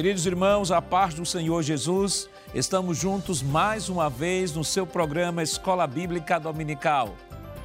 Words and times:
Queridos 0.00 0.24
irmãos, 0.24 0.72
a 0.72 0.80
paz 0.80 1.12
do 1.12 1.26
Senhor 1.26 1.62
Jesus, 1.62 2.26
estamos 2.54 2.96
juntos 2.96 3.42
mais 3.42 3.90
uma 3.90 4.08
vez 4.08 4.50
no 4.50 4.64
seu 4.64 4.86
programa 4.86 5.42
Escola 5.42 5.86
Bíblica 5.86 6.40
Dominical. 6.40 7.14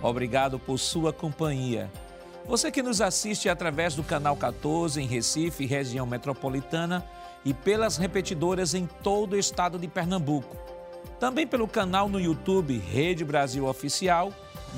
Obrigado 0.01 0.59
por 0.59 0.77
sua 0.77 1.13
companhia. 1.13 1.89
Você 2.45 2.69
que 2.69 2.83
nos 2.83 2.99
assiste 2.99 3.47
através 3.47 3.95
do 3.95 4.03
canal 4.03 4.35
14 4.35 5.01
em 5.01 5.07
Recife, 5.07 5.65
região 5.65 6.05
metropolitana, 6.05 7.05
e 7.45 7.53
pelas 7.53 7.95
repetidoras 7.95 8.73
em 8.73 8.85
todo 9.01 9.31
o 9.31 9.39
estado 9.39 9.79
de 9.79 9.87
Pernambuco. 9.87 10.57
Também 11.17 11.47
pelo 11.47 11.69
canal 11.69 12.09
no 12.09 12.19
YouTube 12.19 12.77
Rede 12.77 13.23
Brasil 13.23 13.65
Oficial 13.65 14.33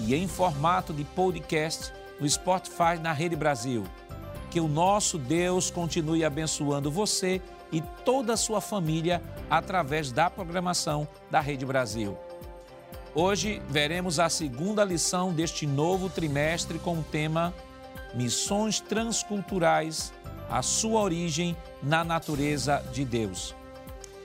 e 0.05 0.13
em 0.13 0.27
formato 0.27 0.94
de 0.94 1.04
podcast 1.04 1.91
no 2.20 2.30
Spotify 2.30 2.99
na 3.02 3.13
Rede 3.13 3.35
Brasil. 3.35 3.84
Que 4.58 4.62
o 4.62 4.68
nosso 4.68 5.20
Deus 5.20 5.70
continue 5.70 6.26
abençoando 6.26 6.90
você 6.90 7.40
e 7.72 7.80
toda 8.04 8.34
a 8.34 8.38
sua 8.38 8.60
família 8.60 9.22
através 9.52 10.12
da 10.12 10.32
programação 10.32 11.08
da 11.30 11.40
Rede 11.40 11.64
Brasil. 11.64 12.18
Hoje 13.14 13.62
veremos 13.70 14.20
a 14.20 14.30
segunda 14.30 14.84
lição 14.84 15.32
deste 15.32 15.68
novo 15.68 16.10
trimestre 16.10 16.80
com 16.80 16.96
o 16.96 17.04
tema 17.04 17.54
Missões 18.16 18.80
Transculturais, 18.80 20.12
a 20.50 20.64
sua 20.64 21.02
origem 21.02 21.55
na 21.84 22.04
natureza 22.04 22.84
de 22.92 23.05
Deus. 23.05 23.54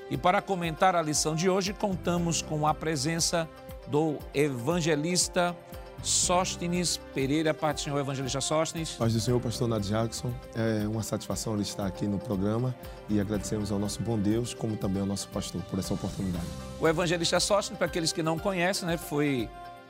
E 0.09 0.17
para 0.17 0.41
comentar 0.41 0.97
a 0.97 1.03
lição 1.03 1.37
de 1.37 1.51
hoje, 1.51 1.75
contamos 1.75 2.41
com 2.41 2.67
a 2.67 2.73
presença 2.73 3.47
do 3.87 4.17
evangelista 4.33 5.55
Sóstenes 6.03 7.01
Pereira, 7.15 7.55
Pai 7.55 7.73
do 7.73 7.81
Senhor 7.81 7.99
Evangelista 7.99 8.41
Sóstenes. 8.41 8.91
Paz 8.91 9.13
do 9.13 9.21
Senhor, 9.21 9.41
pastor 9.41 9.69
Nath 9.69 9.85
Jackson. 9.85 10.33
É 10.55 10.87
uma 10.87 11.03
satisfação 11.03 11.55
ele 11.55 11.63
estar 11.63 11.87
aqui 11.87 12.07
no 12.07 12.19
programa 12.19 12.75
e 13.09 13.21
agradecemos 13.21 13.71
ao 13.71 13.79
nosso 13.79 14.03
bom 14.03 14.19
Deus, 14.19 14.53
como 14.53 14.77
também 14.77 15.01
ao 15.01 15.07
nosso 15.07 15.29
pastor, 15.29 15.63
por 15.63 15.79
essa 15.79 15.95
oportunidade. 15.95 16.45
O 16.81 16.89
evangelista 16.89 17.39
Sóstenes, 17.39 17.79
para 17.79 17.87
aqueles 17.87 18.13
que 18.13 18.23
não 18.23 18.39
conhecem, 18.39 18.87
né, 18.87 18.97
foi 18.97 19.49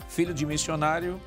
filho 0.08 0.34
de 0.34 0.44
missionário 0.44 1.18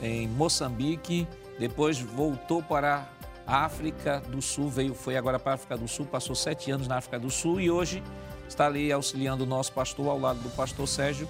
em 0.00 0.26
Moçambique, 0.28 1.28
depois 1.58 2.00
voltou 2.00 2.62
para 2.62 3.06
a 3.46 3.64
África 3.64 4.20
do 4.20 4.40
Sul, 4.40 4.70
veio, 4.70 4.94
foi 4.94 5.16
agora 5.16 5.38
para 5.38 5.52
a 5.52 5.54
África 5.56 5.76
do 5.76 5.86
Sul, 5.86 6.06
passou 6.06 6.34
sete 6.34 6.70
anos 6.70 6.88
na 6.88 6.96
África 6.96 7.18
do 7.18 7.30
Sul 7.30 7.60
e 7.60 7.70
hoje 7.70 8.02
está 8.48 8.66
ali 8.66 8.90
auxiliando 8.90 9.44
o 9.44 9.46
nosso 9.46 9.72
pastor 9.72 10.08
ao 10.08 10.18
lado 10.18 10.40
do 10.40 10.48
pastor 10.50 10.88
Sérgio, 10.88 11.28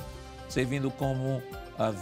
servindo 0.49 0.91
como 0.91 1.39
uh, 1.39 1.93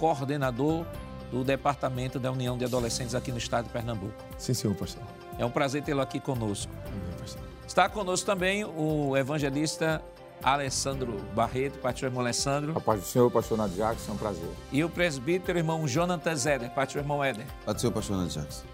vice-coordenador 0.00 0.86
do 1.30 1.44
Departamento 1.44 2.18
da 2.18 2.32
União 2.32 2.56
de 2.56 2.64
Adolescentes 2.64 3.14
aqui 3.14 3.30
no 3.30 3.38
estado 3.38 3.66
de 3.66 3.70
Pernambuco. 3.70 4.14
Sim, 4.38 4.54
senhor, 4.54 4.74
pastor. 4.74 5.02
É 5.38 5.44
um 5.44 5.50
prazer 5.50 5.82
tê-lo 5.82 6.00
aqui 6.00 6.18
conosco. 6.18 6.72
Amém, 6.86 7.18
pastor. 7.18 7.42
Está 7.66 7.88
conosco 7.88 8.26
também 8.26 8.64
o 8.64 9.16
evangelista 9.16 10.02
Alessandro 10.42 11.18
Barreto, 11.34 11.78
pastor 11.78 12.08
irmão 12.08 12.22
Alessandro. 12.22 12.76
A 12.76 12.80
paz 12.80 13.00
do 13.00 13.06
Senhor, 13.06 13.30
pastor 13.30 13.58
Nath 13.58 13.72
Jackson, 13.72 14.10
é 14.10 14.14
um 14.14 14.18
prazer. 14.18 14.48
E 14.72 14.82
o 14.82 14.88
presbítero 14.88 15.58
irmão 15.58 15.86
Jonathan 15.86 16.34
Zeder, 16.34 16.70
pastor 16.70 17.02
irmão 17.02 17.22
Éder. 17.22 17.46
Paz 17.64 17.76
do 17.76 17.80
Senhor, 17.80 17.92
pastor 17.92 18.16
Nath 18.16 18.30
Jackson. 18.30 18.64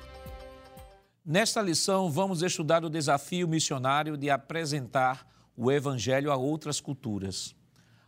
Nesta 1.24 1.60
lição, 1.60 2.10
vamos 2.10 2.40
estudar 2.40 2.84
o 2.84 2.88
desafio 2.88 3.48
missionário 3.48 4.16
de 4.16 4.30
apresentar 4.30 5.26
o 5.56 5.72
Evangelho 5.72 6.30
a 6.30 6.36
outras 6.36 6.80
culturas. 6.80 7.54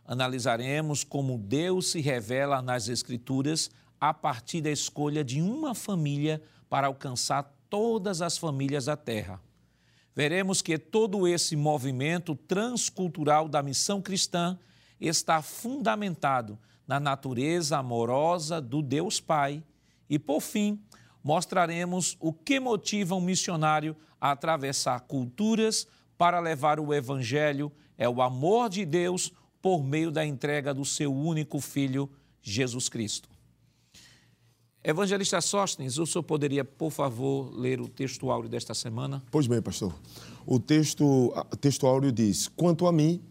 Analisaremos 0.09 1.03
como 1.03 1.37
Deus 1.37 1.91
se 1.91 2.01
revela 2.01 2.63
nas 2.63 2.89
Escrituras 2.89 3.69
a 4.01 4.11
partir 4.11 4.59
da 4.59 4.71
escolha 4.71 5.23
de 5.23 5.39
uma 5.39 5.75
família 5.75 6.41
para 6.67 6.87
alcançar 6.87 7.55
todas 7.69 8.19
as 8.19 8.35
famílias 8.35 8.85
da 8.85 8.97
terra. 8.97 9.39
Veremos 10.15 10.63
que 10.63 10.79
todo 10.79 11.27
esse 11.27 11.55
movimento 11.55 12.33
transcultural 12.35 13.47
da 13.47 13.61
missão 13.61 14.01
cristã 14.01 14.57
está 14.99 15.43
fundamentado 15.43 16.57
na 16.87 16.99
natureza 16.99 17.77
amorosa 17.77 18.59
do 18.59 18.81
Deus 18.81 19.19
Pai 19.19 19.63
e, 20.09 20.17
por 20.17 20.41
fim, 20.41 20.81
mostraremos 21.23 22.17
o 22.19 22.33
que 22.33 22.59
motiva 22.59 23.13
um 23.13 23.21
missionário 23.21 23.95
a 24.19 24.31
atravessar 24.31 25.01
culturas 25.01 25.87
para 26.17 26.39
levar 26.39 26.79
o 26.79 26.95
Evangelho, 26.95 27.71
é 27.95 28.09
o 28.09 28.23
amor 28.23 28.69
de 28.69 28.83
Deus 28.85 29.31
por 29.61 29.83
meio 29.83 30.11
da 30.11 30.25
entrega 30.25 30.73
do 30.73 30.85
seu 30.85 31.13
único 31.13 31.59
Filho, 31.59 32.09
Jesus 32.41 32.89
Cristo. 32.89 33.29
Evangelista 34.81 35.41
Sóstenes, 35.41 35.97
o 35.97 36.05
senhor 36.05 36.23
poderia, 36.23 36.63
por 36.63 36.89
favor, 36.89 37.51
ler 37.53 37.81
o 37.81 37.87
texto 37.87 38.31
áureo 38.31 38.49
desta 38.49 38.73
semana? 38.73 39.21
Pois 39.29 39.45
bem, 39.45 39.61
pastor. 39.61 39.93
O 40.45 40.57
texto, 40.57 41.33
texto 41.59 41.85
áureo 41.85 42.11
diz: 42.13 42.47
Quanto 42.47 42.87
a 42.87 42.91
mim, 42.91 43.21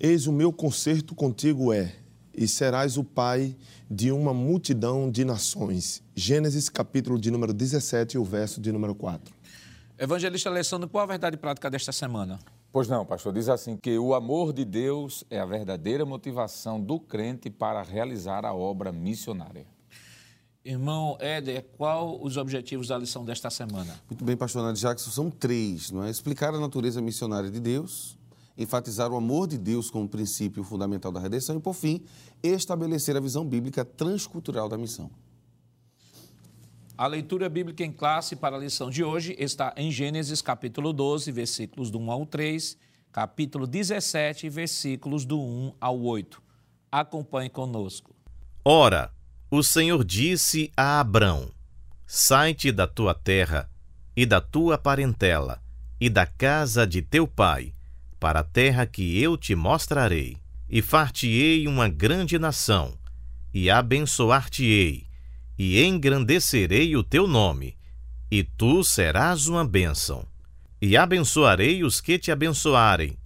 eis 0.00 0.26
o 0.26 0.32
meu 0.32 0.50
concerto 0.50 1.14
contigo 1.14 1.70
é, 1.70 1.94
e 2.34 2.48
serás 2.48 2.96
o 2.96 3.04
pai 3.04 3.54
de 3.90 4.10
uma 4.10 4.32
multidão 4.32 5.10
de 5.10 5.22
nações. 5.22 6.02
Gênesis, 6.14 6.70
capítulo 6.70 7.18
de 7.18 7.30
número 7.30 7.52
17, 7.52 8.16
o 8.16 8.24
verso 8.24 8.58
de 8.58 8.72
número 8.72 8.94
4. 8.94 9.34
Evangelista 9.98 10.48
Alessandro, 10.48 10.88
qual 10.88 11.04
a 11.04 11.06
verdade 11.06 11.36
prática 11.36 11.70
desta 11.70 11.92
semana? 11.92 12.38
Pois 12.72 12.88
não, 12.88 13.06
pastor, 13.06 13.32
diz 13.32 13.48
assim 13.48 13.76
que 13.76 13.98
o 13.98 14.14
amor 14.14 14.52
de 14.52 14.64
Deus 14.64 15.24
é 15.30 15.40
a 15.40 15.46
verdadeira 15.46 16.04
motivação 16.04 16.80
do 16.80 17.00
crente 17.00 17.48
para 17.48 17.82
realizar 17.82 18.44
a 18.44 18.54
obra 18.54 18.92
missionária. 18.92 19.66
Irmão 20.62 21.16
Éder, 21.20 21.64
qual 21.76 22.20
os 22.20 22.36
objetivos 22.36 22.88
da 22.88 22.98
lição 22.98 23.24
desta 23.24 23.48
semana? 23.50 23.98
Muito 24.10 24.24
bem, 24.24 24.36
pastor 24.36 24.64
Nath 24.64 24.76
Jackson, 24.76 25.10
são 25.10 25.30
três, 25.30 25.92
não 25.92 26.02
é? 26.02 26.10
Explicar 26.10 26.52
a 26.52 26.58
natureza 26.58 27.00
missionária 27.00 27.48
de 27.48 27.60
Deus, 27.60 28.18
enfatizar 28.58 29.12
o 29.12 29.16
amor 29.16 29.46
de 29.46 29.58
Deus 29.58 29.90
como 29.90 30.08
princípio 30.08 30.64
fundamental 30.64 31.12
da 31.12 31.20
redenção 31.20 31.56
e, 31.56 31.60
por 31.60 31.72
fim, 31.72 32.04
estabelecer 32.42 33.16
a 33.16 33.20
visão 33.20 33.46
bíblica 33.46 33.84
transcultural 33.84 34.68
da 34.68 34.76
missão. 34.76 35.08
A 36.98 37.06
leitura 37.06 37.46
bíblica 37.50 37.84
em 37.84 37.92
classe 37.92 38.34
para 38.34 38.56
a 38.56 38.58
lição 38.58 38.88
de 38.88 39.04
hoje 39.04 39.36
está 39.38 39.74
em 39.76 39.90
Gênesis 39.90 40.40
capítulo 40.40 40.94
12, 40.94 41.30
versículos 41.30 41.90
do 41.90 41.98
1 41.98 42.10
ao 42.10 42.24
3, 42.24 42.78
capítulo 43.12 43.66
17, 43.66 44.48
versículos 44.48 45.26
do 45.26 45.38
1 45.38 45.74
ao 45.78 46.00
8. 46.00 46.42
Acompanhe 46.90 47.50
conosco. 47.50 48.16
Ora, 48.64 49.12
o 49.50 49.62
Senhor 49.62 50.02
disse 50.02 50.72
a 50.74 50.98
Abrão: 50.98 51.50
Sai-te 52.06 52.72
da 52.72 52.86
tua 52.86 53.14
terra 53.14 53.68
e 54.16 54.24
da 54.24 54.40
tua 54.40 54.78
parentela 54.78 55.60
e 56.00 56.08
da 56.08 56.24
casa 56.24 56.86
de 56.86 57.02
teu 57.02 57.28
pai, 57.28 57.74
para 58.18 58.40
a 58.40 58.44
terra 58.44 58.86
que 58.86 59.20
eu 59.20 59.36
te 59.36 59.54
mostrarei, 59.54 60.38
e 60.66 60.80
far-te-ei 60.80 61.68
uma 61.68 61.90
grande 61.90 62.38
nação, 62.38 62.96
e 63.52 63.68
abençoar-te-ei, 63.68 65.05
e 65.58 65.82
engrandecerei 65.82 66.96
o 66.96 67.02
teu 67.02 67.26
nome, 67.26 67.76
e 68.30 68.42
tu 68.42 68.84
serás 68.84 69.46
uma 69.46 69.64
bênção. 69.64 70.26
E 70.80 70.96
abençoarei 70.96 71.82
os 71.82 72.00
que 72.00 72.18
te 72.18 72.30
abençoarem, 72.30 73.16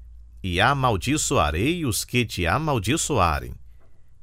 e 0.42 0.60
amaldiçoarei 0.60 1.84
os 1.84 2.04
que 2.04 2.24
te 2.24 2.46
amaldiçoarem. 2.46 3.54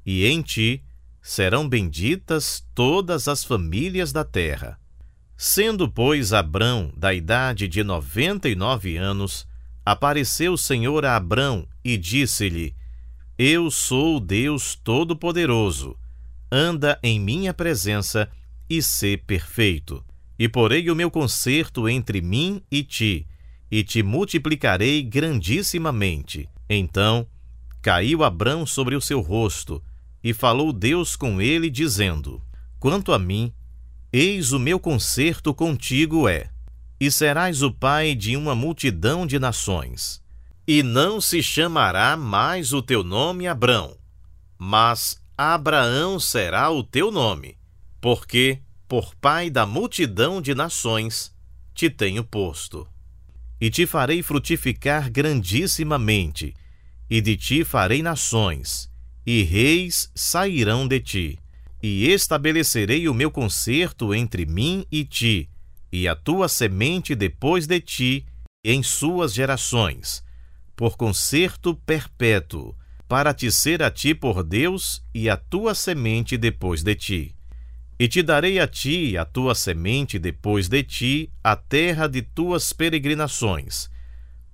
E 0.06 0.26
em 0.26 0.42
ti 0.42 0.82
serão 1.22 1.68
benditas 1.68 2.66
todas 2.74 3.28
as 3.28 3.44
famílias 3.44 4.14
da 4.14 4.24
terra. 4.24 4.80
Sendo, 5.36 5.90
pois, 5.92 6.32
Abrão 6.32 6.92
da 6.96 7.14
idade 7.14 7.68
de 7.68 7.84
noventa 7.84 8.48
e 8.48 8.56
nove 8.56 8.96
anos, 8.96 9.46
apareceu 9.86 10.54
o 10.54 10.58
Senhor 10.58 11.06
a 11.06 11.18
Abrão 11.18 11.68
e 11.84 11.98
disse-lhe: 11.98 12.74
Eu 13.38 13.70
sou 13.70 14.18
o 14.18 14.20
Deus 14.22 14.74
Todo-Poderoso 14.76 15.98
anda 16.52 17.00
em 17.04 17.20
minha 17.20 17.54
presença 17.54 18.30
e 18.70 18.82
sê 18.82 19.18
perfeito. 19.18 20.04
E 20.38 20.48
porei 20.48 20.90
o 20.90 20.96
meu 20.96 21.10
concerto 21.10 21.90
entre 21.90 22.22
mim 22.22 22.62
e 22.70 22.84
ti, 22.84 23.28
e 23.72 23.84
te 23.84 24.04
multiplicarei 24.04 25.02
grandissimamente. 25.02 26.48
Então 26.70 27.28
caiu 27.82 28.24
Abrão 28.24 28.66
sobre 28.66 28.96
o 28.96 29.02
seu 29.02 29.22
rosto, 29.22 29.84
e 30.24 30.34
falou 30.34 30.74
Deus 30.74 31.16
com 31.16 31.42
ele, 31.42 31.70
dizendo: 31.70 32.42
Quanto 32.80 33.14
a 33.14 33.20
mim, 33.20 33.54
eis 34.12 34.52
o 34.52 34.60
meu 34.60 34.80
concerto 34.80 35.54
contigo 35.54 36.28
é, 36.28 36.50
e 37.00 37.10
serás 37.10 37.62
o 37.62 37.72
pai 37.72 38.16
de 38.16 38.36
uma 38.36 38.56
multidão 38.56 39.26
de 39.26 39.40
nações. 39.40 40.22
E 40.68 40.84
não 40.84 41.22
se 41.22 41.42
chamará 41.42 42.18
mais 42.18 42.74
o 42.74 42.82
teu 42.82 43.04
nome 43.04 43.48
Abrão, 43.48 43.98
mas 44.58 45.18
Abraão 45.40 46.20
será 46.20 46.72
o 46.72 46.84
teu 46.84 47.12
nome, 47.12 47.56
porque, 48.02 48.60
por 48.88 49.14
pai 49.14 49.52
da 49.52 49.68
multidão 49.68 50.42
de 50.42 50.56
nações, 50.56 51.32
te 51.76 51.92
tenho 51.92 52.24
posto. 52.24 52.88
E 53.62 53.70
te 53.70 53.86
farei 53.86 54.24
frutificar 54.24 55.12
grandissimamente, 55.12 56.56
e 57.08 57.22
de 57.22 57.38
ti 57.38 57.64
farei 57.64 58.02
nações, 58.02 58.90
e 59.24 59.44
reis 59.44 60.12
sairão 60.16 60.88
de 60.88 61.00
ti. 61.00 61.40
E 61.84 62.08
estabelecerei 62.08 63.08
o 63.08 63.14
meu 63.14 63.30
concerto 63.30 64.16
entre 64.16 64.44
mim 64.44 64.88
e 64.92 65.06
ti, 65.06 65.52
e 65.92 66.08
a 66.08 66.16
tua 66.16 66.50
semente 66.50 67.14
depois 67.14 67.68
de 67.68 67.80
ti, 67.80 68.26
em 68.64 68.82
suas 68.82 69.36
gerações, 69.36 70.24
por 70.76 70.98
concerto 70.98 71.76
perpétuo, 71.86 72.76
para 73.08 73.34
te 73.34 73.52
ser 73.52 73.82
a 73.82 73.90
ti 73.90 74.14
por 74.14 74.44
Deus 74.44 75.04
e 75.14 75.30
a 75.30 75.38
tua 75.38 75.74
semente 75.74 76.38
depois 76.38 76.84
de 76.84 76.96
ti. 76.96 77.36
E 78.00 78.08
te 78.08 78.22
darei 78.22 78.60
a 78.60 78.68
ti 78.68 79.18
a 79.18 79.26
tua 79.26 79.56
semente 79.56 80.20
depois 80.20 80.68
de 80.68 80.84
ti 80.84 81.32
a 81.44 81.56
terra 81.56 82.08
de 82.08 82.22
tuas 82.22 82.72
peregrinações, 82.74 83.90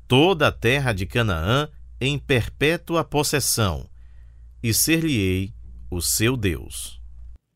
toda 0.07 0.47
a 0.47 0.51
terra 0.51 0.93
de 0.93 1.05
Canaã 1.05 1.67
em 1.99 2.17
perpétua 2.17 3.03
possessão, 3.03 3.89
e 4.61 4.73
ser-lhe-ei 4.73 5.53
o 5.89 6.01
seu 6.01 6.37
Deus. 6.37 7.01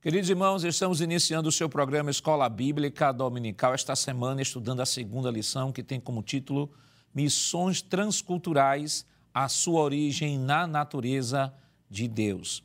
Queridos 0.01 0.29
irmãos, 0.29 0.63
estamos 0.63 1.01
iniciando 1.01 1.49
o 1.49 1.51
seu 1.51 1.67
programa 1.67 2.09
Escola 2.09 2.47
Bíblica 2.47 3.11
Dominical 3.11 3.73
esta 3.73 3.95
semana, 3.95 4.41
estudando 4.41 4.81
a 4.81 4.85
segunda 4.85 5.29
lição, 5.29 5.71
que 5.71 5.83
tem 5.83 5.99
como 5.99 6.21
título 6.21 6.71
Missões 7.13 7.81
Transculturais, 7.81 9.05
a 9.37 9.47
sua 9.47 9.81
origem 9.81 10.39
na 10.39 10.65
natureza 10.65 11.53
de 11.87 12.07
Deus. 12.07 12.63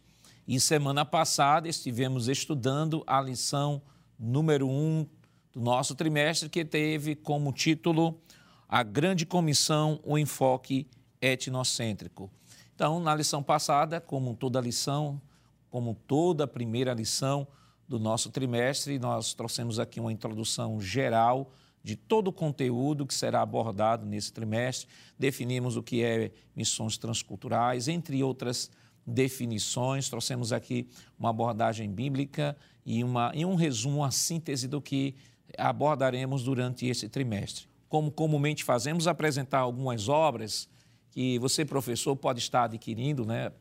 E 0.49 0.59
semana 0.59 1.05
passada 1.05 1.69
estivemos 1.69 2.29
estudando 2.29 3.05
a 3.07 3.21
lição 3.21 3.83
número 4.19 4.67
um 4.67 5.07
do 5.53 5.61
nosso 5.61 5.95
trimestre, 5.95 6.49
que 6.49 6.65
teve 6.65 7.15
como 7.15 7.53
título 7.53 8.19
A 8.67 8.83
Grande 8.83 9.27
Comissão, 9.27 10.01
o 10.03 10.17
Enfoque 10.17 10.89
Etnocêntrico. 11.21 12.31
Então, 12.75 12.99
na 13.01 13.15
lição 13.15 13.43
passada, 13.43 14.01
como 14.01 14.35
toda 14.35 14.59
lição, 14.59 15.21
como 15.69 15.95
toda 16.09 16.49
primeira 16.49 16.95
lição 16.95 17.47
do 17.87 17.99
nosso 17.99 18.31
trimestre, 18.31 18.99
nós 18.99 19.35
trouxemos 19.35 19.79
aqui 19.79 20.01
uma 20.01 20.11
introdução 20.11 20.81
geral 20.81 21.53
de 21.82 21.96
todo 21.96 22.29
o 22.29 22.32
conteúdo 22.32 23.06
que 23.06 23.14
será 23.14 23.43
abordado 23.43 24.06
nesse 24.06 24.32
trimestre. 24.32 24.88
Definimos 25.19 25.76
o 25.76 25.82
que 25.82 26.02
é 26.02 26.31
missões 26.55 26.96
transculturais, 26.96 27.88
entre 27.88 28.23
outras 28.23 28.70
definições. 29.06 30.08
Trouxemos 30.08 30.52
aqui 30.52 30.88
uma 31.19 31.31
abordagem 31.31 31.90
bíblica 31.90 32.56
e, 32.87 33.02
uma, 33.02 33.32
e 33.34 33.44
um 33.44 33.55
resumo, 33.55 33.99
uma 33.99 34.11
síntese 34.11 34.69
do 34.69 34.81
que 34.81 35.14
abordaremos 35.58 36.44
durante 36.44 36.87
esse 36.87 37.08
trimestre. 37.08 37.67
Como 37.88 38.11
comumente 38.11 38.64
fazemos, 38.64 39.06
apresentar 39.06 39.58
algumas 39.58 40.08
obras 40.08 40.69
que 41.11 41.38
você, 41.38 41.64
professor, 41.64 42.17
pode 42.17 42.38
estar 42.38 42.64
adquirindo, 42.64 43.26
né? 43.26 43.52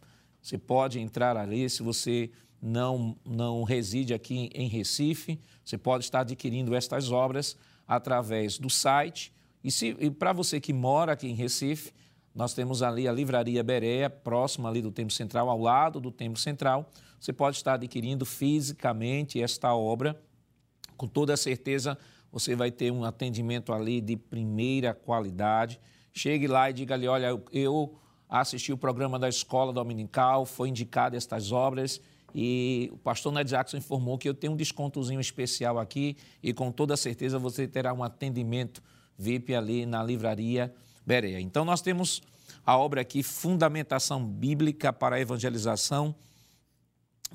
Você 0.42 0.58
pode 0.58 1.00
entrar 1.00 1.36
ali, 1.36 1.70
se 1.70 1.84
você 1.84 2.32
não, 2.62 3.16
não 3.26 3.64
reside 3.64 4.14
aqui 4.14 4.50
em 4.54 4.68
Recife, 4.68 5.40
você 5.64 5.78
pode 5.78 6.06
estar 6.06 6.22
adquirindo 6.22 6.74
estas 6.74 7.12
obras 7.12 7.58
através 7.92 8.58
do 8.58 8.70
site. 8.70 9.34
E, 9.62 9.70
e 10.00 10.10
para 10.10 10.32
você 10.32 10.62
que 10.62 10.72
mora 10.72 11.12
aqui 11.12 11.28
em 11.28 11.34
Recife, 11.34 11.92
nós 12.34 12.54
temos 12.54 12.82
ali 12.82 13.06
a 13.06 13.12
Livraria 13.12 13.62
Berea, 13.62 14.10
próxima 14.10 14.70
ali 14.70 14.82
do 14.82 14.94
Templo 14.94 15.14
Central, 15.14 15.50
ao 15.50 15.60
lado 15.60 16.00
do 16.00 16.10
Templo 16.10 16.40
Central. 16.40 16.90
Você 17.20 17.34
pode 17.34 17.58
estar 17.58 17.74
adquirindo 17.74 18.26
fisicamente 18.26 19.42
esta 19.42 19.76
obra. 19.76 20.18
Com 20.96 21.06
toda 21.06 21.36
certeza, 21.36 21.98
você 22.32 22.56
vai 22.56 22.72
ter 22.72 22.94
um 22.94 23.04
atendimento 23.04 23.74
ali 23.74 24.00
de 24.00 24.16
primeira 24.16 24.94
qualidade. 24.94 25.78
Chegue 26.14 26.48
lá 26.48 26.70
e 26.70 26.74
diga 26.74 26.94
ali, 26.94 27.10
olha, 27.10 27.38
eu 27.52 28.00
assisti 28.30 28.72
o 28.72 28.78
programa 28.78 29.20
da 29.20 29.28
escola 29.28 29.74
dominical, 29.74 30.46
foi 30.46 30.70
indicado 30.70 31.18
estas 31.18 31.52
obras 31.52 32.00
e 32.34 32.90
o 32.94 32.98
pastor 32.98 33.34
Ned 33.34 33.50
Jackson 33.50 33.78
informou 33.78 34.18
que 34.18 34.28
eu 34.28 34.34
tenho 34.34 34.54
um 34.54 34.56
descontozinho 34.56 35.20
especial 35.20 35.78
aqui 35.78 36.16
e 36.42 36.54
com 36.54 36.72
toda 36.72 36.96
certeza 36.96 37.38
você 37.38 37.68
terá 37.68 37.94
um 37.94 38.04
atendimento 38.04 38.82
VIP 39.18 39.54
ali 39.54 39.86
na 39.86 40.04
livraria 40.04 40.74
Berea. 41.06 41.40
Então 41.40 41.66
nós 41.66 41.82
temos 41.82 42.22
a 42.66 42.78
obra 42.78 43.02
aqui 43.02 43.24
Fundamentação 43.24 44.26
Bíblica 44.26 44.94
para 44.94 45.16
a 45.16 45.20
Evangelização 45.20 46.16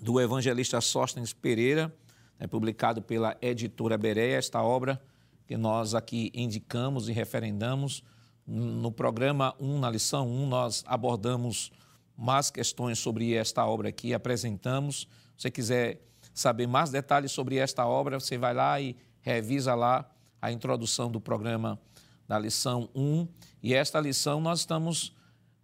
do 0.00 0.20
evangelista 0.20 0.80
Sóstenes 0.80 1.32
Pereira, 1.32 1.94
é 2.38 2.46
publicado 2.46 3.00
pela 3.00 3.36
editora 3.40 3.96
Berea, 3.96 4.36
esta 4.36 4.62
obra 4.62 5.00
que 5.46 5.56
nós 5.56 5.94
aqui 5.94 6.30
indicamos 6.34 7.08
e 7.08 7.12
referendamos 7.12 8.02
no 8.46 8.92
programa 8.92 9.54
1, 9.58 9.80
na 9.80 9.90
lição 9.90 10.28
1, 10.28 10.46
nós 10.46 10.84
abordamos 10.86 11.72
mais 12.16 12.50
questões 12.50 12.98
sobre 12.98 13.34
esta 13.34 13.66
obra 13.66 13.88
aqui, 13.88 14.14
apresentamos. 14.14 15.08
Se 15.36 15.42
você 15.42 15.50
quiser 15.50 16.00
saber 16.32 16.66
mais 16.66 16.90
detalhes 16.90 17.32
sobre 17.32 17.56
esta 17.56 17.86
obra, 17.86 18.18
você 18.18 18.38
vai 18.38 18.54
lá 18.54 18.80
e 18.80 18.96
revisa 19.20 19.74
lá 19.74 20.08
a 20.40 20.52
introdução 20.52 21.10
do 21.10 21.20
programa 21.20 21.78
da 22.26 22.38
lição 22.38 22.88
1. 22.94 23.28
E 23.62 23.74
esta 23.74 24.00
lição 24.00 24.40
nós 24.40 24.60
estamos 24.60 25.14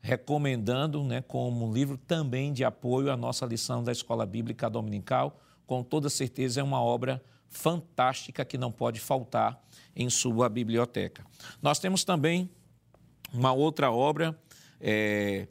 recomendando 0.01 1.03
né, 1.05 1.23
como 1.23 1.67
um 1.69 1.73
livro 1.73 1.97
também 1.97 2.53
de 2.53 2.65
apoio 2.65 3.11
à 3.11 3.17
nossa 3.17 3.47
lição 3.47 3.83
da 3.85 3.93
Escola 3.93 4.27
Bíblica 4.27 4.69
Dominical. 4.69 5.41
Com 5.67 5.83
toda 5.83 6.11
certeza 6.11 6.61
é 6.61 6.63
uma 6.63 6.83
obra 6.83 7.23
fantástica 7.49 8.45
que 8.45 8.59
não 8.59 8.73
pode 8.73 8.99
faltar 8.99 9.63
em 9.95 10.09
sua 10.11 10.49
biblioteca. 10.49 11.25
Nós 11.61 11.79
temos 11.79 12.03
também 12.03 12.51
uma 13.33 13.53
outra 13.53 13.93
obra, 13.93 14.37
é, 14.81 15.47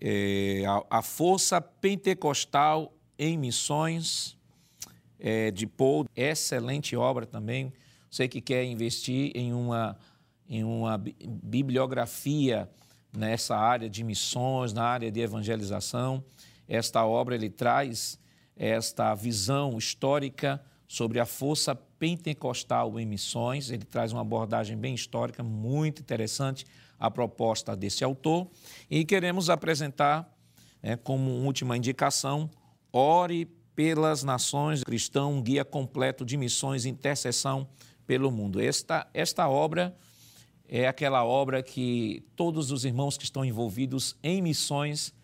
é, 0.00 0.64
a, 0.66 0.98
a, 0.98 1.02
Força 1.02 1.60
Pentecostal 1.60 2.94
em 3.18 3.36
Missões, 3.36 4.36
é, 5.18 5.50
de 5.50 5.66
Paul, 5.66 6.06
excelente 6.14 6.96
obra 6.96 7.26
também. 7.26 7.72
Você 8.10 8.28
que 8.28 8.40
quer 8.40 8.64
investir 8.64 9.32
em 9.34 9.52
uma, 9.52 9.98
em 10.48 10.62
uma 10.62 10.96
bibliografia 11.42 12.70
nessa 13.12 13.56
área 13.56 13.90
de 13.90 14.04
missões, 14.04 14.72
na 14.72 14.84
área 14.84 15.10
de 15.10 15.20
evangelização, 15.20 16.24
esta 16.68 17.04
obra 17.04 17.34
ele 17.34 17.50
traz 17.50 18.18
esta 18.56 19.14
visão 19.14 19.76
histórica 19.76 20.62
sobre 20.86 21.20
a 21.20 21.26
força 21.26 21.74
pentecostal 21.74 22.98
em 22.98 23.06
missões. 23.06 23.70
Ele 23.70 23.84
traz 23.84 24.12
uma 24.12 24.22
abordagem 24.22 24.76
bem 24.76 24.94
histórica, 24.94 25.42
muito 25.42 26.00
interessante 26.00 26.64
a 26.98 27.10
proposta 27.10 27.76
desse 27.76 28.02
autor 28.02 28.48
e 28.90 29.04
queremos 29.04 29.48
apresentar, 29.48 30.28
é, 30.82 30.96
como 30.96 31.30
última 31.30 31.76
indicação, 31.76 32.50
Ore 32.92 33.46
pelas 33.74 34.24
Nações 34.24 34.82
Cristão, 34.82 35.34
um 35.34 35.42
guia 35.42 35.64
completo 35.64 36.24
de 36.24 36.36
missões 36.36 36.84
e 36.84 36.88
intercessão 36.88 37.68
pelo 38.06 38.30
mundo. 38.30 38.60
Esta, 38.60 39.06
esta 39.14 39.48
obra 39.48 39.96
é 40.66 40.88
aquela 40.88 41.24
obra 41.24 41.62
que 41.62 42.24
todos 42.34 42.72
os 42.72 42.84
irmãos 42.84 43.16
que 43.16 43.24
estão 43.24 43.44
envolvidos 43.44 44.16
em 44.22 44.42
missões, 44.42 45.14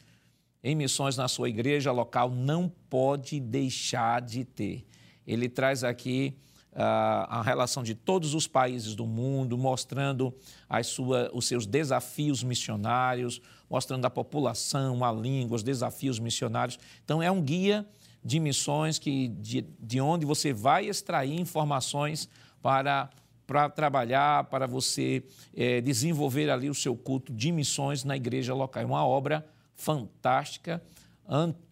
em 0.62 0.75
missões 0.75 1.16
na 1.16 1.26
sua 1.26 1.49
igreja 1.49 1.90
local, 1.90 2.30
não 2.30 2.68
pode 2.88 3.40
deixar 3.40 4.22
de 4.22 4.44
ter. 4.44 4.87
Ele 5.26 5.49
traz 5.49 5.82
aqui 5.82 6.37
a 6.76 7.43
relação 7.43 7.83
de 7.83 7.95
todos 7.95 8.35
os 8.35 8.47
países 8.47 8.95
do 8.95 9.07
mundo, 9.07 9.57
mostrando 9.57 10.35
as 10.69 10.88
sua, 10.88 11.31
os 11.33 11.47
seus 11.47 11.66
desafios 11.66 12.43
missionários, 12.43 13.40
mostrando 13.71 14.04
a 14.04 14.11
população, 14.11 15.04
a 15.04 15.12
língua, 15.12 15.57
os 15.57 15.62
desafios 15.62 16.19
missionários. 16.19 16.78
Então, 17.04 17.23
é 17.23 17.31
um 17.31 17.40
guia 17.40 17.87
de 18.25 18.40
missões 18.40 18.99
que, 18.99 19.28
de, 19.28 19.62
de 19.78 20.00
onde 20.00 20.26
você 20.26 20.52
vai 20.52 20.87
extrair 20.87 21.38
informações 21.38 22.28
para, 22.61 23.09
para 23.47 23.69
trabalhar, 23.69 24.45
para 24.45 24.66
você 24.66 25.23
é, 25.54 25.81
desenvolver 25.81 26.50
ali 26.50 26.69
o 26.69 26.75
seu 26.75 26.97
culto 26.97 27.33
de 27.33 27.52
missões 27.52 28.02
na 28.02 28.16
igreja 28.16 28.54
local. 28.54 28.83
É 28.83 28.87
uma 28.87 29.07
obra 29.07 29.47
fantástica. 29.76 30.83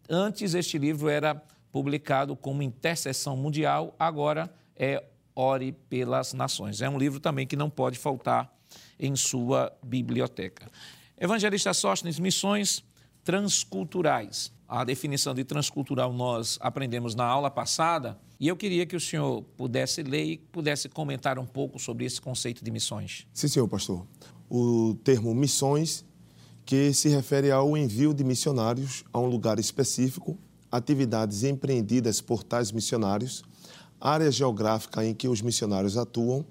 Antes, 0.08 0.54
este 0.54 0.78
livro 0.78 1.08
era 1.08 1.42
publicado 1.72 2.36
como 2.36 2.62
Intercessão 2.62 3.36
Mundial, 3.36 3.96
agora 3.98 4.52
é 4.76 5.02
Ore 5.34 5.72
pelas 5.72 6.32
Nações. 6.32 6.80
É 6.80 6.88
um 6.88 6.98
livro 6.98 7.18
também 7.18 7.46
que 7.46 7.56
não 7.56 7.70
pode 7.70 7.98
faltar 7.98 8.52
em 8.98 9.16
sua 9.16 9.72
biblioteca. 9.82 10.70
Evangelista 11.18 11.72
Sóstenes, 11.72 12.18
missões 12.18 12.84
transculturais. 13.24 14.52
A 14.68 14.84
definição 14.84 15.34
de 15.34 15.44
transcultural 15.44 16.12
nós 16.12 16.58
aprendemos 16.60 17.14
na 17.14 17.24
aula 17.24 17.50
passada 17.50 18.18
e 18.40 18.48
eu 18.48 18.56
queria 18.56 18.86
que 18.86 18.96
o 18.96 19.00
senhor 19.00 19.42
pudesse 19.56 20.02
ler 20.02 20.24
e 20.24 20.38
pudesse 20.38 20.88
comentar 20.88 21.38
um 21.38 21.46
pouco 21.46 21.78
sobre 21.78 22.04
esse 22.04 22.20
conceito 22.20 22.64
de 22.64 22.70
missões. 22.70 23.26
Sim, 23.32 23.48
senhor 23.48 23.68
pastor. 23.68 24.06
O 24.50 24.96
termo 25.04 25.34
missões 25.34 26.04
que 26.64 26.92
se 26.92 27.08
refere 27.08 27.50
ao 27.50 27.76
envio 27.76 28.14
de 28.14 28.24
missionários 28.24 29.04
a 29.12 29.18
um 29.18 29.26
lugar 29.26 29.58
específico, 29.58 30.38
atividades 30.70 31.44
empreendidas 31.44 32.20
por 32.20 32.42
tais 32.42 32.72
missionários, 32.72 33.44
área 34.02 34.30
geográfica 34.32 35.06
em 35.06 35.14
que 35.14 35.28
os 35.28 35.40
missionários 35.40 35.96
atuam, 35.96 36.44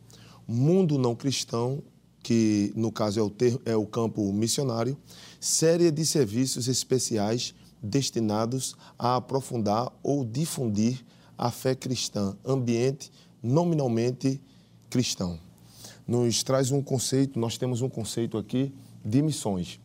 mundo 0.47 0.97
não 0.97 1.13
cristão, 1.13 1.83
que 2.23 2.71
no 2.75 2.91
caso 2.91 3.19
é 3.19 3.23
o, 3.23 3.29
ter, 3.29 3.59
é 3.65 3.75
o 3.75 3.85
campo 3.85 4.31
missionário, 4.31 4.97
série 5.39 5.91
de 5.91 6.05
serviços 6.05 6.69
especiais 6.69 7.53
destinados 7.83 8.75
a 8.97 9.17
aprofundar 9.17 9.91
ou 10.01 10.23
difundir 10.23 11.03
a 11.37 11.51
fé 11.51 11.75
cristã, 11.75 12.37
ambiente 12.45 13.11
nominalmente 13.43 14.39
cristão. 14.89 15.37
nos 16.07 16.43
traz 16.43 16.71
um 16.71 16.81
conceito, 16.81 17.39
nós 17.39 17.57
temos 17.57 17.81
um 17.81 17.89
conceito 17.89 18.37
aqui 18.37 18.73
de 19.03 19.21
missões. 19.21 19.79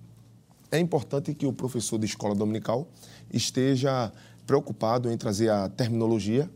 É 0.71 0.79
importante 0.79 1.33
que 1.35 1.47
o 1.47 1.53
professor 1.53 1.99
de 1.99 2.07
escola 2.07 2.35
dominical 2.35 2.87
esteja 3.33 4.13
preocupado 4.47 5.11
em 5.11 5.17
trazer 5.17 5.49
a 5.49 5.69
terminologia 5.69 6.51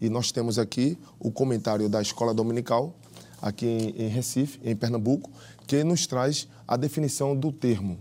e 0.00 0.08
nós 0.08 0.32
temos 0.32 0.58
aqui 0.58 0.98
o 1.18 1.30
comentário 1.30 1.88
da 1.88 2.00
escola 2.00 2.34
dominical 2.34 2.94
aqui 3.40 3.94
em 3.96 4.08
Recife, 4.08 4.58
em 4.64 4.74
Pernambuco, 4.74 5.30
que 5.66 5.84
nos 5.84 6.06
traz 6.06 6.48
a 6.66 6.78
definição 6.78 7.36
do 7.36 7.52
termo, 7.52 7.98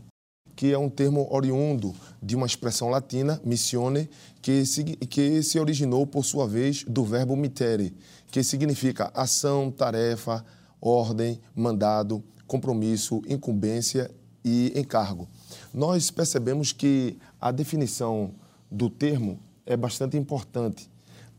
que 0.55 0.71
é 0.71 0.77
um 0.77 0.89
termo 0.89 1.27
oriundo 1.29 1.93
de 2.21 2.33
uma 2.35 2.45
expressão 2.45 2.89
latina, 2.89 3.41
missione, 3.43 4.09
que 4.41 4.65
se, 4.65 4.83
que 4.83 5.43
se 5.43 5.59
originou, 5.59 6.07
por 6.07 6.23
sua 6.23 6.47
vez, 6.47 6.85
do 6.85 7.03
verbo 7.03 7.35
mitere, 7.35 7.93
que 8.31 8.41
significa 8.41 9.12
ação, 9.13 9.69
tarefa, 9.69 10.45
ordem, 10.79 11.41
mandado, 11.53 12.23
compromisso, 12.47 13.21
incumbência 13.27 14.09
e 14.45 14.71
encargo. 14.75 15.27
Nós 15.73 16.09
percebemos 16.09 16.71
que 16.71 17.17
a 17.39 17.51
definição 17.51 18.33
do 18.71 18.89
termo 18.89 19.39
é 19.65 19.75
bastante 19.75 20.17
importante, 20.17 20.89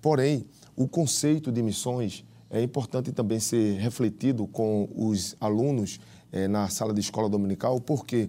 porém, 0.04 0.44
o 0.76 0.86
conceito 0.86 1.50
de 1.50 1.62
missões 1.62 2.26
é 2.50 2.60
importante 2.62 3.10
também 3.10 3.40
ser 3.40 3.78
refletido 3.78 4.46
com 4.46 4.86
os 4.94 5.34
alunos 5.40 5.98
eh, 6.30 6.46
na 6.46 6.68
sala 6.68 6.92
de 6.92 7.00
escola 7.00 7.26
dominical, 7.26 7.80
porque 7.80 8.28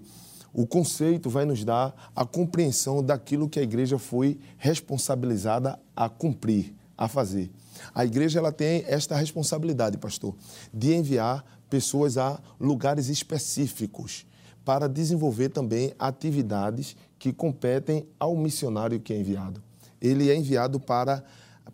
o 0.53 0.65
conceito 0.65 1.29
vai 1.29 1.43
nos 1.43 1.65
dar 1.65 1.93
a 2.15 2.23
compreensão 2.25 3.03
daquilo 3.03 3.49
que 3.49 3.59
a 3.59 3.61
igreja 3.61 3.99
foi 3.99 4.39
responsabilizada 4.57 5.77
a 5.93 6.07
cumprir, 6.07 6.73
a 6.97 7.09
fazer. 7.09 7.51
A 7.93 8.05
igreja 8.05 8.39
ela 8.39 8.53
tem 8.53 8.85
esta 8.87 9.17
responsabilidade, 9.17 9.97
pastor, 9.97 10.33
de 10.73 10.93
enviar 10.93 11.43
pessoas 11.69 12.17
a 12.17 12.39
lugares 12.57 13.09
específicos 13.09 14.25
para 14.63 14.87
desenvolver 14.87 15.49
também 15.49 15.93
atividades 15.99 16.95
que 17.19 17.33
competem 17.33 18.07
ao 18.17 18.33
missionário 18.33 18.97
que 18.97 19.11
é 19.11 19.19
enviado. 19.19 19.61
Ele 20.01 20.29
é 20.29 20.37
enviado 20.37 20.79
para 20.79 21.21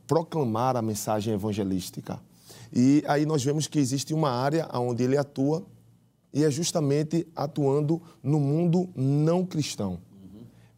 proclamar 0.07 0.75
a 0.75 0.81
mensagem 0.81 1.33
evangelística. 1.33 2.19
E 2.73 3.03
aí 3.07 3.25
nós 3.25 3.43
vemos 3.43 3.67
que 3.67 3.79
existe 3.79 4.13
uma 4.13 4.29
área 4.29 4.67
onde 4.73 5.03
ele 5.03 5.17
atua 5.17 5.65
e 6.33 6.43
é 6.43 6.49
justamente 6.51 7.27
atuando 7.35 8.01
no 8.23 8.39
mundo 8.39 8.89
não 8.95 9.45
cristão. 9.45 9.99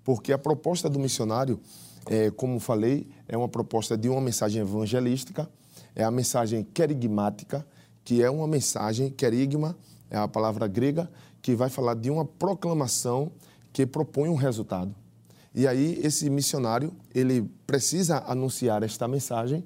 Porque 0.03 0.33
a 0.33 0.37
proposta 0.37 0.89
do 0.89 0.99
missionário, 0.99 1.59
é, 2.07 2.31
como 2.31 2.59
falei, 2.59 3.07
é 3.27 3.37
uma 3.37 3.47
proposta 3.47 3.97
de 3.97 4.09
uma 4.09 4.19
mensagem 4.19 4.61
evangelística, 4.61 5.49
é 5.95 6.03
a 6.03 6.11
mensagem 6.11 6.63
querigmática, 6.63 7.65
que 8.03 8.21
é 8.21 8.29
uma 8.29 8.47
mensagem, 8.47 9.09
querigma 9.09 9.77
é 10.13 10.17
a 10.17 10.27
palavra 10.27 10.67
grega, 10.67 11.09
que 11.41 11.55
vai 11.55 11.69
falar 11.69 11.95
de 11.95 12.11
uma 12.11 12.23
proclamação 12.23 13.31
que 13.73 13.85
propõe 13.85 14.29
um 14.29 14.35
resultado. 14.35 14.93
E 15.53 15.67
aí 15.67 15.99
esse 16.03 16.29
missionário, 16.29 16.93
ele 17.13 17.49
precisa 17.67 18.23
anunciar 18.25 18.83
esta 18.83 19.07
mensagem 19.07 19.63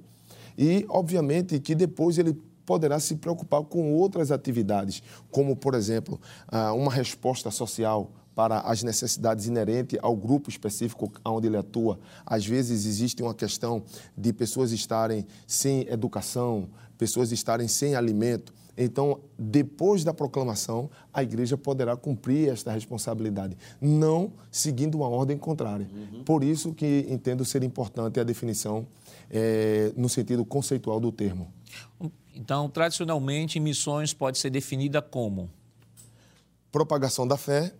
e, 0.58 0.86
obviamente, 0.90 1.60
que 1.60 1.76
depois 1.76 2.18
ele 2.18 2.34
poderá 2.66 3.00
se 3.00 3.16
preocupar 3.16 3.64
com 3.64 3.94
outras 3.94 4.30
atividades, 4.30 5.02
como, 5.32 5.56
por 5.56 5.74
exemplo, 5.74 6.20
ah, 6.50 6.74
uma 6.74 6.92
resposta 6.92 7.50
social 7.50 8.12
para 8.36 8.60
as 8.60 8.84
necessidades 8.84 9.48
inerentes 9.48 9.98
ao 10.02 10.16
grupo 10.16 10.50
específico 10.50 11.12
onde 11.26 11.48
ele 11.48 11.58
atua. 11.58 11.98
Às 12.26 12.46
vezes 12.46 12.86
existe 12.86 13.24
uma 13.24 13.34
questão 13.34 13.84
de 14.16 14.32
pessoas 14.32 14.72
estarem 14.72 15.26
sem 15.48 15.88
educação, 15.90 16.70
pessoas 16.98 17.32
estarem 17.32 17.68
sem 17.68 17.96
alimento. 17.96 18.54
Então, 18.78 19.22
depois 19.38 20.04
da 20.04 20.14
proclamação, 20.14 20.90
a 21.12 21.24
igreja 21.24 21.58
poderá 21.58 21.98
cumprir 21.98 22.50
esta 22.50 22.72
responsabilidade, 22.72 23.58
não 23.82 24.32
seguindo 24.52 24.96
uma 24.96 25.10
ordem 25.10 25.38
contrária. 25.38 25.90
Uhum. 25.92 26.24
Por 26.24 26.44
isso 26.44 26.74
que 26.74 27.06
entendo 27.10 27.44
ser 27.44 27.64
importante 27.64 28.20
a 28.20 28.24
definição 28.24 28.86
é, 29.32 29.92
no 29.98 30.08
sentido 30.08 30.46
conceitual 30.46 31.00
do 31.00 31.12
termo. 31.12 31.52
Então, 32.36 32.70
tradicionalmente, 32.70 33.60
missões 33.60 34.14
pode 34.14 34.38
ser 34.38 34.52
definida 34.52 35.02
como 35.02 35.50
propagação 36.72 37.28
da 37.28 37.36
fé, 37.36 37.74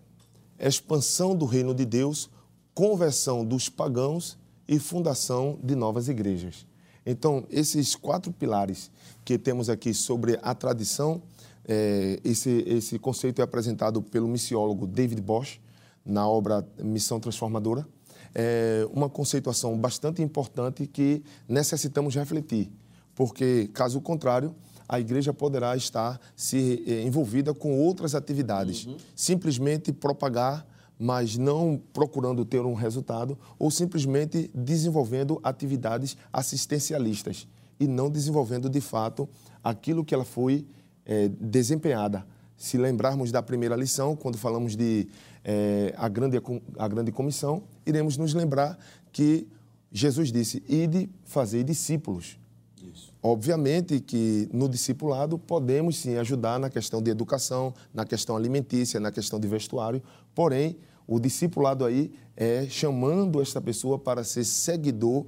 expansão 0.58 1.36
do 1.36 1.44
reino 1.44 1.72
de 1.72 1.84
Deus, 1.84 2.28
conversão 2.74 3.44
dos 3.44 3.68
pagãos 3.68 4.36
e 4.66 4.78
fundação 4.78 5.58
de 5.62 5.76
novas 5.76 6.08
igrejas. 6.08 6.66
Então, 7.10 7.46
esses 7.48 7.96
quatro 7.96 8.30
pilares 8.30 8.90
que 9.24 9.38
temos 9.38 9.70
aqui 9.70 9.94
sobre 9.94 10.38
a 10.42 10.54
tradição, 10.54 11.22
é, 11.66 12.20
esse, 12.22 12.62
esse 12.66 12.98
conceito 12.98 13.40
é 13.40 13.44
apresentado 13.44 14.02
pelo 14.02 14.28
missiólogo 14.28 14.86
David 14.86 15.22
Bosch 15.22 15.58
na 16.04 16.28
obra 16.28 16.68
Missão 16.78 17.18
Transformadora. 17.18 17.88
É 18.34 18.86
uma 18.92 19.08
conceituação 19.08 19.74
bastante 19.78 20.20
importante 20.20 20.86
que 20.86 21.22
necessitamos 21.48 22.14
refletir, 22.14 22.70
porque, 23.14 23.70
caso 23.72 24.02
contrário, 24.02 24.54
a 24.86 25.00
igreja 25.00 25.32
poderá 25.32 25.74
estar 25.74 26.20
se 26.36 26.84
é, 26.86 27.00
envolvida 27.04 27.54
com 27.54 27.80
outras 27.80 28.14
atividades, 28.14 28.84
uhum. 28.84 28.98
simplesmente 29.16 29.94
propagar 29.94 30.66
mas 30.98 31.36
não 31.36 31.80
procurando 31.92 32.44
ter 32.44 32.60
um 32.60 32.74
resultado, 32.74 33.38
ou 33.58 33.70
simplesmente 33.70 34.50
desenvolvendo 34.54 35.38
atividades 35.42 36.16
assistencialistas 36.32 37.46
e 37.78 37.86
não 37.86 38.10
desenvolvendo 38.10 38.68
de 38.68 38.80
fato 38.80 39.28
aquilo 39.62 40.04
que 40.04 40.14
ela 40.14 40.24
foi 40.24 40.66
é, 41.06 41.28
desempenhada. 41.40 42.26
Se 42.56 42.76
lembrarmos 42.76 43.30
da 43.30 43.40
primeira 43.40 43.76
lição, 43.76 44.16
quando 44.16 44.36
falamos 44.36 44.74
de 44.74 45.06
é, 45.44 45.94
a, 45.96 46.08
grande, 46.08 46.42
a 46.76 46.88
grande 46.88 47.12
comissão, 47.12 47.62
iremos 47.86 48.16
nos 48.16 48.34
lembrar 48.34 48.76
que 49.12 49.46
Jesus 49.92 50.32
disse: 50.32 50.62
Ide 50.68 51.08
fazer 51.24 51.62
discípulos. 51.62 52.36
Isso. 52.82 53.12
Obviamente 53.22 54.00
que 54.00 54.48
no 54.52 54.68
discipulado 54.68 55.38
podemos 55.38 55.98
sim 55.98 56.16
ajudar 56.16 56.58
na 56.58 56.68
questão 56.68 57.00
de 57.00 57.10
educação, 57.10 57.72
na 57.94 58.04
questão 58.04 58.36
alimentícia, 58.36 58.98
na 58.98 59.12
questão 59.12 59.38
de 59.38 59.46
vestuário, 59.46 60.02
porém 60.34 60.76
o 61.08 61.18
discipulado 61.18 61.86
aí 61.86 62.12
é 62.36 62.66
chamando 62.68 63.40
esta 63.40 63.62
pessoa 63.62 63.98
para 63.98 64.22
ser 64.22 64.44
seguidor 64.44 65.24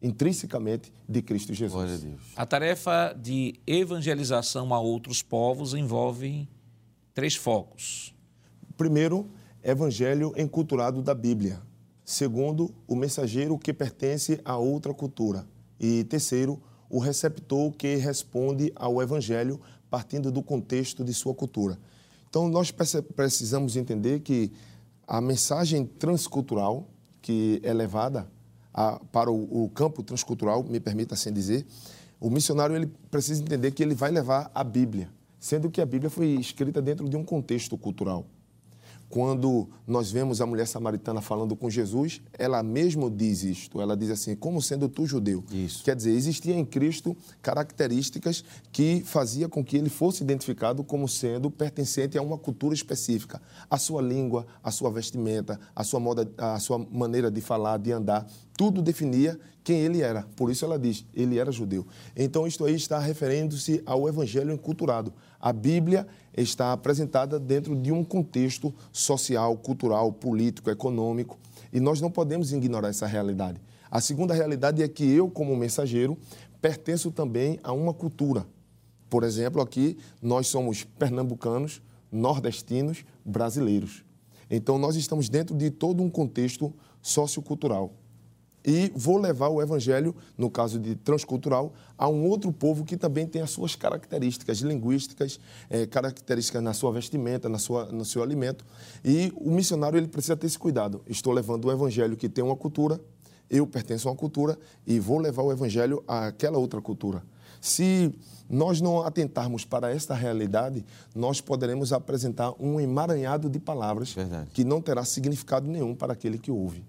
intrinsecamente 0.00 0.92
de 1.06 1.20
Cristo 1.20 1.52
Jesus. 1.52 2.16
A, 2.36 2.42
a 2.42 2.46
tarefa 2.46 3.12
de 3.20 3.56
evangelização 3.66 4.72
a 4.72 4.78
outros 4.78 5.20
povos 5.20 5.74
envolve 5.74 6.48
três 7.12 7.34
focos. 7.34 8.14
Primeiro, 8.76 9.28
evangelho 9.64 10.32
enculturado 10.36 11.02
da 11.02 11.12
Bíblia. 11.12 11.60
Segundo, 12.04 12.72
o 12.86 12.94
mensageiro 12.94 13.58
que 13.58 13.72
pertence 13.72 14.40
a 14.44 14.56
outra 14.56 14.94
cultura. 14.94 15.44
E 15.78 16.04
terceiro, 16.04 16.62
o 16.88 17.00
receptor 17.00 17.72
que 17.72 17.96
responde 17.96 18.72
ao 18.76 19.02
evangelho 19.02 19.60
partindo 19.90 20.30
do 20.30 20.40
contexto 20.42 21.04
de 21.04 21.12
sua 21.12 21.34
cultura. 21.34 21.76
Então, 22.28 22.48
nós 22.48 22.70
precisamos 22.70 23.76
entender 23.76 24.20
que 24.20 24.52
a 25.10 25.20
mensagem 25.20 25.84
transcultural 25.84 26.88
que 27.20 27.60
é 27.64 27.74
levada 27.74 28.30
a, 28.72 29.00
para 29.10 29.28
o, 29.28 29.64
o, 29.64 29.68
campo 29.68 30.04
transcultural, 30.04 30.62
me 30.62 30.78
permita 30.78 31.14
assim 31.14 31.32
dizer, 31.32 31.66
o 32.20 32.30
missionário 32.30 32.76
ele 32.76 32.86
precisa 33.10 33.42
entender 33.42 33.72
que 33.72 33.82
ele 33.82 33.92
vai 33.92 34.12
levar 34.12 34.52
a 34.54 34.62
Bíblia, 34.62 35.10
sendo 35.36 35.68
que 35.68 35.80
a 35.80 35.86
Bíblia 35.86 36.08
foi 36.08 36.28
escrita 36.28 36.80
dentro 36.80 37.08
de 37.08 37.16
um 37.16 37.24
contexto 37.24 37.76
cultural. 37.76 38.24
Quando 39.10 39.68
nós 39.88 40.12
vemos 40.12 40.40
a 40.40 40.46
mulher 40.46 40.68
samaritana 40.68 41.20
falando 41.20 41.56
com 41.56 41.68
Jesus, 41.68 42.22
ela 42.38 42.62
mesmo 42.62 43.10
diz 43.10 43.42
isto. 43.42 43.80
Ela 43.80 43.96
diz 43.96 44.08
assim: 44.08 44.36
como 44.36 44.62
sendo 44.62 44.88
tu 44.88 45.04
judeu. 45.04 45.44
Isso. 45.50 45.82
Quer 45.82 45.96
dizer, 45.96 46.12
existia 46.12 46.54
em 46.54 46.64
Cristo 46.64 47.16
características 47.42 48.44
que 48.70 49.02
fazia 49.04 49.48
com 49.48 49.64
que 49.64 49.76
ele 49.76 49.90
fosse 49.90 50.22
identificado 50.22 50.84
como 50.84 51.08
sendo 51.08 51.50
pertencente 51.50 52.16
a 52.16 52.22
uma 52.22 52.38
cultura 52.38 52.72
específica. 52.72 53.42
A 53.68 53.78
sua 53.78 54.00
língua, 54.00 54.46
a 54.62 54.70
sua 54.70 54.92
vestimenta, 54.92 55.58
a 55.74 55.82
sua, 55.82 55.98
moda, 55.98 56.30
a 56.38 56.60
sua 56.60 56.78
maneira 56.78 57.32
de 57.32 57.40
falar, 57.40 57.78
de 57.78 57.90
andar, 57.90 58.28
tudo 58.56 58.80
definia 58.80 59.40
quem 59.64 59.80
ele 59.80 60.02
era. 60.02 60.22
Por 60.36 60.50
isso 60.50 60.64
ela 60.64 60.78
diz, 60.78 61.04
ele 61.12 61.38
era 61.38 61.50
judeu. 61.50 61.86
Então, 62.16 62.46
isto 62.46 62.64
aí 62.64 62.74
está 62.74 62.98
referindo-se 62.98 63.82
ao 63.84 64.08
evangelho 64.08 64.52
enculturado. 64.52 65.12
A 65.40 65.52
Bíblia 65.52 66.06
está 66.36 66.72
apresentada 66.72 67.38
dentro 67.38 67.74
de 67.74 67.92
um 67.92 68.04
contexto 68.04 68.74
social, 68.92 69.56
cultural, 69.56 70.12
político, 70.12 70.70
econômico, 70.70 71.38
e 71.72 71.80
nós 71.80 72.00
não 72.00 72.10
podemos 72.10 72.52
ignorar 72.52 72.88
essa 72.88 73.06
realidade. 73.06 73.60
A 73.90 74.00
segunda 74.00 74.34
realidade 74.34 74.82
é 74.82 74.88
que 74.88 75.04
eu, 75.04 75.28
como 75.28 75.56
mensageiro, 75.56 76.16
pertenço 76.60 77.10
também 77.10 77.58
a 77.62 77.72
uma 77.72 77.92
cultura. 77.92 78.46
Por 79.08 79.24
exemplo, 79.24 79.60
aqui 79.60 79.98
nós 80.22 80.46
somos 80.46 80.84
pernambucanos, 80.84 81.82
nordestinos, 82.12 83.04
brasileiros. 83.24 84.04
Então, 84.48 84.78
nós 84.78 84.96
estamos 84.96 85.28
dentro 85.28 85.56
de 85.56 85.70
todo 85.70 86.02
um 86.02 86.10
contexto 86.10 86.72
sociocultural. 87.02 87.92
E 88.64 88.92
vou 88.94 89.16
levar 89.16 89.48
o 89.48 89.62
evangelho, 89.62 90.14
no 90.36 90.50
caso 90.50 90.78
de 90.78 90.94
transcultural, 90.94 91.72
a 91.96 92.08
um 92.08 92.26
outro 92.26 92.52
povo 92.52 92.84
que 92.84 92.96
também 92.96 93.26
tem 93.26 93.42
as 93.42 93.50
suas 93.50 93.74
características 93.74 94.58
linguísticas, 94.58 95.40
é, 95.68 95.86
características 95.86 96.62
na 96.62 96.72
sua 96.72 96.92
vestimenta, 96.92 97.48
na 97.48 97.58
sua, 97.58 97.86
no 97.86 98.04
seu 98.04 98.22
alimento. 98.22 98.64
E 99.04 99.32
o 99.36 99.50
missionário 99.50 99.98
ele 99.98 100.08
precisa 100.08 100.36
ter 100.36 100.46
esse 100.46 100.58
cuidado. 100.58 101.02
Estou 101.06 101.32
levando 101.32 101.66
o 101.66 101.72
evangelho 101.72 102.16
que 102.16 102.28
tem 102.28 102.44
uma 102.44 102.56
cultura, 102.56 103.00
eu 103.48 103.66
pertenço 103.66 104.08
a 104.08 104.12
uma 104.12 104.16
cultura 104.16 104.58
e 104.86 105.00
vou 105.00 105.18
levar 105.18 105.42
o 105.42 105.50
evangelho 105.50 106.04
àquela 106.06 106.58
outra 106.58 106.80
cultura. 106.80 107.22
Se 107.60 108.14
nós 108.48 108.80
não 108.80 109.02
atentarmos 109.02 109.64
para 109.64 109.92
esta 109.92 110.14
realidade, 110.14 110.84
nós 111.14 111.40
poderemos 111.40 111.92
apresentar 111.92 112.52
um 112.58 112.80
emaranhado 112.80 113.50
de 113.50 113.60
palavras 113.60 114.12
Verdade. 114.12 114.50
que 114.52 114.64
não 114.64 114.80
terá 114.80 115.04
significado 115.04 115.68
nenhum 115.68 115.94
para 115.94 116.12
aquele 116.12 116.38
que 116.38 116.50
ouve. 116.50 116.84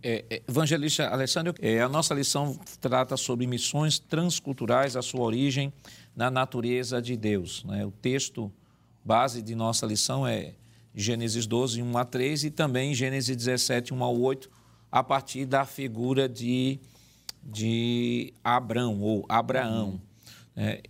É, 0.00 0.24
é, 0.30 0.42
evangelista 0.48 1.08
Alessandro, 1.08 1.54
é, 1.60 1.80
a 1.80 1.88
nossa 1.88 2.14
lição 2.14 2.58
trata 2.80 3.16
sobre 3.16 3.46
missões 3.46 3.98
transculturais, 3.98 4.96
a 4.96 5.02
sua 5.02 5.22
origem 5.22 5.72
na 6.14 6.30
natureza 6.30 7.02
de 7.02 7.16
Deus. 7.16 7.64
Né? 7.64 7.84
O 7.84 7.90
texto 7.90 8.52
base 9.04 9.42
de 9.42 9.54
nossa 9.54 9.86
lição 9.86 10.26
é 10.26 10.54
Gênesis 10.94 11.46
12, 11.46 11.82
1 11.82 11.98
a 11.98 12.04
3 12.04 12.44
e 12.44 12.50
também 12.50 12.94
Gênesis 12.94 13.36
17, 13.36 13.92
1 13.92 14.04
a 14.04 14.10
8, 14.10 14.50
a 14.90 15.02
partir 15.02 15.46
da 15.46 15.64
figura 15.64 16.28
de, 16.28 16.78
de 17.42 18.32
Abrão 18.42 19.00
ou 19.00 19.24
Abraão. 19.28 20.00
É, 20.56 20.80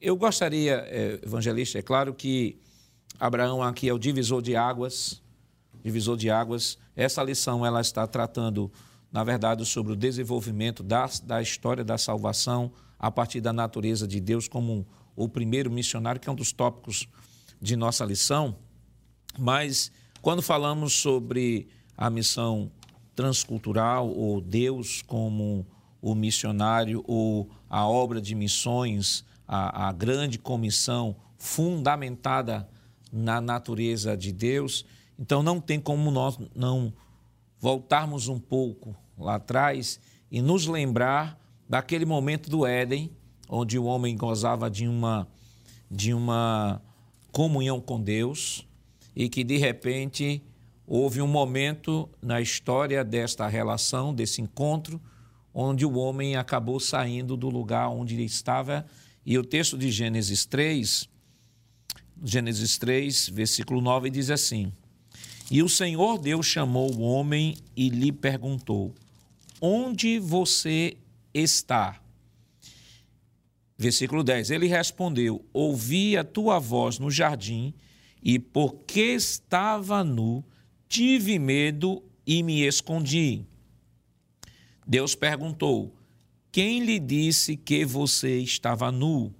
eu 0.00 0.16
gostaria, 0.16 0.84
é, 0.86 1.18
evangelista, 1.22 1.78
é 1.78 1.82
claro 1.82 2.14
que 2.14 2.58
Abraão 3.18 3.62
aqui 3.62 3.88
é 3.88 3.92
o 3.92 3.98
divisor 3.98 4.40
de 4.40 4.54
águas, 4.54 5.20
divisor 5.82 6.16
de 6.16 6.30
águas. 6.30 6.78
Essa 6.98 7.22
lição 7.22 7.64
ela 7.64 7.80
está 7.80 8.08
tratando, 8.08 8.72
na 9.12 9.22
verdade, 9.22 9.64
sobre 9.64 9.92
o 9.92 9.96
desenvolvimento 9.96 10.82
da, 10.82 11.08
da 11.22 11.40
história 11.40 11.84
da 11.84 11.96
salvação 11.96 12.72
a 12.98 13.08
partir 13.08 13.40
da 13.40 13.52
natureza 13.52 14.04
de 14.04 14.18
Deus 14.18 14.48
como 14.48 14.84
o 15.14 15.28
primeiro 15.28 15.70
missionário, 15.70 16.20
que 16.20 16.28
é 16.28 16.32
um 16.32 16.34
dos 16.34 16.50
tópicos 16.50 17.06
de 17.62 17.76
nossa 17.76 18.04
lição. 18.04 18.56
Mas 19.38 19.92
quando 20.20 20.42
falamos 20.42 20.92
sobre 20.92 21.68
a 21.96 22.10
missão 22.10 22.68
transcultural 23.14 24.08
ou 24.08 24.40
Deus 24.40 25.00
como 25.00 25.64
o 26.02 26.16
missionário 26.16 27.04
ou 27.06 27.48
a 27.70 27.86
obra 27.86 28.20
de 28.20 28.34
missões, 28.34 29.24
a, 29.46 29.86
a 29.86 29.92
grande 29.92 30.36
comissão 30.36 31.14
fundamentada 31.36 32.68
na 33.12 33.40
natureza 33.40 34.16
de 34.16 34.32
Deus, 34.32 34.84
então 35.18 35.42
não 35.42 35.60
tem 35.60 35.80
como 35.80 36.10
nós 36.10 36.38
não 36.54 36.92
voltarmos 37.58 38.28
um 38.28 38.38
pouco 38.38 38.94
lá 39.18 39.34
atrás 39.34 39.98
e 40.30 40.40
nos 40.40 40.66
lembrar 40.66 41.38
daquele 41.68 42.04
momento 42.04 42.48
do 42.48 42.64
Éden, 42.64 43.10
onde 43.48 43.78
o 43.78 43.84
homem 43.84 44.16
gozava 44.16 44.70
de 44.70 44.86
uma 44.86 45.26
de 45.90 46.12
uma 46.12 46.82
comunhão 47.32 47.80
com 47.80 48.00
Deus 48.00 48.66
e 49.16 49.28
que 49.28 49.42
de 49.42 49.56
repente 49.56 50.42
houve 50.86 51.20
um 51.20 51.26
momento 51.26 52.08
na 52.22 52.40
história 52.40 53.04
desta 53.04 53.46
relação, 53.46 54.14
desse 54.14 54.40
encontro, 54.40 55.00
onde 55.52 55.84
o 55.84 55.96
homem 55.96 56.36
acabou 56.36 56.78
saindo 56.78 57.36
do 57.36 57.48
lugar 57.48 57.88
onde 57.88 58.14
ele 58.14 58.24
estava. 58.24 58.86
E 59.24 59.36
o 59.38 59.44
texto 59.44 59.76
de 59.76 59.90
Gênesis 59.90 60.46
3, 60.46 61.08
Gênesis 62.22 62.78
3, 62.78 63.30
versículo 63.30 63.80
9, 63.80 64.10
diz 64.10 64.30
assim: 64.30 64.72
e 65.50 65.62
o 65.62 65.68
Senhor 65.68 66.18
Deus 66.18 66.46
chamou 66.46 66.94
o 66.94 67.00
homem 67.00 67.56
e 67.76 67.88
lhe 67.88 68.12
perguntou: 68.12 68.94
Onde 69.60 70.18
você 70.18 70.96
está? 71.32 72.00
Versículo 73.76 74.22
10. 74.22 74.50
Ele 74.50 74.66
respondeu: 74.66 75.44
Ouvi 75.52 76.16
a 76.16 76.24
tua 76.24 76.58
voz 76.58 76.98
no 76.98 77.10
jardim, 77.10 77.72
e 78.22 78.38
porque 78.38 79.14
estava 79.14 80.04
nu, 80.04 80.44
tive 80.88 81.38
medo 81.38 82.02
e 82.26 82.42
me 82.42 82.62
escondi. 82.66 83.46
Deus 84.86 85.14
perguntou: 85.14 85.94
Quem 86.52 86.84
lhe 86.84 86.98
disse 86.98 87.56
que 87.56 87.84
você 87.86 88.38
estava 88.38 88.92
nu? 88.92 89.32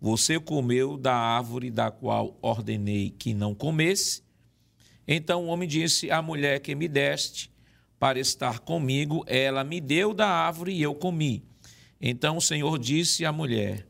Você 0.00 0.38
comeu 0.38 0.96
da 0.96 1.14
árvore 1.14 1.70
da 1.70 1.90
qual 1.90 2.38
ordenei 2.40 3.10
que 3.10 3.34
não 3.34 3.52
comesse? 3.52 4.22
Então 5.08 5.46
o 5.46 5.46
homem 5.46 5.66
disse: 5.66 6.10
A 6.10 6.20
mulher 6.20 6.60
que 6.60 6.74
me 6.74 6.86
deste 6.86 7.50
para 7.98 8.20
estar 8.20 8.58
comigo, 8.58 9.24
ela 9.26 9.64
me 9.64 9.80
deu 9.80 10.12
da 10.12 10.28
árvore 10.28 10.72
e 10.72 10.82
eu 10.82 10.94
comi. 10.94 11.42
Então 11.98 12.36
o 12.36 12.42
Senhor 12.42 12.78
disse 12.78 13.24
à 13.24 13.32
mulher: 13.32 13.88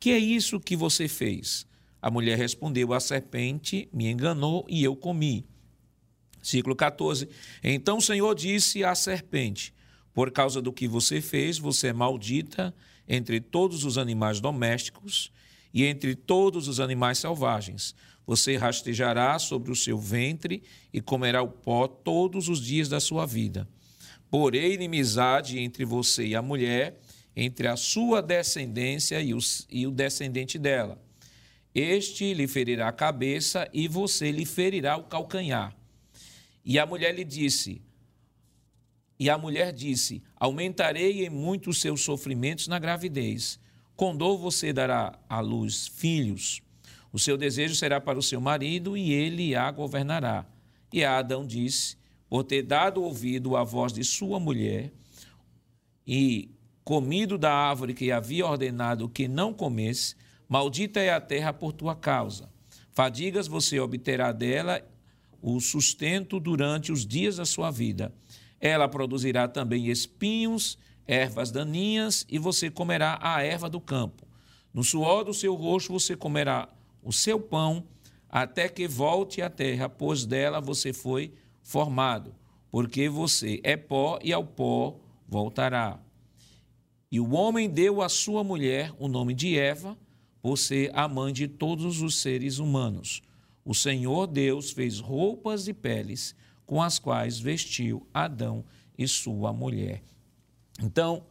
Que 0.00 0.10
é 0.10 0.18
isso 0.18 0.58
que 0.58 0.74
você 0.74 1.06
fez? 1.06 1.64
A 2.02 2.10
mulher 2.10 2.36
respondeu: 2.36 2.92
A 2.92 2.98
serpente 2.98 3.88
me 3.92 4.10
enganou 4.10 4.66
e 4.68 4.82
eu 4.82 4.96
comi. 4.96 5.46
Ciclo 6.42 6.74
14. 6.74 7.28
Então 7.62 7.98
o 7.98 8.02
Senhor 8.02 8.34
disse 8.34 8.82
à 8.82 8.96
serpente: 8.96 9.72
Por 10.12 10.32
causa 10.32 10.60
do 10.60 10.72
que 10.72 10.88
você 10.88 11.20
fez, 11.20 11.56
você 11.56 11.88
é 11.88 11.92
maldita 11.92 12.74
entre 13.08 13.40
todos 13.40 13.84
os 13.84 13.96
animais 13.96 14.40
domésticos 14.40 15.30
e 15.72 15.84
entre 15.84 16.14
todos 16.16 16.66
os 16.66 16.80
animais 16.80 17.18
selvagens. 17.18 17.94
Você 18.28 18.58
rastejará 18.58 19.38
sobre 19.38 19.72
o 19.72 19.74
seu 19.74 19.96
ventre 19.98 20.62
e 20.92 21.00
comerá 21.00 21.40
o 21.40 21.48
pó 21.48 21.88
todos 21.88 22.50
os 22.50 22.60
dias 22.60 22.86
da 22.86 23.00
sua 23.00 23.24
vida. 23.24 23.66
Porém, 24.30 24.74
inimizade 24.74 25.58
entre 25.58 25.82
você 25.86 26.26
e 26.26 26.36
a 26.36 26.42
mulher, 26.42 27.00
entre 27.34 27.66
a 27.66 27.74
sua 27.74 28.20
descendência 28.20 29.18
e, 29.22 29.34
e 29.70 29.86
o 29.86 29.90
descendente 29.90 30.58
dela. 30.58 31.02
Este 31.74 32.34
lhe 32.34 32.46
ferirá 32.46 32.88
a 32.88 32.92
cabeça 32.92 33.66
e 33.72 33.88
você 33.88 34.30
lhe 34.30 34.44
ferirá 34.44 34.98
o 34.98 35.04
calcanhar. 35.04 35.74
E 36.62 36.78
a 36.78 36.84
mulher 36.84 37.14
lhe 37.14 37.24
disse: 37.24 37.80
E 39.18 39.30
a 39.30 39.38
mulher 39.38 39.72
disse: 39.72 40.22
Aumentarei 40.36 41.24
em 41.24 41.30
muito 41.30 41.70
os 41.70 41.80
seus 41.80 42.02
sofrimentos 42.02 42.68
na 42.68 42.78
gravidez. 42.78 43.58
Com 43.96 44.14
dor 44.14 44.36
você 44.36 44.70
dará 44.70 45.18
à 45.30 45.40
luz 45.40 45.88
filhos. 45.88 46.60
O 47.12 47.18
seu 47.18 47.36
desejo 47.36 47.74
será 47.74 48.00
para 48.00 48.18
o 48.18 48.22
seu 48.22 48.40
marido 48.40 48.96
e 48.96 49.12
ele 49.12 49.54
a 49.54 49.70
governará. 49.70 50.46
E 50.92 51.04
Adão 51.04 51.46
disse: 51.46 51.96
Por 52.28 52.44
ter 52.44 52.62
dado 52.62 53.02
ouvido 53.02 53.56
à 53.56 53.64
voz 53.64 53.92
de 53.92 54.04
sua 54.04 54.38
mulher 54.38 54.92
e 56.06 56.50
comido 56.84 57.36
da 57.36 57.52
árvore 57.52 57.94
que 57.94 58.10
havia 58.10 58.46
ordenado 58.46 59.08
que 59.08 59.28
não 59.28 59.52
comesse, 59.52 60.14
maldita 60.48 61.00
é 61.00 61.12
a 61.12 61.20
terra 61.20 61.52
por 61.52 61.72
tua 61.72 61.94
causa. 61.94 62.48
Fadigas 62.92 63.46
você 63.46 63.78
obterá 63.78 64.32
dela 64.32 64.82
o 65.40 65.60
sustento 65.60 66.40
durante 66.40 66.90
os 66.90 67.06
dias 67.06 67.36
da 67.36 67.44
sua 67.44 67.70
vida. 67.70 68.12
Ela 68.60 68.88
produzirá 68.88 69.46
também 69.46 69.88
espinhos, 69.88 70.78
ervas 71.06 71.50
daninhas, 71.50 72.26
e 72.28 72.38
você 72.38 72.70
comerá 72.70 73.18
a 73.22 73.42
erva 73.42 73.70
do 73.70 73.80
campo. 73.80 74.26
No 74.74 74.82
suor 74.82 75.24
do 75.24 75.32
seu 75.32 75.54
rosto 75.54 75.92
você 75.92 76.16
comerá 76.16 76.68
o 77.02 77.12
seu 77.12 77.40
pão 77.40 77.84
até 78.28 78.68
que 78.68 78.86
volte 78.86 79.40
à 79.40 79.48
terra, 79.48 79.88
pois 79.88 80.26
dela 80.26 80.60
você 80.60 80.92
foi 80.92 81.32
formado, 81.62 82.34
porque 82.70 83.08
você 83.08 83.60
é 83.62 83.76
pó 83.76 84.18
e 84.22 84.32
ao 84.32 84.44
pó 84.44 84.98
voltará. 85.26 85.98
E 87.10 87.18
o 87.18 87.32
homem 87.32 87.68
deu 87.68 88.02
à 88.02 88.08
sua 88.08 88.44
mulher 88.44 88.92
o 88.98 89.08
nome 89.08 89.34
de 89.34 89.58
Eva, 89.58 89.96
por 90.40 90.56
ser 90.56 90.90
a 90.94 91.08
mãe 91.08 91.32
de 91.32 91.48
todos 91.48 92.00
os 92.00 92.20
seres 92.20 92.58
humanos. 92.58 93.22
O 93.64 93.74
Senhor 93.74 94.26
Deus 94.26 94.70
fez 94.70 95.00
roupas 95.00 95.64
de 95.64 95.74
peles 95.74 96.34
com 96.64 96.82
as 96.82 96.98
quais 96.98 97.38
vestiu 97.38 98.06
Adão 98.12 98.64
e 98.96 99.08
sua 99.08 99.52
mulher. 99.52 100.02
Então, 100.80 101.24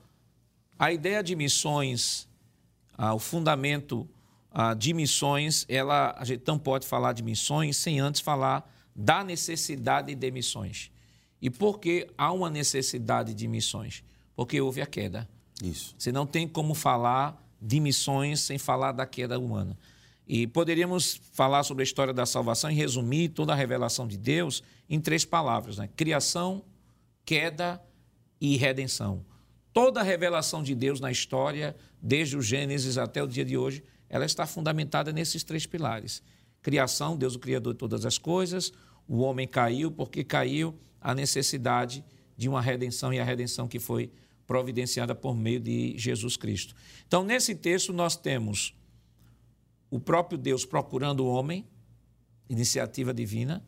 a 0.78 0.92
ideia 0.92 1.24
de 1.24 1.36
missões, 1.36 2.28
ah, 2.94 3.14
o 3.14 3.20
fundamento 3.20 4.08
ah, 4.60 4.74
de 4.74 4.92
missões, 4.92 5.68
ela, 5.70 6.16
a 6.18 6.26
gente 6.26 6.42
não 6.48 6.58
pode 6.58 6.88
falar 6.88 7.14
de 7.14 7.22
missões 7.22 7.78
sem 7.78 8.00
antes 8.00 8.22
falar 8.22 8.68
da 8.96 9.24
necessidade 9.24 10.16
de 10.16 10.32
missões. 10.32 10.90
E 11.40 11.48
por 11.48 11.80
que 11.80 12.08
há 12.18 12.32
uma 12.34 12.50
necessidade 12.50 13.36
de 13.36 13.48
missões? 13.48 14.04
Porque 14.36 14.60
houve 14.60 14.82
a 14.82 14.88
queda. 14.88 15.30
Isso. 15.62 15.94
Você 15.96 16.12
não 16.12 16.26
tem 16.26 16.48
como 16.48 16.74
falar 16.74 17.40
de 17.62 17.80
missões 17.80 18.40
sem 18.40 18.58
falar 18.58 18.94
da 18.94 19.06
queda 19.06 19.38
humana. 19.38 19.78
E 20.28 20.48
poderíamos 20.48 21.22
falar 21.34 21.62
sobre 21.62 21.84
a 21.84 21.86
história 21.86 22.12
da 22.12 22.26
salvação 22.26 22.72
e 22.72 22.74
resumir 22.74 23.30
toda 23.30 23.54
a 23.54 23.56
revelação 23.56 24.08
de 24.08 24.18
Deus 24.18 24.64
em 24.90 25.00
três 25.00 25.24
palavras: 25.24 25.78
né? 25.78 25.88
criação, 25.96 26.64
queda 27.24 27.80
e 28.42 28.58
redenção. 28.58 29.24
Toda 29.72 30.00
a 30.00 30.04
revelação 30.04 30.64
de 30.64 30.74
Deus 30.74 31.00
na 31.00 31.12
história, 31.12 31.76
desde 32.02 32.36
o 32.36 32.42
Gênesis 32.42 32.98
até 32.98 33.22
o 33.22 33.28
dia 33.28 33.46
de 33.46 33.56
hoje, 33.56 33.84
ela 34.10 34.26
está 34.26 34.46
fundamentada 34.46 35.12
nesses 35.12 35.44
três 35.44 35.66
pilares. 35.66 36.22
Criação, 36.62 37.16
Deus 37.16 37.36
o 37.36 37.40
Criador 37.40 37.74
de 37.74 37.80
todas 37.80 38.06
as 38.06 38.18
coisas, 38.18 38.72
o 39.08 39.20
homem 39.20 39.48
caiu, 39.48 39.92
porque 39.92 40.24
caiu 40.24 40.78
a 41.00 41.14
necessidade 41.16 42.04
de 42.36 42.50
uma 42.50 42.62
redenção 42.62 43.14
e 43.14 43.20
a 43.20 43.24
redenção 43.24 43.68
que 43.68 43.80
foi 43.80 44.12
providenciada 44.46 45.14
por 45.14 45.36
meio 45.36 45.60
de 45.60 45.98
Jesus 45.98 46.38
Cristo. 46.38 46.74
Então, 47.06 47.24
nesse 47.24 47.54
texto, 47.54 47.92
nós 47.92 48.16
temos 48.16 48.74
o 49.90 50.00
próprio 50.00 50.38
Deus 50.38 50.66
procurando 50.66 51.22
o 51.22 51.28
homem, 51.28 51.66
iniciativa 52.50 53.14
divina, 53.14 53.64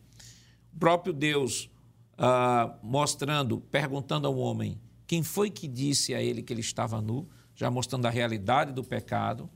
o 0.74 0.80
próprio 0.80 1.14
Deus 1.14 1.70
ah, 2.18 2.78
mostrando, 2.82 3.60
perguntando 3.60 4.28
ao 4.28 4.38
homem 4.38 4.80
quem 5.08 5.24
foi 5.24 5.50
que 5.50 5.68
disse 5.68 6.14
a 6.14 6.22
ele 6.22 6.44
que 6.44 6.54
ele 6.54 6.62
estava 6.62 7.02
nu, 7.02 7.28
já 7.56 7.72
mostrando 7.72 8.06
a 8.06 8.10
realidade 8.10 8.72
do 8.72 8.84
pecado, 8.84 9.50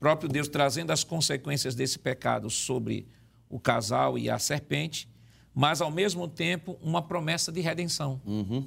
próprio 0.00 0.28
Deus 0.28 0.48
trazendo 0.48 0.90
as 0.90 1.04
consequências 1.04 1.74
desse 1.74 1.98
pecado 1.98 2.48
sobre 2.50 3.06
o 3.48 3.60
casal 3.60 4.18
e 4.18 4.30
a 4.30 4.38
serpente, 4.38 5.08
mas 5.54 5.80
ao 5.80 5.90
mesmo 5.90 6.26
tempo 6.26 6.78
uma 6.82 7.02
promessa 7.02 7.52
de 7.52 7.60
redenção. 7.60 8.20
Uhum. 8.24 8.66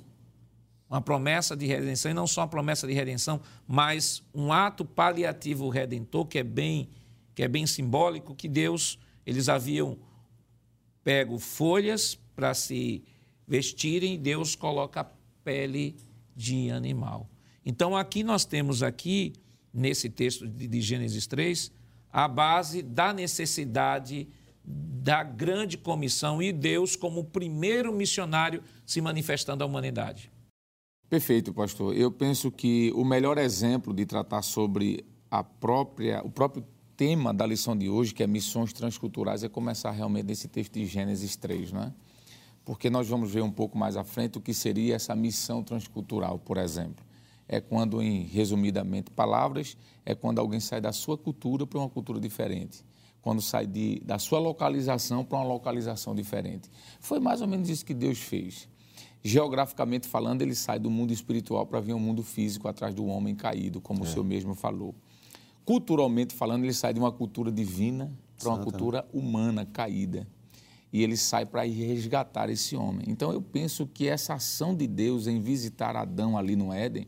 Uma 0.89 1.01
promessa 1.01 1.55
de 1.57 1.65
redenção, 1.65 2.11
e 2.11 2.13
não 2.13 2.27
só 2.27 2.41
uma 2.41 2.47
promessa 2.47 2.85
de 2.85 2.93
redenção, 2.93 3.41
mas 3.67 4.21
um 4.33 4.53
ato 4.53 4.85
paliativo 4.85 5.67
redentor 5.69 6.27
que 6.27 6.37
é 6.37 6.43
bem, 6.43 6.89
que 7.33 7.41
é 7.41 7.47
bem 7.47 7.65
simbólico, 7.65 8.35
que 8.35 8.47
Deus, 8.47 8.99
eles 9.25 9.49
haviam 9.49 9.97
pego 11.03 11.39
folhas 11.39 12.17
para 12.35 12.53
se 12.53 13.03
vestirem, 13.47 14.19
Deus 14.19 14.55
coloca 14.55 15.01
a 15.01 15.07
pele 15.43 15.95
de 16.35 16.69
animal. 16.69 17.29
Então 17.65 17.95
aqui 17.95 18.23
nós 18.23 18.45
temos 18.45 18.83
aqui, 18.83 19.33
nesse 19.73 20.09
texto 20.09 20.47
de 20.47 20.81
Gênesis 20.81 21.25
3, 21.25 21.71
a 22.11 22.27
base 22.27 22.81
da 22.81 23.11
necessidade 23.11 24.27
da 24.65 25.23
grande 25.23 25.77
comissão 25.77 26.41
e 26.41 26.53
Deus 26.53 26.95
como 26.95 27.23
primeiro 27.23 27.91
missionário 27.91 28.63
se 28.85 29.01
manifestando 29.01 29.63
à 29.63 29.67
humanidade. 29.67 30.31
Perfeito, 31.09 31.53
pastor. 31.53 31.95
Eu 31.95 32.11
penso 32.11 32.49
que 32.49 32.91
o 32.95 33.03
melhor 33.03 33.37
exemplo 33.37 33.93
de 33.93 34.05
tratar 34.05 34.41
sobre 34.41 35.05
a 35.29 35.43
própria, 35.43 36.21
o 36.23 36.29
próprio 36.29 36.65
tema 36.95 37.33
da 37.33 37.45
lição 37.45 37.77
de 37.77 37.89
hoje, 37.89 38.13
que 38.13 38.23
é 38.23 38.27
missões 38.27 38.71
transculturais, 38.71 39.43
é 39.43 39.49
começar 39.49 39.91
realmente 39.91 40.25
nesse 40.25 40.47
texto 40.47 40.73
de 40.73 40.85
Gênesis 40.85 41.35
3, 41.35 41.71
não 41.71 41.83
é? 41.83 41.93
Porque 42.63 42.89
nós 42.89 43.07
vamos 43.09 43.31
ver 43.31 43.41
um 43.41 43.51
pouco 43.51 43.77
mais 43.77 43.97
à 43.97 44.03
frente 44.03 44.37
o 44.37 44.41
que 44.41 44.53
seria 44.53 44.95
essa 44.95 45.13
missão 45.15 45.61
transcultural, 45.61 46.39
por 46.39 46.57
exemplo. 46.57 47.03
É 47.53 47.61
quando, 47.61 48.01
em 48.01 48.23
resumidamente 48.23 49.11
palavras, 49.11 49.77
é 50.05 50.15
quando 50.15 50.39
alguém 50.39 50.59
sai 50.59 50.81
da 50.81 50.91
sua 50.91 51.17
cultura 51.17 51.67
para 51.67 51.79
uma 51.79 51.89
cultura 51.89 52.19
diferente 52.19 52.83
quando 53.23 53.41
sai 53.41 53.65
de, 53.65 54.01
da 54.03 54.19
sua 54.19 54.37
localização 54.37 55.23
para 55.23 55.37
uma 55.37 55.47
localização 55.47 56.13
diferente. 56.13 56.69
Foi 56.99 57.21
mais 57.21 57.41
ou 57.41 57.47
menos 57.47 57.69
isso 57.69 57.85
que 57.85 57.93
Deus 57.93 58.19
fez. 58.19 58.67
Geograficamente 59.23 60.09
falando, 60.09 60.41
ele 60.41 60.53
sai 60.53 60.77
do 60.77 60.91
mundo 60.91 61.13
espiritual 61.13 61.65
para 61.65 61.79
vir 61.79 61.93
ao 61.93 61.99
mundo 61.99 62.21
físico 62.21 62.67
atrás 62.67 62.93
do 62.93 63.05
homem 63.05 63.33
caído, 63.33 63.79
como 63.79 64.03
é. 64.03 64.07
o 64.07 64.11
senhor 64.11 64.25
mesmo 64.25 64.53
falou. 64.53 64.93
Culturalmente 65.63 66.35
falando, 66.35 66.65
ele 66.65 66.73
sai 66.73 66.93
de 66.93 66.99
uma 66.99 67.13
cultura 67.13 67.49
divina 67.49 68.11
para 68.37 68.49
uma 68.49 68.59
cultura 68.61 69.07
humana 69.13 69.65
caída. 69.65 70.27
E 70.91 71.01
ele 71.01 71.15
sai 71.15 71.45
para 71.45 71.63
resgatar 71.63 72.49
esse 72.49 72.75
homem. 72.75 73.05
Então 73.07 73.31
eu 73.31 73.41
penso 73.41 73.87
que 73.87 74.05
essa 74.05 74.33
ação 74.33 74.75
de 74.75 74.85
Deus 74.85 75.25
em 75.25 75.39
visitar 75.39 75.95
Adão 75.95 76.37
ali 76.37 76.57
no 76.57 76.73
Éden 76.73 77.07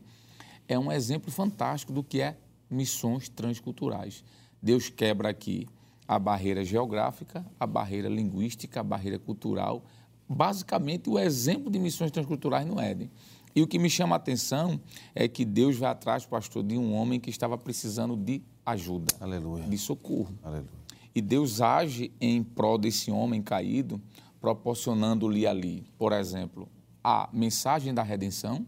é 0.68 0.78
um 0.78 0.90
exemplo 0.90 1.30
fantástico 1.30 1.92
do 1.92 2.02
que 2.02 2.20
é 2.20 2.36
missões 2.70 3.28
transculturais. 3.28 4.24
Deus 4.60 4.88
quebra 4.88 5.28
aqui 5.28 5.66
a 6.08 6.18
barreira 6.18 6.64
geográfica, 6.64 7.44
a 7.58 7.66
barreira 7.66 8.08
linguística, 8.08 8.80
a 8.80 8.82
barreira 8.82 9.18
cultural, 9.18 9.84
basicamente 10.28 11.08
o 11.08 11.18
exemplo 11.18 11.70
de 11.70 11.78
missões 11.78 12.10
transculturais 12.10 12.66
no 12.66 12.80
Éden. 12.80 13.10
E 13.54 13.62
o 13.62 13.66
que 13.66 13.78
me 13.78 13.88
chama 13.88 14.14
a 14.14 14.18
atenção 14.18 14.78
é 15.14 15.26
que 15.26 15.44
Deus 15.44 15.78
vai 15.78 15.90
atrás, 15.90 16.26
pastor, 16.26 16.62
de 16.62 16.76
um 16.76 16.94
homem 16.94 17.18
que 17.18 17.30
estava 17.30 17.56
precisando 17.56 18.16
de 18.16 18.42
ajuda, 18.64 19.14
Aleluia. 19.18 19.64
de 19.64 19.78
socorro. 19.78 20.34
Aleluia. 20.42 20.68
E 21.14 21.22
Deus 21.22 21.62
age 21.62 22.12
em 22.20 22.42
prol 22.42 22.76
desse 22.76 23.10
homem 23.10 23.42
caído, 23.42 23.98
proporcionando-lhe 24.40 25.46
ali, 25.46 25.86
por 25.96 26.12
exemplo, 26.12 26.68
a 27.02 27.30
mensagem 27.32 27.94
da 27.94 28.02
redenção, 28.02 28.66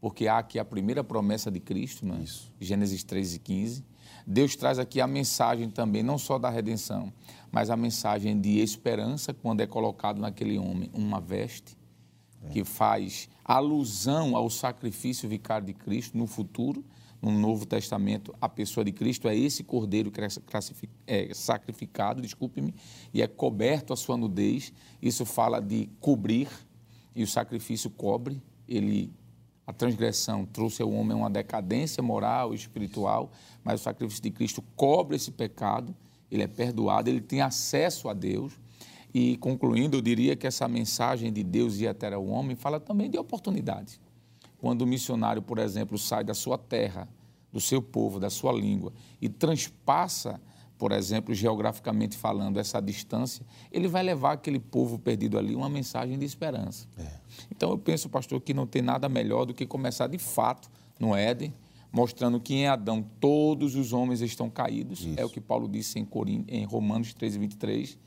porque 0.00 0.28
há 0.28 0.38
aqui 0.38 0.58
a 0.58 0.64
primeira 0.64 1.02
promessa 1.02 1.50
de 1.50 1.60
Cristo, 1.60 2.06
né? 2.06 2.20
Isso. 2.22 2.52
Gênesis 2.60 3.02
3 3.02 3.34
e 3.34 3.38
15 3.38 3.84
Deus 4.26 4.56
traz 4.56 4.78
aqui 4.78 5.00
a 5.00 5.06
mensagem 5.06 5.70
também, 5.70 6.02
não 6.02 6.18
só 6.18 6.36
da 6.36 6.50
redenção, 6.50 7.12
mas 7.52 7.70
a 7.70 7.76
mensagem 7.76 8.40
de 8.40 8.58
esperança 8.58 9.32
quando 9.32 9.60
é 9.60 9.66
colocado 9.68 10.20
naquele 10.20 10.58
homem 10.58 10.90
uma 10.92 11.20
veste 11.20 11.76
é. 12.42 12.48
que 12.48 12.64
faz 12.64 13.28
alusão 13.44 14.36
ao 14.36 14.50
sacrifício 14.50 15.28
vicário 15.28 15.66
de 15.66 15.74
Cristo 15.74 16.18
no 16.18 16.26
futuro. 16.26 16.84
No 17.22 17.30
Novo 17.32 17.64
Testamento, 17.64 18.34
a 18.40 18.48
pessoa 18.48 18.84
de 18.84 18.92
Cristo 18.92 19.26
é 19.26 19.34
esse 19.34 19.64
cordeiro 19.64 20.10
que 20.10 20.20
é 21.06 21.34
sacrificado, 21.34 22.20
desculpe-me, 22.20 22.74
e 23.12 23.22
é 23.22 23.26
coberto 23.26 23.92
a 23.92 23.96
sua 23.96 24.18
nudez. 24.18 24.72
Isso 25.00 25.24
fala 25.24 25.58
de 25.58 25.88
cobrir, 25.98 26.48
e 27.14 27.22
o 27.22 27.26
sacrifício 27.26 27.88
cobre, 27.88 28.40
ele 28.68 29.10
a 29.66 29.72
transgressão 29.72 30.46
trouxe 30.46 30.80
ao 30.80 30.90
homem 30.92 31.16
uma 31.16 31.28
decadência 31.28 32.02
moral 32.02 32.52
e 32.52 32.56
espiritual, 32.56 33.32
mas 33.64 33.80
o 33.80 33.84
sacrifício 33.84 34.22
de 34.22 34.30
Cristo 34.30 34.62
cobre 34.76 35.16
esse 35.16 35.32
pecado, 35.32 35.94
ele 36.30 36.42
é 36.42 36.46
perdoado, 36.46 37.10
ele 37.10 37.20
tem 37.20 37.40
acesso 37.40 38.08
a 38.08 38.14
Deus. 38.14 38.52
E 39.12 39.36
concluindo, 39.38 39.96
eu 39.96 40.00
diria 40.00 40.36
que 40.36 40.46
essa 40.46 40.68
mensagem 40.68 41.32
de 41.32 41.42
Deus 41.42 41.80
ir 41.80 41.88
até 41.88 42.16
o 42.16 42.26
homem 42.26 42.54
fala 42.54 42.78
também 42.78 43.10
de 43.10 43.18
oportunidade. 43.18 44.00
Quando 44.58 44.82
o 44.82 44.86
missionário, 44.86 45.42
por 45.42 45.58
exemplo, 45.58 45.98
sai 45.98 46.22
da 46.22 46.34
sua 46.34 46.56
terra, 46.56 47.08
do 47.52 47.60
seu 47.60 47.80
povo, 47.80 48.20
da 48.20 48.30
sua 48.30 48.52
língua 48.52 48.92
e 49.20 49.28
transpassa 49.28 50.40
por 50.78 50.92
exemplo, 50.92 51.34
geograficamente 51.34 52.16
falando, 52.16 52.58
essa 52.58 52.80
distância, 52.80 53.44
ele 53.72 53.88
vai 53.88 54.02
levar 54.02 54.32
aquele 54.32 54.58
povo 54.58 54.98
perdido 54.98 55.38
ali 55.38 55.54
uma 55.54 55.68
mensagem 55.68 56.18
de 56.18 56.24
esperança. 56.24 56.86
É. 56.98 57.10
Então 57.50 57.70
eu 57.70 57.78
penso, 57.78 58.08
pastor, 58.08 58.40
que 58.40 58.52
não 58.52 58.66
tem 58.66 58.82
nada 58.82 59.08
melhor 59.08 59.46
do 59.46 59.54
que 59.54 59.66
começar 59.66 60.06
de 60.06 60.18
fato 60.18 60.70
no 60.98 61.14
Éden, 61.14 61.52
mostrando 61.90 62.38
que 62.38 62.54
em 62.54 62.66
Adão 62.66 63.02
todos 63.18 63.74
os 63.74 63.92
homens 63.92 64.20
estão 64.20 64.50
caídos. 64.50 65.00
Isso. 65.00 65.18
É 65.18 65.24
o 65.24 65.30
que 65.30 65.40
Paulo 65.40 65.66
disse 65.66 65.98
em, 65.98 66.04
Corin... 66.04 66.44
em 66.48 66.64
Romanos 66.64 67.14
13, 67.14 67.38
23, 67.38 67.98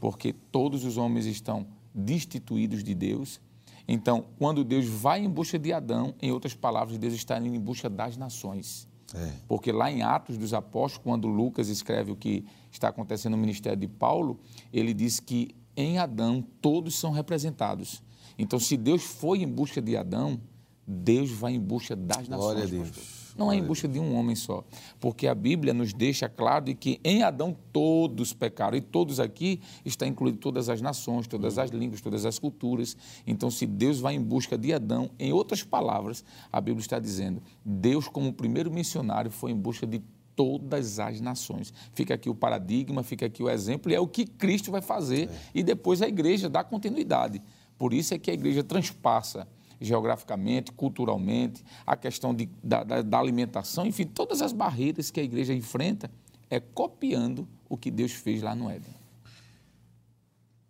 porque 0.00 0.32
todos 0.32 0.84
os 0.84 0.96
homens 0.96 1.26
estão 1.26 1.66
destituídos 1.94 2.82
de 2.82 2.94
Deus. 2.94 3.40
Então, 3.86 4.24
quando 4.38 4.64
Deus 4.64 4.86
vai 4.86 5.22
em 5.22 5.28
busca 5.28 5.58
de 5.58 5.72
Adão, 5.72 6.14
em 6.20 6.32
outras 6.32 6.54
palavras, 6.54 6.98
Deus 6.98 7.14
está 7.14 7.38
indo 7.38 7.54
em 7.54 7.60
busca 7.60 7.88
das 7.88 8.16
nações. 8.16 8.88
É. 9.14 9.32
Porque 9.46 9.70
lá 9.70 9.90
em 9.90 10.02
Atos 10.02 10.36
dos 10.36 10.52
Apóstolos, 10.52 11.04
quando 11.04 11.28
Lucas 11.28 11.68
escreve 11.68 12.10
o 12.10 12.16
que 12.16 12.44
está 12.72 12.88
acontecendo 12.88 13.32
no 13.32 13.38
ministério 13.38 13.78
de 13.78 13.88
Paulo, 13.88 14.40
ele 14.72 14.92
diz 14.92 15.20
que 15.20 15.54
em 15.76 15.98
Adão 15.98 16.42
todos 16.60 16.98
são 16.98 17.10
representados. 17.10 18.02
Então, 18.38 18.58
se 18.58 18.76
Deus 18.76 19.02
foi 19.02 19.42
em 19.42 19.48
busca 19.48 19.80
de 19.80 19.96
Adão, 19.96 20.40
Deus 20.86 21.30
vai 21.30 21.54
em 21.54 21.60
busca 21.60 21.96
das 21.96 22.28
nações. 22.28 22.38
Glória 22.38 22.64
a 22.64 22.66
Deus. 22.66 23.25
Não 23.36 23.52
é 23.52 23.56
em 23.56 23.62
busca 23.62 23.86
de 23.86 23.98
um 23.98 24.14
homem 24.14 24.34
só. 24.34 24.64
Porque 24.98 25.26
a 25.26 25.34
Bíblia 25.34 25.74
nos 25.74 25.92
deixa 25.92 26.28
claro 26.28 26.66
de 26.66 26.74
que 26.74 27.00
em 27.04 27.22
Adão 27.22 27.56
todos 27.72 28.32
pecaram. 28.32 28.76
E 28.76 28.80
todos 28.80 29.20
aqui 29.20 29.60
está 29.84 30.06
incluído 30.06 30.38
todas 30.38 30.68
as 30.68 30.80
nações, 30.80 31.26
todas 31.26 31.58
as 31.58 31.70
línguas, 31.70 32.00
todas 32.00 32.24
as 32.24 32.38
culturas. 32.38 32.96
Então, 33.26 33.50
se 33.50 33.66
Deus 33.66 34.00
vai 34.00 34.14
em 34.14 34.22
busca 34.22 34.56
de 34.56 34.72
Adão, 34.72 35.10
em 35.18 35.32
outras 35.32 35.62
palavras, 35.62 36.24
a 36.50 36.60
Bíblia 36.60 36.82
está 36.82 36.98
dizendo: 36.98 37.42
Deus, 37.64 38.08
como 38.08 38.32
primeiro 38.32 38.70
missionário, 38.70 39.30
foi 39.30 39.50
em 39.50 39.56
busca 39.56 39.86
de 39.86 40.02
todas 40.36 41.00
as 41.00 41.20
nações. 41.20 41.72
Fica 41.94 42.14
aqui 42.14 42.28
o 42.28 42.34
paradigma, 42.34 43.02
fica 43.02 43.26
aqui 43.26 43.42
o 43.42 43.50
exemplo, 43.50 43.90
e 43.90 43.94
é 43.94 44.00
o 44.00 44.06
que 44.06 44.26
Cristo 44.26 44.70
vai 44.70 44.82
fazer. 44.82 45.28
É. 45.28 45.38
E 45.54 45.62
depois 45.62 46.02
a 46.02 46.06
igreja 46.08 46.48
dá 46.48 46.62
continuidade. 46.62 47.42
Por 47.78 47.92
isso 47.92 48.14
é 48.14 48.18
que 48.18 48.30
a 48.30 48.34
igreja 48.34 48.62
transpassa 48.62 49.48
geograficamente, 49.80 50.72
culturalmente, 50.72 51.64
a 51.86 51.96
questão 51.96 52.34
de, 52.34 52.48
da, 52.62 52.82
da, 52.84 53.02
da 53.02 53.18
alimentação, 53.18 53.86
enfim, 53.86 54.04
todas 54.04 54.42
as 54.42 54.52
barreiras 54.52 55.10
que 55.10 55.20
a 55.20 55.22
igreja 55.22 55.54
enfrenta 55.54 56.10
é 56.48 56.60
copiando 56.60 57.48
o 57.68 57.76
que 57.76 57.90
Deus 57.90 58.12
fez 58.12 58.42
lá 58.42 58.54
no 58.54 58.70
Éden. 58.70 58.94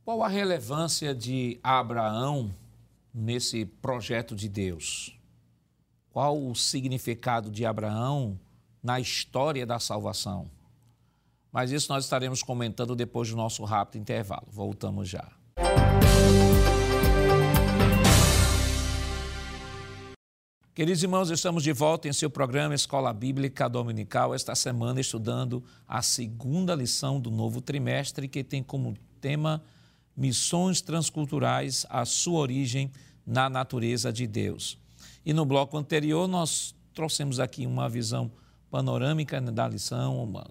Qual 0.05 0.23
a 0.23 0.29
relevância 0.29 1.15
de 1.15 1.59
Abraão 1.63 2.55
nesse 3.13 3.65
projeto 3.65 4.35
de 4.37 4.49
Deus? 4.49 5.19
Qual 6.11 6.41
o 6.41 6.55
significado 6.55 7.51
de 7.51 7.67
Abraão 7.67 8.39
na 8.83 9.01
história 9.01 9.67
da 9.67 9.79
salvação? 9.79 10.51
Mas 11.53 11.73
isso 11.73 11.93
nós 11.93 12.05
estaremos 12.05 12.43
comentando 12.43 12.95
depois 12.95 13.31
do 13.31 13.37
nosso 13.37 13.65
rápido 13.65 14.01
intervalo. 14.01 14.47
Voltamos 14.51 15.09
já. 15.09 15.33
Queridos 20.77 21.03
irmãos, 21.03 21.31
estamos 21.31 21.63
de 21.63 21.73
volta 21.73 22.07
em 22.07 22.13
seu 22.13 22.29
programa 22.29 22.75
Escola 22.75 23.11
Bíblica 23.11 23.67
Dominical, 23.67 24.35
esta 24.35 24.55
semana 24.55 25.01
estudando 25.01 25.65
a 25.89 26.03
segunda 26.03 26.75
lição 26.75 27.19
do 27.19 27.31
novo 27.31 27.63
trimestre, 27.63 28.29
que 28.29 28.45
tem 28.45 28.63
como 28.63 28.95
tema 29.19 29.63
Missões 30.15 30.83
Transculturais, 30.83 31.87
a 31.89 32.05
sua 32.05 32.41
origem 32.41 32.93
na 33.27 33.49
natureza 33.49 34.13
de 34.13 34.27
Deus. 34.27 34.77
E 35.25 35.33
no 35.33 35.47
bloco 35.47 35.79
anterior, 35.79 36.29
nós 36.29 36.75
trouxemos 36.93 37.41
aqui 37.41 37.67
uma 37.67 37.89
visão 37.89 38.31
panorâmica 38.71 39.41
da 39.41 39.67
lição, 39.67 40.23
uma, 40.23 40.47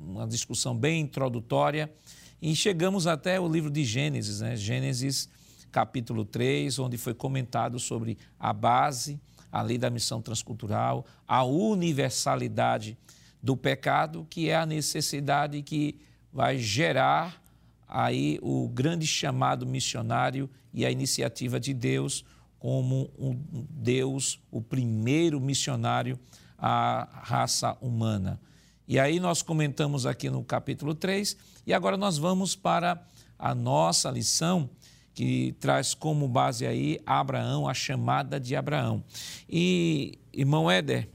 uma 0.00 0.26
discussão 0.26 0.74
bem 0.74 1.02
introdutória, 1.02 1.92
e 2.40 2.56
chegamos 2.56 3.06
até 3.06 3.38
o 3.38 3.46
livro 3.46 3.70
de 3.70 3.84
Gênesis, 3.84 4.40
né? 4.40 4.56
Gênesis 4.56 5.28
capítulo 5.70 6.24
3, 6.24 6.78
onde 6.78 6.96
foi 6.96 7.12
comentado 7.12 7.78
sobre 7.78 8.16
a 8.40 8.50
base, 8.54 9.20
a 9.50 9.62
lei 9.62 9.78
da 9.78 9.90
missão 9.90 10.20
transcultural, 10.20 11.04
a 11.26 11.42
universalidade 11.44 12.96
do 13.42 13.56
pecado, 13.56 14.26
que 14.28 14.50
é 14.50 14.56
a 14.56 14.66
necessidade 14.66 15.62
que 15.62 15.98
vai 16.32 16.58
gerar 16.58 17.42
aí 17.86 18.38
o 18.42 18.68
grande 18.68 19.06
chamado 19.06 19.66
missionário 19.66 20.50
e 20.72 20.84
a 20.84 20.90
iniciativa 20.90 21.58
de 21.58 21.72
Deus 21.72 22.24
como 22.58 23.10
um 23.18 23.38
Deus, 23.70 24.40
o 24.50 24.60
primeiro 24.60 25.40
missionário 25.40 26.18
à 26.58 27.08
raça 27.22 27.76
humana. 27.80 28.40
E 28.86 28.98
aí 28.98 29.20
nós 29.20 29.42
comentamos 29.42 30.06
aqui 30.06 30.28
no 30.28 30.42
capítulo 30.42 30.94
3 30.94 31.36
e 31.66 31.72
agora 31.72 31.96
nós 31.96 32.18
vamos 32.18 32.56
para 32.56 33.00
a 33.38 33.54
nossa 33.54 34.10
lição 34.10 34.68
que 35.18 35.52
traz 35.58 35.94
como 35.94 36.28
base 36.28 36.64
aí 36.64 37.00
Abraão, 37.04 37.66
a 37.66 37.74
chamada 37.74 38.38
de 38.38 38.54
Abraão. 38.54 39.02
E 39.50 40.16
irmão 40.32 40.70
Éder, 40.70 41.08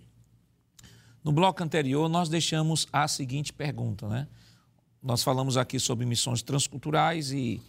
no 1.23 1.31
bloco 1.31 1.63
anterior 1.63 2.09
nós 2.09 2.27
deixamos 2.27 2.85
a 2.91 3.07
seguinte 3.07 3.53
pergunta, 3.53 4.05
né? 4.09 4.27
Nós 5.01 5.23
falamos 5.23 5.55
aqui 5.55 5.79
sobre 5.79 6.05
missões 6.05 6.41
transculturais 6.41 7.31
e 7.31 7.61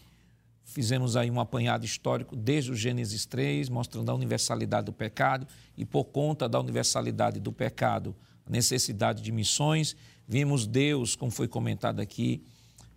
fizemos 0.65 1.17
aí 1.17 1.31
um 1.31 1.39
apanhado 1.39 1.85
histórico 1.85 2.35
desde 2.35 2.73
o 2.73 2.75
Gênesis 2.75 3.25
3, 3.27 3.69
mostrando 3.69 4.11
a 4.11 4.15
universalidade 4.15 4.87
do 4.87 4.93
pecado 4.93 5.47
e 5.79 5.85
por 5.85 6.07
conta 6.07 6.49
da 6.49 6.59
universalidade 6.59 7.39
do 7.39 7.53
pecado, 7.53 8.13
a 8.45 8.51
necessidade 8.51 9.23
de 9.23 9.31
missões. 9.31 9.95
Vimos 10.27 10.67
Deus, 10.67 11.15
como 11.15 11.31
foi 11.31 11.47
comentado 11.47 12.01
aqui 12.01 12.43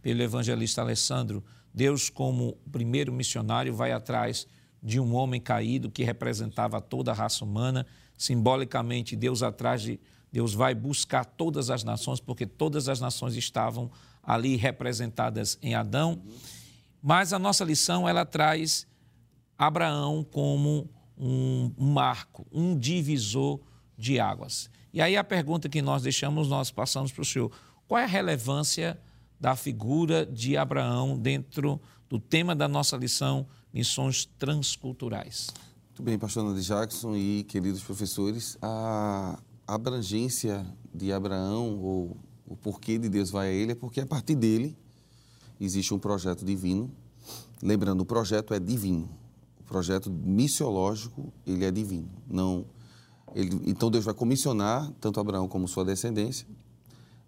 pelo 0.02 0.24
evangelista 0.24 0.82
Alessandro, 0.82 1.44
Deus 1.78 2.10
como 2.10 2.58
primeiro 2.72 3.14
missionário 3.14 3.72
vai 3.72 3.92
atrás 3.92 4.48
de 4.82 5.00
um 5.00 5.14
homem 5.14 5.40
caído 5.40 5.92
que 5.92 6.04
representava 6.04 6.82
toda 6.82 7.12
a 7.12 7.14
raça 7.14 7.46
humana. 7.46 7.86
Simbolicamente, 8.18 9.16
Deus 9.16 9.44
atrás 9.44 9.84
de 9.84 10.00
Deus 10.32 10.56
vai 10.56 10.74
buscar 10.74 11.24
todas 11.24 11.70
as 11.70 11.84
nações, 11.84 12.20
porque 12.20 12.48
todas 12.48 12.90
as 12.90 13.00
nações 13.00 13.36
estavam 13.36 13.92
ali 14.24 14.56
representadas 14.56 15.60
em 15.62 15.76
Adão. 15.76 16.20
Mas 17.00 17.32
a 17.32 17.38
nossa 17.38 17.64
lição 17.64 18.10
ela 18.10 18.26
traz 18.26 18.88
Abraão 19.56 20.24
como 20.24 20.90
um, 21.16 21.72
marco, 21.78 22.48
um 22.52 22.76
divisor 22.76 23.60
de 23.96 24.20
águas. 24.20 24.68
E 24.92 25.00
aí 25.00 25.16
a 25.16 25.24
pergunta 25.24 25.70
que 25.70 25.84
nós 25.84 26.02
deixamos, 26.02 26.48
nós 26.48 26.72
passamos 26.72 27.12
para 27.12 27.22
o 27.22 27.26
senhor: 27.26 27.52
qual 27.88 28.02
é 28.02 28.04
a 28.04 28.08
relevância 28.08 29.00
da 29.40 29.56
figura 29.56 30.26
de 30.26 30.58
Abraão 30.58 31.18
dentro 31.18 31.80
do 32.10 32.20
tema 32.20 32.56
da 32.56 32.68
nossa 32.68 32.98
lição, 32.98 33.46
missões 33.74 34.26
transculturais? 34.38 35.48
Muito 35.90 36.04
bem, 36.04 36.18
pastor 36.18 36.44
Nando 36.44 36.62
Jackson 36.62 37.16
e 37.16 37.44
queridos 37.44 37.84
professores, 37.84 38.58
a 38.62 39.40
abrangência 39.66 40.66
de 40.94 41.12
Abraão 41.12 41.80
ou 41.80 42.18
o 42.46 42.56
porquê 42.56 42.98
de 42.98 43.10
Deus 43.10 43.30
vai 43.30 43.50
a 43.50 43.52
ele 43.52 43.74
é 43.74 43.76
porque 43.76 44.00
a 44.00 44.06
partir 44.06 44.36
dele 44.36 44.78
existe 45.60 45.94
um 45.94 46.00
projeto 46.00 46.46
divino. 46.46 46.90
Lembrando, 47.62 48.02
o 48.02 48.06
projeto 48.06 48.54
é 48.54 48.60
divino. 48.60 49.10
O 49.60 49.64
projeto 49.64 50.10
missiológico, 50.10 51.34
ele 51.46 51.66
é 51.66 51.72
divino. 51.72 52.10
Não, 52.28 52.66
ele, 53.36 53.60
então 53.66 53.92
Deus 53.92 54.06
vai 54.06 54.14
comissionar 54.14 54.90
tanto 55.02 55.20
Abraão 55.20 55.48
como 55.48 55.68
sua 55.68 55.84
descendência. 55.84 56.48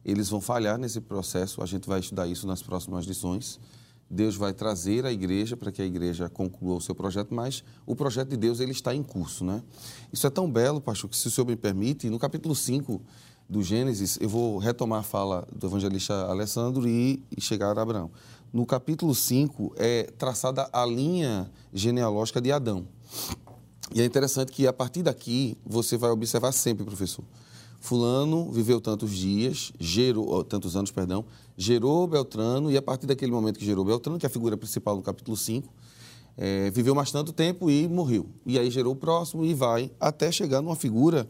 Eles 0.03 0.29
vão 0.29 0.39
falhar 0.39 0.77
nesse 0.77 1.01
processo, 1.01 1.61
a 1.61 1.65
gente 1.65 1.87
vai 1.87 1.99
estudar 1.99 2.27
isso 2.27 2.47
nas 2.47 2.61
próximas 2.61 3.05
lições. 3.05 3.59
Deus 4.09 4.35
vai 4.35 4.53
trazer 4.53 5.05
a 5.05 5.11
igreja 5.11 5.55
para 5.55 5.71
que 5.71 5.81
a 5.81 5.85
igreja 5.85 6.27
conclua 6.27 6.77
o 6.77 6.81
seu 6.81 6.95
projeto, 6.95 7.33
mas 7.33 7.63
o 7.85 7.95
projeto 7.95 8.29
de 8.29 8.37
Deus 8.37 8.59
ele 8.59 8.71
está 8.71 8.95
em 8.95 9.03
curso, 9.03 9.45
né? 9.45 9.61
Isso 10.11 10.25
é 10.25 10.29
tão 10.31 10.51
belo, 10.51 10.81
pastor, 10.81 11.09
que 11.09 11.15
se 11.15 11.27
o 11.27 11.31
senhor 11.31 11.45
me 11.45 11.55
permite, 11.55 12.09
no 12.09 12.17
capítulo 12.17 12.55
5 12.55 12.99
do 13.47 13.61
Gênesis, 13.61 14.17
eu 14.19 14.27
vou 14.27 14.57
retomar 14.57 15.01
a 15.01 15.03
fala 15.03 15.47
do 15.55 15.67
evangelista 15.67 16.13
Alessandro 16.25 16.87
e, 16.87 17.23
e 17.35 17.39
chegar 17.39 17.77
a 17.77 17.81
Abraão. 17.81 18.09
No 18.51 18.65
capítulo 18.65 19.13
5 19.13 19.73
é 19.77 20.03
traçada 20.17 20.67
a 20.73 20.83
linha 20.85 21.49
genealógica 21.71 22.41
de 22.41 22.51
Adão. 22.51 22.87
E 23.93 24.01
é 24.01 24.05
interessante 24.05 24.51
que 24.51 24.65
a 24.65 24.73
partir 24.73 25.03
daqui 25.03 25.57
você 25.65 25.97
vai 25.97 26.09
observar 26.09 26.51
sempre, 26.51 26.83
professor. 26.83 27.23
Fulano 27.79 28.51
viveu 28.51 28.81
tantos 28.81 29.11
dias, 29.11 29.71
gerou, 29.79 30.43
tantos 30.43 30.75
anos, 30.75 30.91
perdão, 30.91 31.25
gerou 31.57 32.05
Beltrano, 32.07 32.69
e 32.71 32.77
a 32.77 32.81
partir 32.81 33.07
daquele 33.07 33.31
momento 33.31 33.57
que 33.57 33.65
gerou 33.65 33.85
Beltrano, 33.85 34.19
que 34.19 34.25
é 34.25 34.27
a 34.27 34.29
figura 34.29 34.57
principal 34.57 34.97
do 34.97 35.01
capítulo 35.01 35.37
5, 35.37 35.73
é, 36.37 36.69
viveu 36.71 36.93
mais 36.93 37.11
tanto 37.11 37.33
tempo 37.33 37.69
e 37.69 37.87
morreu. 37.87 38.25
E 38.45 38.59
aí 38.59 38.69
gerou 38.69 38.93
o 38.93 38.95
próximo 38.95 39.45
e 39.45 39.53
vai 39.53 39.91
até 39.99 40.31
chegar 40.31 40.61
numa 40.61 40.75
figura 40.75 41.27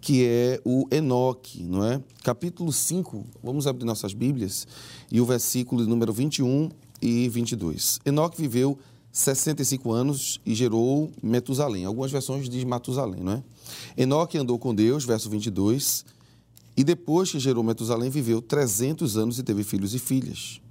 que 0.00 0.26
é 0.26 0.60
o 0.64 0.86
Enoque, 0.90 1.62
não 1.62 1.84
é? 1.84 2.02
Capítulo 2.24 2.72
5, 2.72 3.24
vamos 3.40 3.68
abrir 3.68 3.84
nossas 3.84 4.12
Bíblias, 4.12 4.66
e 5.10 5.20
o 5.20 5.24
versículo 5.24 5.86
número 5.86 6.12
21 6.12 6.70
e 7.00 7.28
22. 7.28 8.00
Enoque 8.04 8.40
viveu 8.40 8.76
65 9.12 9.92
anos 9.92 10.40
e 10.44 10.54
gerou 10.54 11.12
Metusalém. 11.22 11.84
Algumas 11.84 12.10
versões 12.10 12.48
diz 12.48 12.64
Matusalém, 12.64 13.22
não 13.22 13.32
é? 13.32 13.42
Enoque 13.96 14.38
andou 14.38 14.58
com 14.58 14.74
Deus, 14.74 15.04
verso 15.04 15.28
22, 15.28 16.06
e 16.74 16.82
depois 16.82 17.30
que 17.30 17.38
gerou 17.38 17.62
Metusalém, 17.62 18.08
viveu 18.08 18.40
300 18.40 19.18
anos 19.18 19.38
e 19.38 19.42
teve 19.42 19.62
filhos 19.62 19.94
e 19.94 19.98
filhas. 19.98 20.62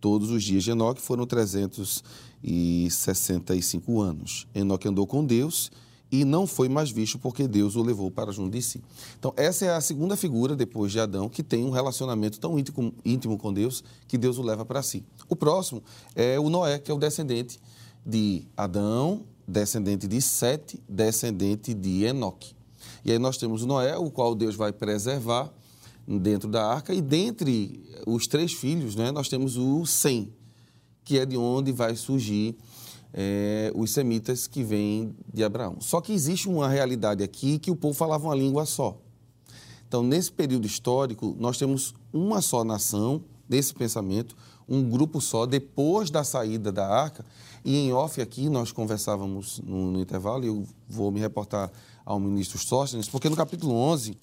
Todos 0.00 0.30
os 0.30 0.42
dias 0.42 0.64
de 0.64 0.70
Enoque 0.70 1.02
foram 1.02 1.26
365 1.26 4.00
anos. 4.00 4.46
Enoque 4.54 4.88
andou 4.88 5.06
com 5.06 5.22
Deus 5.22 5.70
e 6.10 6.24
não 6.24 6.46
foi 6.46 6.70
mais 6.70 6.90
visto 6.90 7.18
porque 7.18 7.46
Deus 7.46 7.76
o 7.76 7.82
levou 7.82 8.10
para 8.10 8.32
junto 8.32 8.50
de 8.50 8.62
si. 8.62 8.82
Então, 9.18 9.34
essa 9.36 9.66
é 9.66 9.70
a 9.70 9.82
segunda 9.82 10.16
figura, 10.16 10.56
depois 10.56 10.90
de 10.90 10.98
Adão, 10.98 11.28
que 11.28 11.42
tem 11.42 11.66
um 11.66 11.70
relacionamento 11.70 12.40
tão 12.40 12.58
íntimo, 12.58 12.94
íntimo 13.04 13.36
com 13.36 13.52
Deus 13.52 13.84
que 14.08 14.16
Deus 14.16 14.38
o 14.38 14.42
leva 14.42 14.64
para 14.64 14.82
si. 14.82 15.04
O 15.28 15.36
próximo 15.36 15.82
é 16.16 16.40
o 16.40 16.48
Noé, 16.48 16.78
que 16.78 16.90
é 16.90 16.94
o 16.94 16.98
descendente 16.98 17.60
de 18.04 18.44
Adão, 18.56 19.22
descendente 19.46 20.06
de 20.06 20.20
Sete, 20.20 20.80
descendente 20.88 21.74
de 21.74 22.04
Enoque. 22.04 22.54
E 23.04 23.12
aí 23.12 23.18
nós 23.18 23.36
temos 23.36 23.64
Noé, 23.64 23.96
o 23.96 24.10
qual 24.10 24.34
Deus 24.34 24.54
vai 24.54 24.72
preservar 24.72 25.52
dentro 26.06 26.48
da 26.48 26.66
arca, 26.66 26.92
e 26.92 27.00
dentre 27.00 27.84
os 28.06 28.26
três 28.26 28.52
filhos, 28.52 28.96
né, 28.96 29.10
nós 29.10 29.28
temos 29.28 29.56
o 29.56 29.84
Sem, 29.86 30.32
que 31.04 31.18
é 31.18 31.26
de 31.26 31.36
onde 31.36 31.72
vai 31.72 31.94
surgir 31.94 32.56
é, 33.12 33.72
os 33.74 33.92
semitas 33.92 34.46
que 34.46 34.62
vêm 34.62 35.14
de 35.32 35.44
Abraão. 35.44 35.76
Só 35.80 36.00
que 36.00 36.12
existe 36.12 36.48
uma 36.48 36.68
realidade 36.68 37.22
aqui 37.22 37.58
que 37.58 37.70
o 37.70 37.76
povo 37.76 37.94
falava 37.94 38.24
uma 38.24 38.34
língua 38.34 38.66
só. 38.66 38.98
Então, 39.86 40.02
nesse 40.02 40.30
período 40.30 40.66
histórico, 40.66 41.36
nós 41.38 41.58
temos 41.58 41.94
uma 42.12 42.40
só 42.40 42.62
nação, 42.62 43.22
nesse 43.48 43.74
pensamento, 43.74 44.36
um 44.68 44.88
grupo 44.88 45.20
só, 45.20 45.46
depois 45.46 46.10
da 46.10 46.22
saída 46.22 46.70
da 46.70 46.88
arca. 46.88 47.24
E 47.64 47.76
em 47.76 47.92
off 47.92 48.20
aqui, 48.20 48.48
nós 48.48 48.72
conversávamos 48.72 49.60
no, 49.60 49.92
no 49.92 50.00
intervalo, 50.00 50.44
e 50.44 50.48
eu 50.48 50.66
vou 50.88 51.10
me 51.10 51.20
reportar 51.20 51.70
ao 52.04 52.18
ministro 52.18 52.58
Sóstenes, 52.58 53.08
porque 53.08 53.28
no 53.28 53.36
capítulo 53.36 53.74
11, 53.74 54.16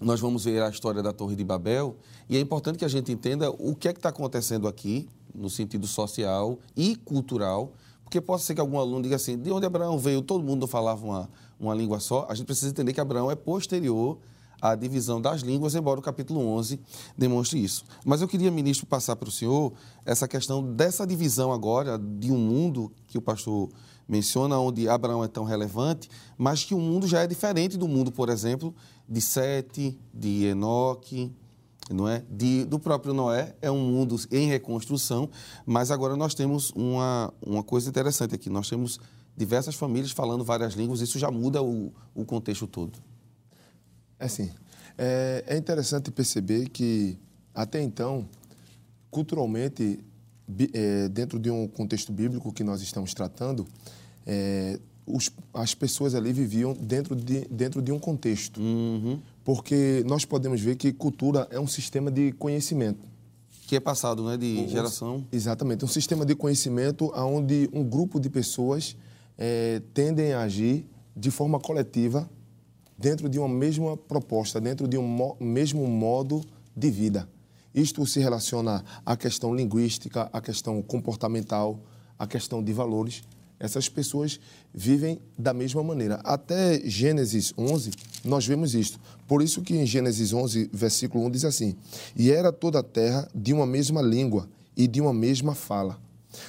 nós 0.00 0.20
vamos 0.20 0.44
ver 0.44 0.62
a 0.62 0.68
história 0.68 1.02
da 1.02 1.12
Torre 1.12 1.36
de 1.36 1.44
Babel, 1.44 1.96
e 2.28 2.36
é 2.36 2.40
importante 2.40 2.78
que 2.78 2.84
a 2.84 2.88
gente 2.88 3.12
entenda 3.12 3.50
o 3.50 3.74
que 3.74 3.88
é 3.88 3.92
que 3.92 3.98
está 3.98 4.08
acontecendo 4.08 4.66
aqui, 4.66 5.08
no 5.34 5.50
sentido 5.50 5.86
social 5.86 6.58
e 6.76 6.96
cultural, 6.96 7.72
porque 8.02 8.20
pode 8.20 8.42
ser 8.42 8.54
que 8.54 8.60
algum 8.60 8.78
aluno 8.78 9.02
diga 9.02 9.16
assim, 9.16 9.36
de 9.36 9.50
onde 9.50 9.66
Abraão 9.66 9.98
veio, 9.98 10.22
todo 10.22 10.42
mundo 10.42 10.66
falava 10.66 11.04
uma, 11.04 11.30
uma 11.60 11.74
língua 11.74 12.00
só. 12.00 12.26
A 12.30 12.34
gente 12.34 12.46
precisa 12.46 12.70
entender 12.70 12.94
que 12.94 13.00
Abraão 13.00 13.30
é 13.30 13.36
posterior 13.36 14.18
à 14.60 14.74
divisão 14.74 15.20
das 15.20 15.42
línguas, 15.42 15.74
embora 15.74 16.00
o 16.00 16.02
capítulo 16.02 16.40
11 16.40 16.80
demonstre 17.16 17.62
isso. 17.62 17.84
Mas 18.04 18.20
eu 18.20 18.28
queria, 18.28 18.50
ministro, 18.50 18.86
passar 18.86 19.16
para 19.16 19.28
o 19.28 19.32
senhor 19.32 19.72
essa 20.04 20.26
questão 20.26 20.62
dessa 20.62 21.06
divisão 21.06 21.52
agora 21.52 21.98
de 21.98 22.32
um 22.32 22.38
mundo 22.38 22.92
que 23.06 23.18
o 23.18 23.22
pastor 23.22 23.68
menciona, 24.08 24.58
onde 24.58 24.88
Abraão 24.88 25.22
é 25.22 25.28
tão 25.28 25.44
relevante, 25.44 26.08
mas 26.36 26.64
que 26.64 26.74
o 26.74 26.78
mundo 26.78 27.06
já 27.06 27.20
é 27.20 27.26
diferente 27.26 27.76
do 27.76 27.86
mundo, 27.86 28.10
por 28.10 28.30
exemplo, 28.30 28.74
de 29.08 29.20
Sete, 29.20 29.98
de 30.12 30.46
Enoque, 30.46 31.30
não 31.90 32.08
é? 32.08 32.24
De, 32.30 32.64
do 32.64 32.78
próprio 32.78 33.12
Noé, 33.12 33.54
é 33.60 33.70
um 33.70 33.80
mundo 33.80 34.16
em 34.30 34.48
reconstrução, 34.48 35.28
mas 35.66 35.90
agora 35.90 36.16
nós 36.16 36.34
temos 36.34 36.70
uma, 36.74 37.32
uma 37.44 37.62
coisa 37.62 37.88
interessante 37.88 38.34
aqui, 38.34 38.48
nós 38.48 38.68
temos 38.68 38.98
diversas 39.36 39.74
famílias 39.74 40.10
falando 40.10 40.42
várias 40.42 40.74
línguas, 40.74 41.00
isso 41.00 41.18
já 41.18 41.30
muda 41.30 41.62
o, 41.62 41.92
o 42.14 42.24
contexto 42.24 42.66
todo. 42.66 42.98
É 44.18 44.26
assim, 44.26 44.50
é, 44.96 45.44
é 45.46 45.56
interessante 45.56 46.10
perceber 46.10 46.68
que 46.68 47.16
até 47.54 47.82
então, 47.82 48.28
culturalmente, 49.10 50.00
é, 50.72 51.08
dentro 51.08 51.38
de 51.38 51.50
um 51.50 51.68
contexto 51.68 52.12
bíblico 52.12 52.52
que 52.52 52.64
nós 52.64 52.80
estamos 52.82 53.14
tratando, 53.14 53.66
é, 54.26 54.78
os, 55.06 55.30
as 55.54 55.74
pessoas 55.74 56.14
ali 56.14 56.32
viviam 56.32 56.74
dentro 56.74 57.16
de, 57.16 57.46
dentro 57.46 57.80
de 57.80 57.92
um 57.92 57.98
contexto. 57.98 58.60
Porque 59.44 60.04
nós 60.06 60.24
podemos 60.24 60.60
ver 60.60 60.76
que 60.76 60.92
cultura 60.92 61.48
é 61.50 61.58
um 61.58 61.66
sistema 61.66 62.10
de 62.10 62.32
conhecimento. 62.32 63.08
Que 63.66 63.76
é 63.76 63.80
passado, 63.80 64.24
né? 64.24 64.36
De 64.36 64.68
geração. 64.68 65.24
Exatamente, 65.32 65.84
um 65.84 65.88
sistema 65.88 66.24
de 66.24 66.34
conhecimento 66.34 67.12
onde 67.14 67.68
um 67.72 67.84
grupo 67.84 68.18
de 68.20 68.30
pessoas 68.30 68.96
eh, 69.36 69.82
tendem 69.92 70.32
a 70.32 70.40
agir 70.40 70.86
de 71.16 71.30
forma 71.30 71.58
coletiva 71.58 72.28
dentro 72.98 73.28
de 73.28 73.38
uma 73.38 73.48
mesma 73.48 73.96
proposta, 73.96 74.60
dentro 74.60 74.88
de 74.88 74.98
um 74.98 75.06
mo- 75.06 75.36
mesmo 75.40 75.86
modo 75.86 76.42
de 76.76 76.90
vida. 76.90 77.28
Isto 77.74 78.04
se 78.06 78.18
relaciona 78.18 78.84
à 79.06 79.16
questão 79.16 79.54
linguística, 79.54 80.28
à 80.32 80.40
questão 80.40 80.82
comportamental, 80.82 81.78
à 82.18 82.26
questão 82.26 82.62
de 82.62 82.72
valores. 82.72 83.22
Essas 83.60 83.88
pessoas 83.88 84.38
vivem 84.72 85.20
da 85.36 85.52
mesma 85.52 85.82
maneira. 85.82 86.20
Até 86.24 86.80
Gênesis 86.88 87.52
11, 87.58 87.90
nós 88.24 88.46
vemos 88.46 88.74
isto. 88.74 88.98
Por 89.26 89.42
isso 89.42 89.62
que 89.62 89.76
em 89.76 89.84
Gênesis 89.86 90.32
11, 90.32 90.70
versículo 90.72 91.24
1 91.26 91.30
diz 91.30 91.44
assim: 91.44 91.76
E 92.16 92.30
era 92.30 92.52
toda 92.52 92.78
a 92.80 92.82
terra 92.82 93.28
de 93.34 93.52
uma 93.52 93.66
mesma 93.66 94.00
língua 94.00 94.48
e 94.76 94.86
de 94.86 95.00
uma 95.00 95.12
mesma 95.12 95.54
fala. 95.54 95.98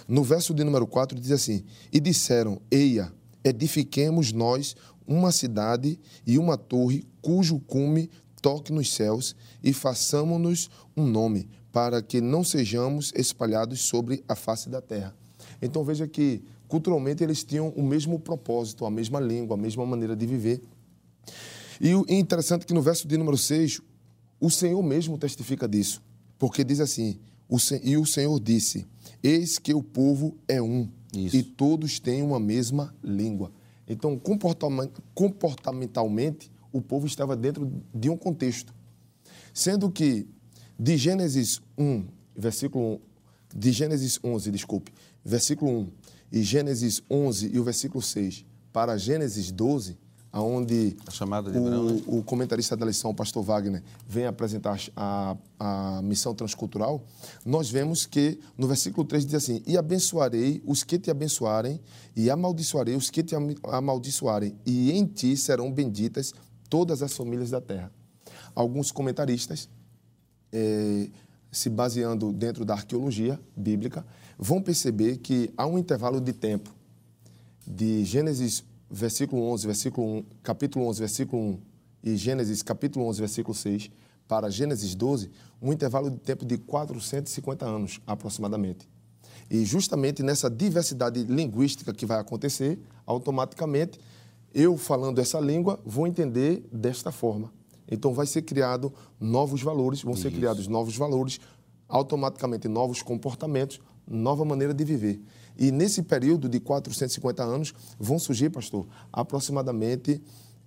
No 0.07 0.23
verso 0.23 0.53
de 0.53 0.63
número 0.63 0.85
4 0.85 1.19
diz 1.19 1.31
assim: 1.31 1.63
E 1.91 1.99
disseram: 1.99 2.61
Eia, 2.69 3.11
edifiquemos 3.43 4.31
nós 4.31 4.75
uma 5.09 5.31
cidade 5.31 5.99
e 6.25 6.37
uma 6.37 6.55
torre 6.55 7.03
cujo 7.19 7.59
cume 7.59 8.11
toque 8.41 8.71
nos 8.71 8.93
céus 8.93 9.35
e 9.63 9.73
façamos-nos 9.73 10.69
um 10.95 11.05
nome, 11.05 11.49
para 11.71 12.01
que 12.01 12.21
não 12.21 12.43
sejamos 12.43 13.11
espalhados 13.15 13.81
sobre 13.81 14.23
a 14.27 14.35
face 14.35 14.69
da 14.69 14.81
terra. 14.81 15.13
Então 15.61 15.83
veja 15.83 16.07
que 16.07 16.41
culturalmente 16.67 17.23
eles 17.23 17.43
tinham 17.43 17.69
o 17.69 17.83
mesmo 17.83 18.19
propósito, 18.19 18.85
a 18.85 18.91
mesma 18.91 19.19
língua, 19.19 19.55
a 19.55 19.59
mesma 19.59 19.85
maneira 19.85 20.15
de 20.15 20.25
viver. 20.25 20.61
E 21.81 21.93
o 21.95 22.05
interessante 22.07 22.63
é 22.63 22.65
que 22.65 22.73
no 22.73 22.81
verso 22.81 23.07
de 23.07 23.17
número 23.17 23.37
6, 23.37 23.81
o 24.39 24.49
Senhor 24.49 24.81
mesmo 24.81 25.17
testifica 25.17 25.67
disso, 25.67 26.01
porque 26.37 26.63
diz 26.63 26.79
assim: 26.79 27.19
E 27.83 27.97
o 27.97 28.05
Senhor 28.05 28.39
disse: 28.39 28.87
Eis 29.23 29.57
que 29.57 29.73
o 29.73 29.83
povo 29.83 30.37
é 30.47 30.61
um, 30.61 30.89
Isso. 31.13 31.35
e 31.35 31.43
todos 31.43 31.99
têm 31.99 32.21
uma 32.21 32.39
mesma 32.39 32.93
língua. 33.03 33.51
Então, 33.89 34.17
comportamentalmente, 35.13 36.51
o 36.71 36.79
povo 36.79 37.07
estava 37.07 37.35
dentro 37.35 37.69
de 37.93 38.09
um 38.09 38.15
contexto. 38.15 38.73
Sendo 39.51 39.89
que 39.89 40.27
de 40.77 40.95
Gênesis 40.95 41.59
1, 41.77 42.05
versículo 42.35 42.95
1, 42.95 42.99
de 43.55 43.71
Gênesis 43.71 44.19
11, 44.23 44.51
desculpe, 44.51 44.93
versículo 45.25 45.71
1, 45.71 45.91
e 46.31 46.43
Gênesis 46.43 47.01
11 47.09 47.49
e 47.51 47.59
o 47.59 47.63
versículo 47.63 48.01
6, 48.01 48.45
para 48.71 48.95
Gênesis 48.95 49.51
12, 49.51 49.97
aonde 50.31 50.95
A 51.07 51.11
chamada 51.11 51.51
de 51.51 51.57
Abraão, 51.57 51.85
né? 51.85 52.01
o, 52.07 52.19
o 52.19 52.23
comentarista 52.23 52.77
da 52.77 52.85
lição, 52.85 53.11
o 53.11 53.15
pastor 53.15 53.43
Wagner, 53.43 53.81
vem 54.07 54.25
apresentar 54.25 54.79
a, 54.95 55.35
a 55.59 56.01
missão 56.03 56.35
transcultural, 56.35 57.03
nós 57.45 57.69
vemos 57.69 58.05
que 58.05 58.39
no 58.57 58.67
versículo 58.67 59.05
3 59.07 59.25
diz 59.25 59.35
assim: 59.35 59.63
E 59.65 59.77
abençoarei 59.77 60.61
os 60.65 60.83
que 60.83 60.99
te 60.99 61.09
abençoarem, 61.09 61.79
e 62.15 62.29
amaldiçoarei 62.29 62.95
os 62.95 63.09
que 63.09 63.23
te 63.23 63.35
am- 63.35 63.55
amaldiçoarem, 63.63 64.55
e 64.65 64.91
em 64.91 65.05
ti 65.05 65.35
serão 65.35 65.71
benditas 65.71 66.33
todas 66.69 67.01
as 67.01 67.13
famílias 67.13 67.49
da 67.49 67.59
terra. 67.59 67.91
Alguns 68.53 68.91
comentaristas, 68.91 69.67
eh, 70.51 71.09
se 71.51 71.69
baseando 71.69 72.31
dentro 72.31 72.63
da 72.63 72.75
arqueologia 72.75 73.39
bíblica, 73.57 74.05
vão 74.37 74.61
perceber 74.61 75.17
que 75.17 75.51
há 75.57 75.65
um 75.65 75.77
intervalo 75.79 76.21
de 76.21 76.33
tempo 76.33 76.69
de 77.65 78.03
Gênesis 78.05 78.63
versículo 78.89 79.43
11, 79.43 79.67
versículo 79.67 80.07
1, 80.07 80.25
capítulo 80.41 80.87
11, 80.87 80.99
versículo 80.99 81.41
1 81.41 81.59
e 82.03 82.15
Gênesis 82.15 82.63
capítulo 82.63 83.05
11, 83.07 83.19
versículo 83.19 83.53
6 83.53 83.91
para 84.27 84.49
Gênesis 84.49 84.93
12, 84.95 85.31
um 85.61 85.73
intervalo 85.73 86.09
de 86.09 86.17
tempo 86.17 86.45
de 86.45 86.57
450 86.57 87.65
anos 87.65 87.99
aproximadamente. 88.05 88.87
E 89.49 89.65
justamente 89.65 90.21
nessa 90.21 90.49
diversidade 90.49 91.23
linguística 91.23 91.91
que 91.91 92.05
vai 92.05 92.19
acontecer, 92.19 92.79
automaticamente 93.05 93.99
eu 94.53 94.77
falando 94.77 95.19
essa 95.19 95.39
língua 95.39 95.79
vou 95.83 96.05
entender 96.05 96.67
desta 96.71 97.11
forma. 97.11 97.51
Então 97.89 98.13
vai 98.13 98.27
ser 98.27 98.43
criado 98.43 98.93
novos 99.19 99.61
valores, 99.63 100.03
vão 100.03 100.15
ser 100.15 100.31
criados 100.31 100.67
novos 100.67 100.95
valores, 100.95 101.39
automaticamente 101.87 102.67
novos 102.67 103.01
comportamentos, 103.01 103.81
nova 104.09 104.43
maneira 104.43 104.73
de 104.73 104.83
viver. 104.83 105.21
E 105.57 105.71
nesse 105.71 106.01
período 106.01 106.49
de 106.49 106.59
450 106.59 107.43
anos 107.43 107.73
vão 107.99 108.17
surgir, 108.17 108.49
pastor, 108.49 108.87
aproximadamente 109.11 110.21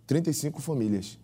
35 0.06 0.60
famílias 0.60 1.18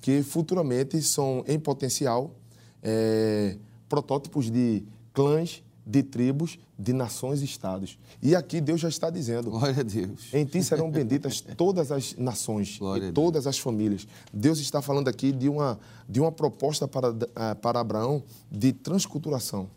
que 0.00 0.22
futuramente 0.22 1.00
são, 1.02 1.44
em 1.46 1.58
potencial, 1.58 2.34
eh, 2.82 3.56
protótipos 3.88 4.50
de 4.50 4.84
clãs, 5.12 5.62
de 5.84 6.02
tribos, 6.02 6.58
de 6.78 6.92
nações 6.92 7.40
e 7.42 7.44
estados. 7.44 7.98
E 8.22 8.34
aqui 8.34 8.60
Deus 8.60 8.80
já 8.80 8.88
está 8.88 9.08
dizendo: 9.08 9.50
Glória 9.50 9.80
a 9.80 9.82
Deus. 9.82 10.32
em 10.32 10.44
ti 10.44 10.62
serão 10.62 10.90
benditas 10.90 11.40
todas 11.56 11.90
as 11.90 12.14
nações 12.16 12.78
Glória 12.78 13.08
e 13.08 13.12
todas 13.12 13.46
as 13.46 13.58
famílias. 13.58 14.06
Deus 14.32 14.58
está 14.58 14.82
falando 14.82 15.08
aqui 15.08 15.32
de 15.32 15.48
uma, 15.48 15.78
de 16.08 16.20
uma 16.20 16.32
proposta 16.32 16.86
para, 16.86 17.08
eh, 17.08 17.54
para 17.54 17.80
Abraão 17.80 18.22
de 18.50 18.72
transculturação. 18.72 19.68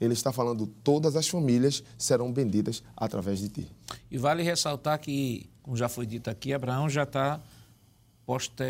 Ele 0.00 0.12
está 0.12 0.32
falando 0.32 0.66
todas 0.66 1.16
as 1.16 1.28
famílias 1.28 1.82
serão 1.96 2.32
benditas 2.32 2.82
através 2.96 3.38
de 3.38 3.48
ti. 3.48 3.68
E 4.10 4.18
vale 4.18 4.42
ressaltar 4.42 4.98
que, 4.98 5.48
como 5.62 5.76
já 5.76 5.88
foi 5.88 6.06
dito 6.06 6.28
aqui, 6.28 6.52
Abraão 6.52 6.88
já 6.88 7.04
está 7.04 7.40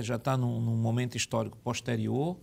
já 0.02 0.16
está 0.16 0.36
num, 0.36 0.60
num 0.60 0.76
momento 0.76 1.16
histórico 1.16 1.56
posterior 1.58 2.36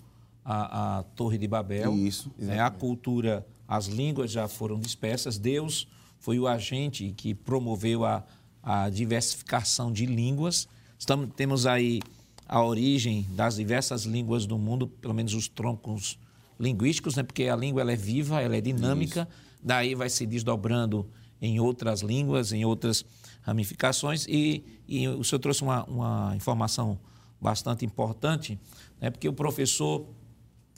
à, 0.45 0.99
à 0.99 1.03
Torre 1.03 1.37
de 1.37 1.47
Babel. 1.47 1.93
Isso, 1.93 2.31
né? 2.37 2.59
A 2.59 2.69
cultura, 2.69 3.45
as 3.67 3.87
línguas 3.87 4.31
já 4.31 4.47
foram 4.47 4.79
dispersas. 4.79 5.37
Deus 5.37 5.87
foi 6.19 6.39
o 6.39 6.47
agente 6.47 7.13
que 7.17 7.33
promoveu 7.33 8.05
a, 8.05 8.23
a 8.63 8.89
diversificação 8.89 9.91
de 9.91 10.05
línguas. 10.05 10.67
Estamos, 10.97 11.29
temos 11.35 11.65
aí 11.65 11.99
a 12.47 12.63
origem 12.63 13.25
das 13.31 13.55
diversas 13.55 14.03
línguas 14.03 14.45
do 14.45 14.57
mundo, 14.57 14.87
pelo 14.87 15.13
menos 15.13 15.33
os 15.33 15.47
troncos 15.47 16.17
linguísticos, 16.61 17.15
né? 17.15 17.23
porque 17.23 17.45
a 17.45 17.55
língua 17.55 17.81
ela 17.81 17.91
é 17.91 17.95
viva, 17.95 18.39
ela 18.39 18.55
é 18.55 18.61
dinâmica, 18.61 19.27
daí 19.61 19.95
vai 19.95 20.09
se 20.09 20.25
desdobrando 20.25 21.09
em 21.41 21.59
outras 21.59 22.01
línguas, 22.01 22.53
em 22.53 22.63
outras 22.63 23.03
ramificações. 23.41 24.27
E, 24.27 24.63
e 24.87 25.07
o 25.07 25.23
senhor 25.23 25.39
trouxe 25.39 25.63
uma, 25.63 25.83
uma 25.85 26.35
informação 26.35 26.99
bastante 27.39 27.83
importante, 27.83 28.59
né? 28.99 29.09
porque 29.09 29.27
o 29.27 29.33
professor, 29.33 30.05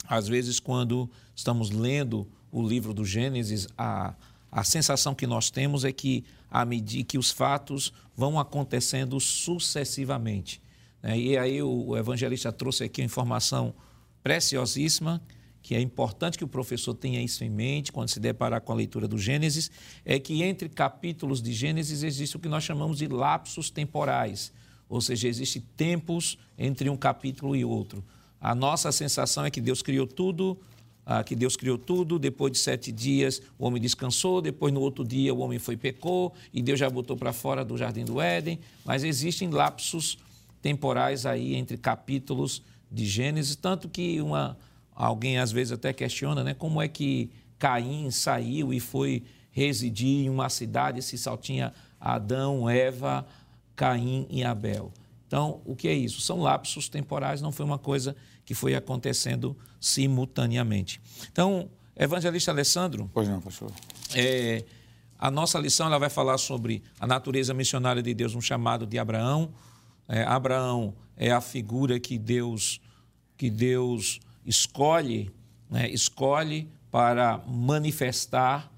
às 0.08 0.26
vezes, 0.26 0.58
quando 0.58 1.10
estamos 1.36 1.70
lendo 1.70 2.26
o 2.50 2.66
livro 2.66 2.94
do 2.94 3.04
Gênesis, 3.04 3.68
a, 3.76 4.14
a 4.50 4.64
sensação 4.64 5.14
que 5.14 5.26
nós 5.26 5.50
temos 5.50 5.84
é 5.84 5.92
que, 5.92 6.24
à 6.50 6.64
medida 6.64 7.04
que 7.04 7.18
os 7.18 7.30
fatos 7.30 7.92
vão 8.16 8.38
acontecendo 8.38 9.20
sucessivamente. 9.20 10.62
né? 11.02 11.18
E 11.18 11.36
aí 11.36 11.62
o, 11.62 11.88
o 11.88 11.96
evangelista 11.96 12.50
trouxe 12.50 12.84
aqui 12.84 13.02
uma 13.02 13.06
informação 13.06 13.74
preciosíssima, 14.22 15.20
que 15.64 15.74
é 15.74 15.80
importante 15.80 16.36
que 16.36 16.44
o 16.44 16.46
professor 16.46 16.92
tenha 16.92 17.22
isso 17.22 17.42
em 17.42 17.48
mente 17.48 17.90
quando 17.90 18.10
se 18.10 18.20
deparar 18.20 18.60
com 18.60 18.70
a 18.70 18.74
leitura 18.74 19.08
do 19.08 19.16
Gênesis, 19.16 19.70
é 20.04 20.18
que 20.18 20.42
entre 20.42 20.68
capítulos 20.68 21.40
de 21.40 21.54
Gênesis 21.54 22.02
existe 22.02 22.36
o 22.36 22.38
que 22.38 22.50
nós 22.50 22.62
chamamos 22.62 22.98
de 22.98 23.08
lapsos 23.08 23.70
temporais, 23.70 24.52
ou 24.90 25.00
seja, 25.00 25.26
existem 25.26 25.64
tempos 25.74 26.36
entre 26.58 26.90
um 26.90 26.98
capítulo 26.98 27.56
e 27.56 27.64
outro. 27.64 28.04
A 28.38 28.54
nossa 28.54 28.92
sensação 28.92 29.46
é 29.46 29.50
que 29.50 29.58
Deus 29.58 29.80
criou 29.80 30.06
tudo, 30.06 30.60
ah, 31.06 31.24
que 31.24 31.34
Deus 31.34 31.56
criou 31.56 31.78
tudo, 31.78 32.18
depois 32.18 32.52
de 32.52 32.58
sete 32.58 32.92
dias 32.92 33.40
o 33.58 33.64
homem 33.64 33.80
descansou, 33.80 34.42
depois 34.42 34.70
no 34.70 34.82
outro 34.82 35.02
dia 35.02 35.32
o 35.32 35.38
homem 35.38 35.58
foi 35.58 35.78
pecou, 35.78 36.34
e 36.52 36.60
Deus 36.60 36.78
já 36.78 36.90
botou 36.90 37.16
para 37.16 37.32
fora 37.32 37.64
do 37.64 37.78
jardim 37.78 38.04
do 38.04 38.20
Éden, 38.20 38.60
mas 38.84 39.02
existem 39.02 39.48
lapsos 39.48 40.18
temporais 40.60 41.24
aí 41.24 41.54
entre 41.54 41.78
capítulos 41.78 42.62
de 42.92 43.06
Gênesis, 43.06 43.56
tanto 43.56 43.88
que 43.88 44.20
uma, 44.20 44.58
alguém 44.94 45.38
às 45.38 45.50
vezes 45.50 45.72
até 45.72 45.92
questiona, 45.92 46.44
né, 46.44 46.54
como 46.54 46.80
é 46.80 46.88
que 46.88 47.30
Caim 47.58 48.10
saiu 48.10 48.72
e 48.72 48.80
foi 48.80 49.22
residir 49.50 50.26
em 50.26 50.30
uma 50.30 50.48
cidade 50.48 51.00
se 51.02 51.16
só 51.16 51.36
tinha 51.36 51.72
Adão, 52.00 52.68
Eva, 52.68 53.26
Caim 53.76 54.26
e 54.28 54.44
Abel. 54.44 54.92
Então, 55.26 55.60
o 55.64 55.74
que 55.74 55.88
é 55.88 55.94
isso? 55.94 56.20
São 56.20 56.40
lapsos 56.40 56.88
temporais, 56.88 57.40
não 57.40 57.50
foi 57.50 57.64
uma 57.64 57.78
coisa 57.78 58.14
que 58.44 58.54
foi 58.54 58.74
acontecendo 58.74 59.56
simultaneamente. 59.80 61.00
Então, 61.32 61.68
evangelista 61.96 62.50
Alessandro, 62.50 63.10
Pois 63.12 63.28
não, 63.28 63.40
pastor. 63.40 63.70
é, 64.14 64.64
a 65.18 65.30
nossa 65.30 65.58
lição 65.58 65.86
ela 65.86 65.98
vai 65.98 66.10
falar 66.10 66.38
sobre 66.38 66.82
a 67.00 67.06
natureza 67.06 67.54
missionária 67.54 68.02
de 68.02 68.12
Deus 68.12 68.34
no 68.34 68.42
chamado 68.42 68.86
de 68.86 68.98
Abraão. 68.98 69.50
É, 70.08 70.22
Abraão 70.22 70.94
é 71.16 71.30
a 71.32 71.40
figura 71.40 71.98
que 71.98 72.18
Deus 72.18 72.80
que 73.36 73.50
Deus 73.50 74.20
escolhe, 74.44 75.30
né, 75.70 75.88
escolhe 75.90 76.68
para 76.90 77.42
manifestar 77.46 78.70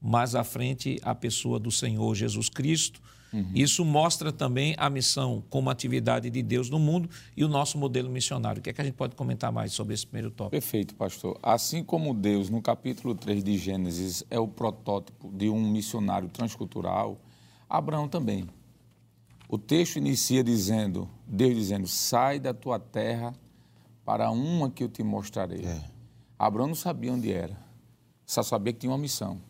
mais 0.00 0.34
à 0.34 0.44
frente 0.44 1.00
a 1.02 1.14
pessoa 1.14 1.58
do 1.58 1.70
Senhor 1.70 2.14
Jesus 2.14 2.48
Cristo. 2.48 3.00
Uhum. 3.32 3.50
Isso 3.52 3.84
mostra 3.84 4.30
também 4.30 4.76
a 4.78 4.88
missão 4.88 5.42
como 5.50 5.68
atividade 5.68 6.30
de 6.30 6.40
Deus 6.40 6.70
no 6.70 6.78
mundo 6.78 7.10
e 7.36 7.42
o 7.42 7.48
nosso 7.48 7.76
modelo 7.76 8.08
missionário. 8.08 8.60
O 8.60 8.62
que 8.62 8.70
é 8.70 8.72
que 8.72 8.80
a 8.80 8.84
gente 8.84 8.94
pode 8.94 9.16
comentar 9.16 9.50
mais 9.50 9.72
sobre 9.72 9.92
esse 9.92 10.06
primeiro 10.06 10.30
tópico? 10.30 10.52
Perfeito, 10.52 10.94
pastor. 10.94 11.36
Assim 11.42 11.82
como 11.82 12.14
Deus, 12.14 12.48
no 12.48 12.62
capítulo 12.62 13.14
3 13.14 13.42
de 13.42 13.58
Gênesis, 13.58 14.22
é 14.30 14.38
o 14.38 14.46
protótipo 14.46 15.32
de 15.32 15.48
um 15.50 15.60
missionário 15.68 16.28
transcultural, 16.28 17.18
Abraão 17.68 18.06
também. 18.06 18.48
O 19.48 19.58
texto 19.58 19.96
inicia 19.96 20.44
dizendo, 20.44 21.08
Deus 21.26 21.56
dizendo, 21.56 21.88
sai 21.88 22.38
da 22.38 22.54
tua 22.54 22.78
terra 22.78 23.34
para 24.04 24.30
uma 24.30 24.70
que 24.70 24.84
eu 24.84 24.88
te 24.88 25.02
mostrarei. 25.02 25.64
É. 25.64 25.82
Abraão 26.38 26.68
não 26.68 26.74
sabia 26.74 27.12
onde 27.12 27.32
era, 27.32 27.56
só 28.26 28.42
sabia 28.42 28.72
que 28.72 28.80
tinha 28.80 28.92
uma 28.92 28.98
missão. 28.98 29.40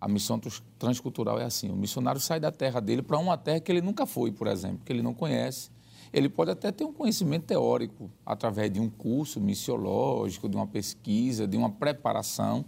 A 0.00 0.08
missão 0.08 0.40
transcultural 0.78 1.38
é 1.38 1.44
assim: 1.44 1.70
o 1.70 1.76
missionário 1.76 2.20
sai 2.20 2.38
da 2.38 2.52
terra 2.52 2.80
dele 2.80 3.02
para 3.02 3.18
uma 3.18 3.38
terra 3.38 3.60
que 3.60 3.72
ele 3.72 3.80
nunca 3.80 4.04
foi, 4.04 4.30
por 4.30 4.46
exemplo, 4.46 4.80
que 4.84 4.92
ele 4.92 5.02
não 5.02 5.14
conhece. 5.14 5.70
Ele 6.12 6.28
pode 6.28 6.50
até 6.50 6.70
ter 6.70 6.84
um 6.84 6.92
conhecimento 6.92 7.46
teórico 7.46 8.10
através 8.24 8.70
de 8.70 8.78
um 8.78 8.88
curso 8.88 9.40
missiológico, 9.40 10.48
de 10.48 10.56
uma 10.56 10.66
pesquisa, 10.66 11.46
de 11.46 11.56
uma 11.56 11.70
preparação, 11.70 12.64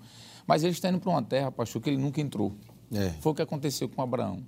mas 0.47 0.65
ele 0.65 0.73
está 0.73 0.89
indo 0.89 0.99
para 0.99 1.11
uma 1.11 1.23
terra, 1.23 1.53
pastor, 1.53 1.81
que 1.81 1.91
ele 1.91 1.99
nunca 1.99 2.21
entrou. 2.21 2.53
É. 2.93 3.11
Foi 3.21 3.33
o 3.33 3.35
que 3.35 3.43
aconteceu 3.43 3.89
com 3.89 4.03
Abraão. 4.03 4.43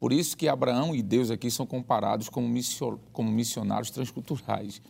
Por 0.00 0.14
isso 0.14 0.34
que 0.34 0.48
Abraão 0.48 0.96
e 0.96 1.02
Deus 1.02 1.30
aqui 1.30 1.50
são 1.50 1.66
comparados 1.66 2.30
como, 2.30 2.48
missionários 2.48 3.90
transculturais. 3.90 4.80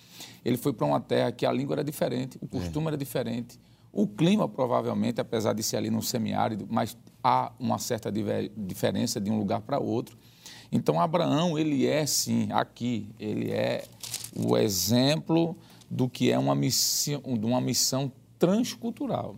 Ele 0.45 0.57
foi 0.57 0.73
para 0.73 0.87
uma 0.87 1.01
terra 1.01 1.33
que 1.33 1.45
a 1.45 1.53
língua 1.53 1.75
era 1.75 1.85
diferente, 1.85 2.39
o 2.41 2.47
costume 2.47 2.87
é. 2.87 2.89
era 2.91 2.97
diferente, 2.97 3.59
o 3.93 4.07
clima, 4.07 4.49
provavelmente, 4.49 5.21
apesar 5.21 5.53
de 5.53 5.65
ser 5.65 5.79
ali 5.79 5.91
no 5.91 6.01
semiárido, 6.01 6.65
mas 6.71 6.97
há 7.25 7.51
uma 7.59 7.77
certa 7.79 8.11
diferença 8.57 9.21
de 9.21 9.29
um 9.33 9.37
lugar 9.37 9.61
para 9.63 9.81
outro. 9.81 10.17
Então, 10.71 11.01
Abraão, 11.01 11.59
ele 11.59 11.89
é, 11.89 12.07
sim, 12.07 12.47
aqui, 12.53 13.09
ele 13.19 13.51
é 13.51 13.85
o 14.37 14.57
exemplo 14.57 15.57
do 15.91 16.09
que 16.09 16.31
é 16.31 16.39
uma 16.39 16.55
missão, 16.55 17.21
uma 17.25 17.61
missão 17.61 18.13
transcultural. 18.39 19.37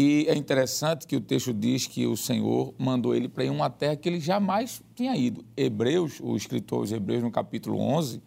E 0.00 0.26
é 0.28 0.36
interessante 0.36 1.08
que 1.08 1.16
o 1.16 1.20
texto 1.20 1.52
diz 1.52 1.88
que 1.88 2.06
o 2.06 2.16
Senhor 2.16 2.72
mandou 2.78 3.16
ele 3.16 3.28
para 3.28 3.42
ir 3.42 3.50
uma 3.50 3.68
terra 3.68 3.96
que 3.96 4.08
ele 4.08 4.20
jamais 4.20 4.80
tinha 4.94 5.16
ido. 5.16 5.44
Hebreus, 5.56 6.20
o 6.20 6.36
escritor 6.36 6.86
de 6.86 6.94
Hebreus, 6.94 7.20
no 7.20 7.32
capítulo 7.32 7.80
11, 7.80 8.22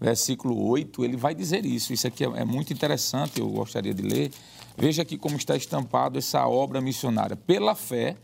versículo 0.00 0.60
8, 0.66 1.04
ele 1.04 1.16
vai 1.16 1.32
dizer 1.32 1.64
isso. 1.64 1.92
Isso 1.92 2.08
aqui 2.08 2.24
é, 2.24 2.26
é 2.26 2.44
muito 2.44 2.72
interessante, 2.72 3.38
eu 3.38 3.48
gostaria 3.48 3.94
de 3.94 4.02
ler. 4.02 4.32
Veja 4.76 5.02
aqui 5.02 5.16
como 5.16 5.36
está 5.36 5.54
estampado 5.54 6.18
essa 6.18 6.44
obra 6.48 6.80
missionária. 6.80 7.36
Pela 7.36 7.76
fé, 7.76 8.16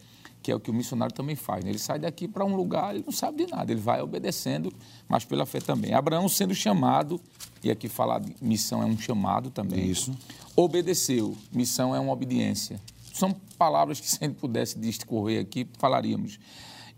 que 0.48 0.52
é 0.52 0.54
o 0.54 0.60
que 0.60 0.70
o 0.70 0.74
missionário 0.74 1.14
também 1.14 1.36
faz. 1.36 1.62
Né? 1.62 1.70
Ele 1.70 1.78
sai 1.78 1.98
daqui 1.98 2.26
para 2.26 2.42
um 2.42 2.56
lugar, 2.56 2.94
ele 2.94 3.04
não 3.04 3.12
sabe 3.12 3.44
de 3.44 3.52
nada, 3.52 3.70
ele 3.70 3.82
vai 3.82 4.00
obedecendo, 4.00 4.72
mas 5.06 5.22
pela 5.22 5.44
fé 5.44 5.60
também. 5.60 5.92
Abraão 5.92 6.26
sendo 6.26 6.54
chamado, 6.54 7.20
e 7.62 7.70
aqui 7.70 7.86
falar 7.86 8.20
de 8.20 8.34
missão 8.40 8.82
é 8.82 8.86
um 8.86 8.96
chamado 8.96 9.50
também. 9.50 9.90
Isso. 9.90 10.10
Obedeceu, 10.56 11.36
missão 11.52 11.94
é 11.94 12.00
uma 12.00 12.14
obediência. 12.14 12.80
São 13.12 13.30
palavras 13.58 14.00
que, 14.00 14.08
se 14.08 14.16
a 14.22 14.26
gente 14.26 14.38
pudesse 14.38 14.78
discorrer 14.78 15.42
aqui, 15.42 15.68
falaríamos. 15.76 16.40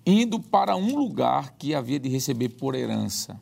Indo 0.07 0.38
para 0.38 0.76
um 0.76 0.94
lugar 0.94 1.55
que 1.59 1.74
havia 1.74 1.98
de 1.98 2.09
receber 2.09 2.51
por 2.51 2.76
herança. 2.76 3.40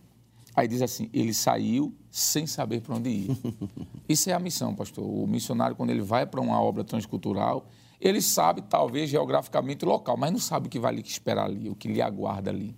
Aí 0.57 0.67
diz 0.67 0.81
assim: 0.81 1.11
ele 1.13 1.35
saiu 1.35 1.95
sem 2.11 2.47
saber 2.47 2.81
para 2.81 2.97
onde 2.97 3.11
ir. 3.11 3.39
Isso 4.09 4.31
é 4.31 4.33
a 4.33 4.39
missão, 4.39 4.75
pastor. 4.75 5.05
O 5.05 5.27
missionário, 5.27 5.77
quando 5.77 5.91
ele 5.91 6.01
vai 6.01 6.25
para 6.25 6.41
uma 6.41 6.59
obra 6.59 6.83
transcultural, 6.83 7.69
ele 8.01 8.21
sabe, 8.21 8.63
talvez, 8.63 9.11
geograficamente 9.11 9.85
o 9.85 9.89
local, 9.89 10.17
mas 10.17 10.31
não 10.31 10.39
sabe 10.39 10.67
o 10.67 10.71
que 10.71 10.79
vai 10.79 10.95
lhe 10.95 11.03
esperar 11.03 11.47
ali, 11.47 11.69
o 11.69 11.75
que 11.75 11.89
lhe 11.89 12.01
aguarda 12.01 12.51
ali. 12.51 12.77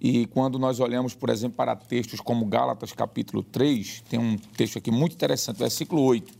E 0.00 0.26
quando 0.26 0.58
nós 0.58 0.80
olhamos, 0.80 1.14
por 1.14 1.28
exemplo, 1.28 1.56
para 1.56 1.76
textos 1.76 2.20
como 2.20 2.46
Gálatas 2.46 2.92
capítulo 2.92 3.42
3, 3.42 4.02
tem 4.08 4.18
um 4.18 4.36
texto 4.36 4.78
aqui 4.78 4.90
muito 4.90 5.14
interessante, 5.14 5.58
versículo 5.58 6.02
8. 6.02 6.32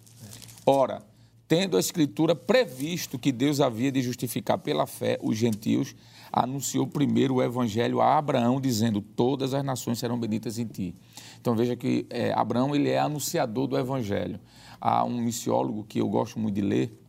Ora, 0.65 1.03
tendo 1.47 1.77
a 1.77 1.81
Escritura 1.81 2.35
previsto 2.35 3.19
que 3.19 3.31
Deus 3.31 3.61
havia 3.61 3.93
de 3.93 4.01
justificar 4.01 4.57
pela 4.59 4.87
fé 4.87 5.19
os 5.23 5.37
gentios, 5.37 5.95
anunciou 6.33 6.87
primeiro 6.87 7.35
o 7.35 7.43
evangelho 7.43 8.01
a 8.01 8.17
Abraão, 8.17 8.61
dizendo: 8.61 9.01
Todas 9.03 9.53
as 9.53 9.65
nações 9.65 9.99
serão 9.99 10.19
benditas 10.19 10.59
em 10.59 10.67
ti. 10.67 10.95
Então 11.41 11.55
veja 11.55 11.77
que 11.77 12.07
é, 12.09 12.33
Abraão 12.33 12.75
ele 12.75 12.89
é 12.89 12.99
anunciador 12.99 13.67
do 13.67 13.77
evangelho. 13.77 14.41
Há 14.81 15.05
um 15.05 15.21
missiólogo 15.21 15.85
que 15.85 16.01
eu 16.01 16.09
gosto 16.09 16.39
muito 16.39 16.55
de 16.55 16.63
ler, 16.63 17.00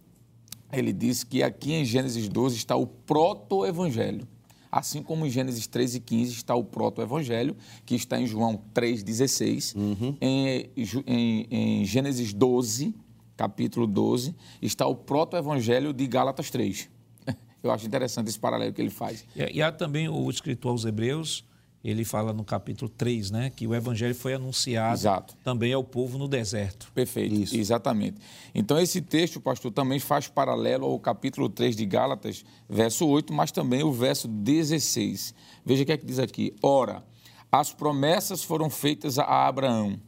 ele 0.72 0.93
diz 0.93 1.24
que 1.24 1.43
aqui 1.43 1.74
em 1.74 1.86
Gênesis 1.86 2.28
12 2.28 2.55
está 2.55 2.76
o 2.76 2.88
proto-evangelho. 2.88 4.28
Assim 4.72 5.03
como 5.03 5.26
em 5.26 5.30
Gênesis 5.30 5.67
13 5.67 5.97
e 5.97 5.99
15 5.99 6.34
está 6.34 6.55
o 6.55 6.63
proto-evangelho, 6.63 7.57
que 7.86 7.93
está 7.93 8.19
em 8.19 8.26
João 8.26 8.61
3,16. 8.74 9.76
Uhum. 9.76 10.15
Em, 10.22 10.69
em, 11.05 11.47
em 11.51 11.86
Gênesis 11.86 12.32
12, 12.32 12.95
capítulo 13.36 13.86
12, 13.86 14.34
está 14.61 14.88
o 14.88 14.95
proto-evangelho 14.95 15.91
de 15.91 16.07
Gálatas 16.07 16.49
3. 16.49 16.89
Eu 17.61 17.69
acho 17.69 17.86
interessante 17.86 18.30
esse 18.30 18.39
paralelo 18.39 18.72
que 18.72 18.82
ele 18.82 18.89
faz. 18.89 19.26
E, 19.36 19.57
e 19.57 19.61
há 19.61 19.74
também 19.74 20.07
o 20.07 20.30
escritor 20.30 20.72
aos 20.72 20.86
Hebreus, 20.86 21.43
ele 21.90 22.06
fala 22.06 22.32
no 22.32 22.44
capítulo 22.44 22.90
3, 22.90 23.32
né, 23.32 23.50
que 23.50 23.66
o 23.66 23.74
evangelho 23.74 24.14
foi 24.14 24.34
anunciado 24.34 24.94
Exato. 24.94 25.36
também 25.44 25.74
ao 25.74 25.84
povo 25.84 26.18
no 26.18 26.28
deserto. 26.28 26.92
Perfeito, 26.94 27.36
Isso. 27.36 27.56
exatamente. 27.56 28.18
Então 28.54 28.80
esse 28.80 29.02
texto, 29.02 29.40
pastor, 29.40 29.72
também 29.72 30.00
faz 30.00 30.28
paralelo 30.28 30.86
ao 30.86 31.00
capítulo 31.00 31.50
3 31.50 31.76
de 31.76 31.86
Gálatas, 31.86 32.46
verso 32.70 33.08
8, 33.08 33.34
mas 33.34 33.52
também 33.52 33.84
o 33.84 33.92
verso 33.92 34.28
16. 34.28 35.34
Veja 35.66 35.84
o 35.84 35.86
que 35.86 35.92
é 35.92 35.98
que 35.98 36.06
diz 36.06 36.20
aqui. 36.20 36.54
Ora, 36.62 37.04
as 37.52 37.74
promessas 37.74 38.44
foram 38.44 38.70
feitas 38.70 39.18
a 39.18 39.48
Abraão 39.48 40.00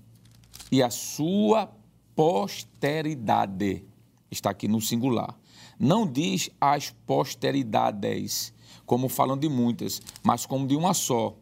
e 0.71 0.83
a 0.83 0.89
sua 0.89 1.71
posteridade. 2.15 3.83
Está 4.29 4.51
aqui 4.51 4.67
no 4.67 4.79
singular 4.79 5.37
não 5.79 6.07
diz 6.07 6.49
as 6.59 6.91
posteridades, 7.05 8.53
como 8.85 9.09
falam 9.09 9.37
de 9.37 9.49
muitas, 9.49 10.01
mas 10.23 10.45
como 10.45 10.67
de 10.67 10.75
uma 10.75 10.93
só. 10.93 11.35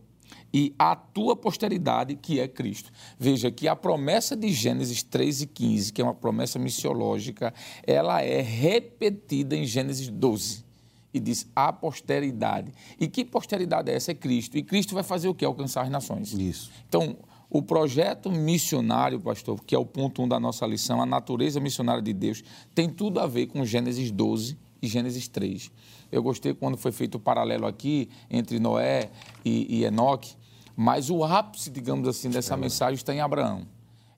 E 0.54 0.74
a 0.78 0.96
tua 0.96 1.36
posteridade, 1.36 2.16
que 2.16 2.40
é 2.40 2.48
Cristo. 2.48 2.92
Veja 3.18 3.50
que 3.50 3.68
a 3.68 3.76
promessa 3.76 4.36
de 4.36 4.52
Gênesis 4.52 5.02
3 5.02 5.44
e 5.44 5.48
15, 5.48 5.94
que 5.94 6.02
é 6.02 6.04
uma 6.04 6.14
promessa 6.14 6.60
missiológica, 6.60 7.54
ela 7.86 8.22
é 8.22 8.42
repetida 8.42 9.56
em 9.56 9.66
Gênesis 9.66 10.10
12 10.10 10.72
e 11.14 11.20
diz 11.20 11.48
a 11.56 11.72
posteridade. 11.72 12.72
E 13.00 13.08
que 13.08 13.24
posteridade 13.26 13.92
é 13.92 13.96
essa? 13.96 14.12
É 14.12 14.16
Cristo. 14.16 14.58
E 14.58 14.64
Cristo 14.64 14.94
vai 14.94 15.04
fazer 15.04 15.28
o 15.28 15.36
que? 15.36 15.46
Alcançar 15.46 15.84
as 15.84 15.90
nações. 15.90 16.34
Isso. 16.34 16.72
Então, 16.88 17.18
o 17.50 17.62
projeto 17.62 18.32
missionário, 18.32 19.20
pastor, 19.20 19.62
que 19.66 19.76
é 19.76 19.78
o 19.78 19.86
ponto 19.86 20.22
1 20.22 20.26
um 20.26 20.28
da 20.28 20.40
nossa 20.40 20.66
lição, 20.66 21.02
a 21.02 21.06
natureza 21.06 21.60
missionária 21.60 22.02
de 22.02 22.14
Deus, 22.14 22.44
tem 22.74 22.90
tudo 22.90 23.20
a 23.20 23.28
ver 23.28 23.48
com 23.48 23.66
Gênesis 23.66 24.10
12 24.10 24.58
e 24.82 24.88
Gênesis 24.88 25.28
3. 25.28 25.70
Eu 26.12 26.24
gostei 26.24 26.54
quando 26.54 26.78
foi 26.78 26.92
feito 26.92 27.16
o 27.16 27.20
paralelo 27.20 27.66
aqui 27.66 28.10
entre 28.30 28.60
Noé 28.60 29.10
e, 29.44 29.80
e 29.80 29.84
Enoque, 29.84 30.36
mas 30.82 31.12
o 31.12 31.24
ápice, 31.24 31.70
digamos 31.70 32.08
assim, 32.08 32.28
dessa 32.28 32.56
é 32.56 32.58
mensagem 32.58 32.96
está 32.96 33.14
em 33.14 33.20
Abraão. 33.20 33.68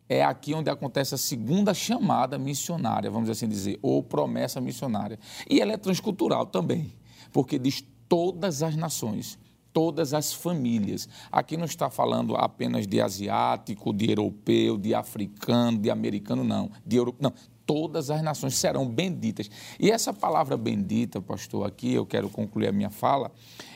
É 0.07 0.23
aqui 0.23 0.53
onde 0.53 0.69
acontece 0.69 1.13
a 1.13 1.17
segunda 1.17 1.73
chamada 1.73 2.37
missionária, 2.37 3.11
vamos 3.11 3.29
assim 3.29 3.49
dizer, 3.49 3.77
ou 3.81 4.01
promessa 4.01 4.61
missionária. 4.61 5.19
E 5.49 5.59
ela 5.59 5.73
é 5.73 5.77
transcultural 5.77 6.45
também, 6.45 6.93
porque 7.33 7.59
diz 7.59 7.83
todas 8.07 8.63
as 8.63 8.77
nações 8.77 9.37
todas 9.73 10.13
as 10.13 10.31
famílias. 10.31 11.09
Aqui 11.31 11.57
não 11.57 11.65
está 11.65 11.89
falando 11.89 12.35
apenas 12.35 12.85
de 12.85 13.01
asiático, 13.01 13.91
de 13.91 14.11
europeu, 14.11 14.77
de 14.77 14.93
africano, 14.93 15.79
de 15.79 15.89
americano, 15.89 16.43
não. 16.43 16.69
De 16.85 16.95
euro... 16.95 17.15
Não, 17.19 17.33
todas 17.65 18.11
as 18.11 18.21
nações 18.21 18.55
serão 18.55 18.87
benditas. 18.87 19.49
E 19.79 19.89
essa 19.89 20.13
palavra 20.13 20.55
bendita, 20.55 21.19
pastor, 21.19 21.65
aqui 21.65 21.91
eu 21.91 22.05
quero 22.05 22.29
concluir 22.29 22.67
a 22.67 22.71
minha 22.71 22.91
fala, 22.91 23.31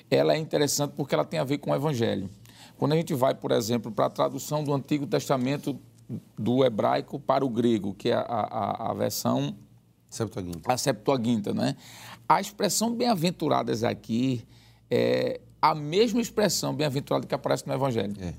ela 0.10 0.36
é 0.36 0.38
interessante 0.38 0.94
porque 0.96 1.16
ela 1.16 1.26
tem 1.26 1.40
a 1.40 1.44
ver 1.44 1.58
com 1.58 1.72
o 1.72 1.76
evangelho. 1.76 2.30
Quando 2.78 2.94
a 2.94 2.96
gente 2.96 3.14
vai, 3.14 3.34
por 3.34 3.52
exemplo, 3.52 3.92
para 3.92 4.06
a 4.06 4.10
tradução 4.10 4.64
do 4.64 4.74
Antigo 4.74 5.08
Testamento 5.08 5.78
do 6.38 6.64
hebraico 6.64 7.20
para 7.20 7.46
o 7.46 7.50
grego, 7.50 7.94
que 7.94 8.10
é 8.10 8.14
a, 8.14 8.22
a, 8.22 8.92
a 8.92 8.94
versão 8.94 9.56
Septuaginta. 10.10 10.72
A 10.72 10.78
Septuaginta, 10.78 11.54
né? 11.54 11.76
A 12.28 12.40
expressão 12.40 12.96
bem-aventuradas 12.96 13.84
aqui 13.84 14.46
é, 14.90 15.42
a 15.62 15.76
mesma 15.76 16.22
expressão 16.22 16.74
bem-aventurado 16.74 17.28
que 17.28 17.36
aparece 17.36 17.68
no 17.68 17.74
Evangelho. 17.74 18.16
É. 18.20 18.34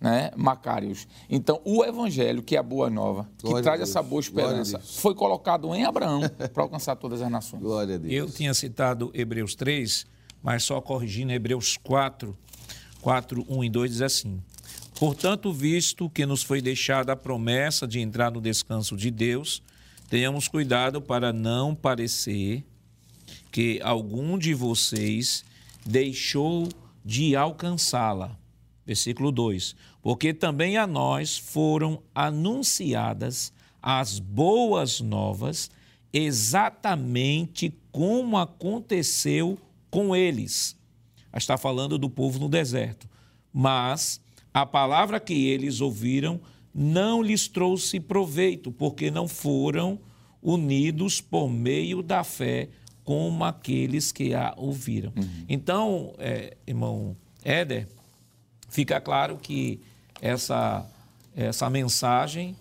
Né? 0.00 0.30
Macários. 0.36 1.08
Então, 1.30 1.62
o 1.64 1.82
Evangelho, 1.82 2.42
que 2.42 2.56
é 2.56 2.58
a 2.58 2.62
boa 2.62 2.90
nova, 2.90 3.26
que 3.38 3.46
Glória 3.46 3.62
traz 3.62 3.80
essa 3.80 4.02
boa 4.02 4.20
esperança, 4.20 4.78
foi 4.78 5.14
colocado 5.14 5.74
em 5.74 5.84
Abraão 5.84 6.20
para 6.52 6.62
alcançar 6.62 6.96
todas 6.96 7.22
as 7.22 7.30
nações. 7.30 7.62
Glória 7.62 7.94
a 7.94 7.98
Deus. 7.98 8.12
Eu 8.12 8.30
tinha 8.30 8.52
citado 8.52 9.10
Hebreus 9.14 9.54
3, 9.54 10.06
mas 10.42 10.62
só 10.62 10.78
corrigindo 10.80 11.32
Hebreus 11.32 11.78
4, 11.78 12.36
4, 13.04 13.44
1 13.46 13.64
e 13.64 13.68
2 13.68 13.90
diz 13.90 14.00
assim: 14.00 14.42
Portanto, 14.98 15.52
visto 15.52 16.08
que 16.08 16.24
nos 16.24 16.42
foi 16.42 16.62
deixada 16.62 17.12
a 17.12 17.16
promessa 17.16 17.86
de 17.86 18.00
entrar 18.00 18.32
no 18.32 18.40
descanso 18.40 18.96
de 18.96 19.10
Deus, 19.10 19.62
tenhamos 20.08 20.48
cuidado 20.48 21.02
para 21.02 21.30
não 21.30 21.74
parecer 21.74 22.64
que 23.52 23.78
algum 23.82 24.38
de 24.38 24.54
vocês 24.54 25.44
deixou 25.84 26.66
de 27.04 27.36
alcançá-la. 27.36 28.38
Versículo 28.86 29.30
2: 29.30 29.76
Porque 30.00 30.32
também 30.32 30.78
a 30.78 30.86
nós 30.86 31.36
foram 31.36 32.02
anunciadas 32.14 33.52
as 33.82 34.18
boas 34.18 35.02
novas, 35.02 35.70
exatamente 36.10 37.70
como 37.92 38.38
aconteceu 38.38 39.58
com 39.90 40.16
eles. 40.16 40.74
Está 41.34 41.56
falando 41.56 41.98
do 41.98 42.08
povo 42.08 42.38
no 42.38 42.48
deserto. 42.48 43.08
Mas 43.52 44.20
a 44.52 44.64
palavra 44.64 45.18
que 45.18 45.46
eles 45.48 45.80
ouviram 45.80 46.40
não 46.74 47.22
lhes 47.22 47.48
trouxe 47.48 48.00
proveito, 48.00 48.72
porque 48.72 49.10
não 49.10 49.28
foram 49.28 49.98
unidos 50.42 51.20
por 51.20 51.48
meio 51.48 52.02
da 52.02 52.22
fé 52.24 52.68
como 53.04 53.44
aqueles 53.44 54.10
que 54.10 54.34
a 54.34 54.54
ouviram. 54.56 55.12
Uhum. 55.16 55.44
Então, 55.48 56.14
é, 56.18 56.56
irmão 56.66 57.16
Éder, 57.44 57.86
fica 58.68 59.00
claro 59.00 59.36
que 59.36 59.80
essa, 60.20 60.86
essa 61.36 61.68
mensagem 61.68 62.56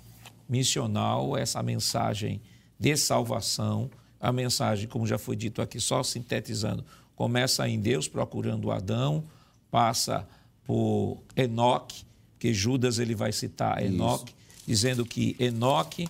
missional, 0.48 1.38
essa 1.38 1.64
mensagem 1.64 2.42
de 2.78 2.96
salvação, 2.98 3.90
a 4.20 4.32
mensagem, 4.32 4.88
como 4.88 5.08
já 5.08 5.18
foi 5.18 5.36
dito 5.36 5.62
aqui, 5.62 5.80
só 5.80 6.04
sintetizando, 6.04 6.86
começa 7.16 7.68
em 7.68 7.80
Deus 7.80 8.08
procurando 8.08 8.72
Adão, 8.72 9.24
passa 9.70 10.28
por 10.66 11.22
Enoque, 11.36 12.06
que 12.40 12.54
Judas 12.54 13.00
ele 13.00 13.16
vai 13.16 13.32
citar 13.32 13.84
Enoque, 13.84 14.34
dizendo 14.68 15.06
que 15.06 15.36
Enoque 15.40 16.08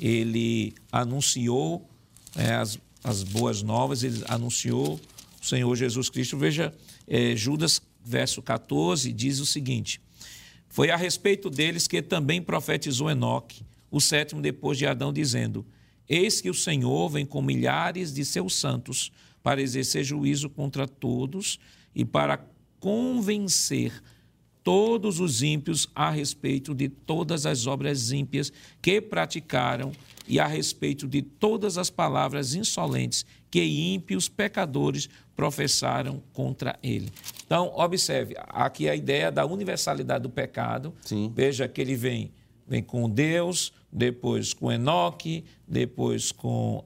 ele 0.00 0.74
anunciou 0.90 1.88
é, 2.36 2.54
as, 2.54 2.78
as 3.02 3.22
boas 3.22 3.62
novas, 3.62 4.02
ele 4.02 4.22
anunciou 4.28 5.00
o 5.40 5.44
Senhor 5.44 5.74
Jesus 5.76 6.08
Cristo. 6.08 6.36
Veja, 6.36 6.74
é, 7.06 7.36
Judas, 7.36 7.80
verso 8.04 8.42
14, 8.42 9.12
diz 9.12 9.40
o 9.40 9.46
seguinte: 9.46 10.00
Foi 10.68 10.90
a 10.90 10.96
respeito 10.96 11.50
deles 11.50 11.86
que 11.86 12.02
também 12.02 12.42
profetizou 12.42 13.10
Enoque, 13.10 13.64
o 13.90 14.00
sétimo 14.00 14.40
depois 14.40 14.76
de 14.78 14.86
Adão, 14.86 15.12
dizendo: 15.12 15.64
Eis 16.08 16.40
que 16.40 16.50
o 16.50 16.54
Senhor 16.54 17.08
vem 17.08 17.24
com 17.24 17.40
milhares 17.40 18.12
de 18.12 18.24
seus 18.24 18.54
santos 18.54 19.12
para 19.44 19.60
exercer 19.60 20.02
juízo 20.02 20.48
contra 20.48 20.88
todos 20.88 21.60
e 21.94 22.02
para 22.02 22.40
convencer 22.80 23.92
todos 24.62 25.20
os 25.20 25.42
ímpios 25.42 25.86
a 25.94 26.08
respeito 26.08 26.74
de 26.74 26.88
todas 26.88 27.44
as 27.44 27.66
obras 27.66 28.10
ímpias 28.10 28.50
que 28.80 29.02
praticaram 29.02 29.92
e 30.26 30.40
a 30.40 30.46
respeito 30.46 31.06
de 31.06 31.20
todas 31.20 31.76
as 31.76 31.90
palavras 31.90 32.54
insolentes 32.54 33.26
que 33.50 33.62
ímpios 33.62 34.30
pecadores 34.30 35.10
professaram 35.36 36.22
contra 36.32 36.78
ele. 36.82 37.12
Então, 37.44 37.70
observe, 37.76 38.34
aqui 38.38 38.88
a 38.88 38.96
ideia 38.96 39.30
da 39.30 39.44
universalidade 39.44 40.22
do 40.22 40.30
pecado. 40.30 40.94
Sim. 41.02 41.30
Veja 41.36 41.68
que 41.68 41.82
ele 41.82 41.94
vem, 41.94 42.32
vem 42.66 42.82
com 42.82 43.10
Deus, 43.10 43.74
depois 43.92 44.54
com 44.54 44.72
Enoque, 44.72 45.44
depois 45.68 46.32
com, 46.32 46.82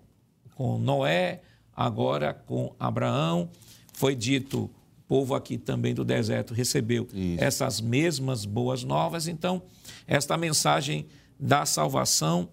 com 0.57 0.77
Noé, 0.79 1.43
agora 1.79 2.35
com 2.35 2.75
Abraão. 2.77 3.49
Foi 3.93 4.17
dito 4.17 4.69
povo 5.07 5.35
aqui 5.35 5.57
também 5.57 5.95
do 5.95 6.05
deserto 6.05 6.53
recebeu 6.53 7.09
Isso. 7.15 7.43
essas 7.43 7.81
mesmas 7.81 8.45
boas 8.45 8.83
novas. 8.83 9.29
Então, 9.29 9.63
esta 10.07 10.37
mensagem 10.37 11.07
da 11.39 11.65
salvação 11.65 12.49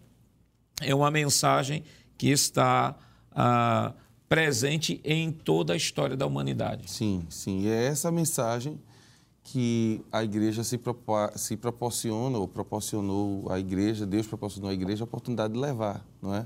é 0.80 0.94
uma 0.94 1.10
mensagem 1.10 1.84
que 2.18 2.30
está 2.30 2.96
ah, 3.32 3.94
presente 4.30 5.02
em 5.04 5.32
toda 5.32 5.74
a 5.74 5.76
história 5.76 6.16
da 6.16 6.26
humanidade. 6.26 6.90
Sim, 6.90 7.26
sim. 7.30 7.62
E 7.62 7.68
é 7.68 7.88
essa 7.88 8.12
mensagem 8.12 8.80
que 9.44 10.02
a 10.12 10.24
igreja 10.24 10.64
se, 10.64 10.80
se 11.36 11.58
proporciona, 11.58 12.38
ou 12.38 12.48
proporcionou 12.48 13.52
à 13.52 13.60
igreja, 13.60 14.06
Deus 14.06 14.26
proporcionou 14.26 14.70
à 14.70 14.74
igreja 14.74 15.04
a 15.04 15.06
oportunidade 15.06 15.54
de 15.54 15.60
levar, 15.60 16.06
não 16.22 16.34
é? 16.34 16.46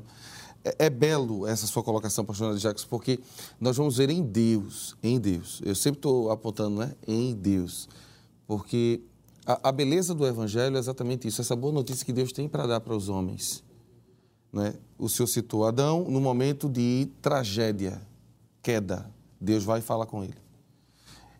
É, 0.63 0.85
é, 0.85 0.89
belo 0.89 1.47
essa 1.47 1.65
sua 1.65 1.81
colocação, 1.81 2.25
pastor 2.25 2.57
Jacques, 2.57 2.83
porque 2.83 3.19
nós 3.59 3.77
vamos 3.77 3.97
ver 3.97 4.09
em 4.09 4.21
Deus, 4.21 4.95
em 5.01 5.19
Deus. 5.19 5.61
Eu 5.63 5.73
sempre 5.73 5.99
estou 5.99 6.31
apontando, 6.31 6.79
né? 6.79 6.93
Em 7.07 7.33
Deus. 7.33 7.87
Porque 8.45 9.01
a, 9.45 9.69
a, 9.69 9.71
beleza 9.71 10.13
do 10.13 10.27
Evangelho 10.27 10.75
é 10.75 10.79
exatamente 10.79 11.27
isso, 11.27 11.41
essa 11.41 11.55
boa 11.55 11.71
notícia 11.71 12.05
que 12.05 12.11
Deus 12.11 12.31
tem 12.31 12.47
para 12.47 12.67
dar 12.67 12.81
para 12.81 12.95
os 12.95 13.07
homens. 13.07 13.63
Né? 14.51 14.73
O 14.97 15.07
Senhor 15.07 15.27
citou 15.27 15.65
Adão 15.65 16.05
no 16.09 16.19
momento 16.19 16.67
de 16.67 17.09
tragédia, 17.21 18.01
queda. 18.61 19.09
Deus 19.39 19.63
vai 19.63 19.79
falar 19.79 20.05
com 20.05 20.23
ele. 20.23 20.35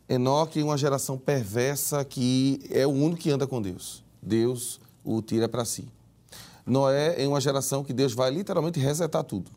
Enoque, 0.08 0.64
uma 0.64 0.78
geração 0.78 1.18
perversa 1.18 2.04
que 2.06 2.60
é 2.72 2.88
o 2.88 2.92
único 2.92 3.22
que 3.22 3.30
anda 3.30 3.46
com 3.46 3.62
Deus. 3.62 4.04
Deus 4.22 4.80
o 5.04 5.22
tira 5.22 5.50
para 5.50 5.66
si. 5.66 5.88
Noé 6.70 7.22
em 7.22 7.28
uma 7.28 7.42
geração 7.42 7.84
que 7.84 7.92
Deus 7.92 8.14
vai 8.14 8.30
literalmente 8.30 8.80
resetar 8.80 9.24
tudo. 9.24 9.52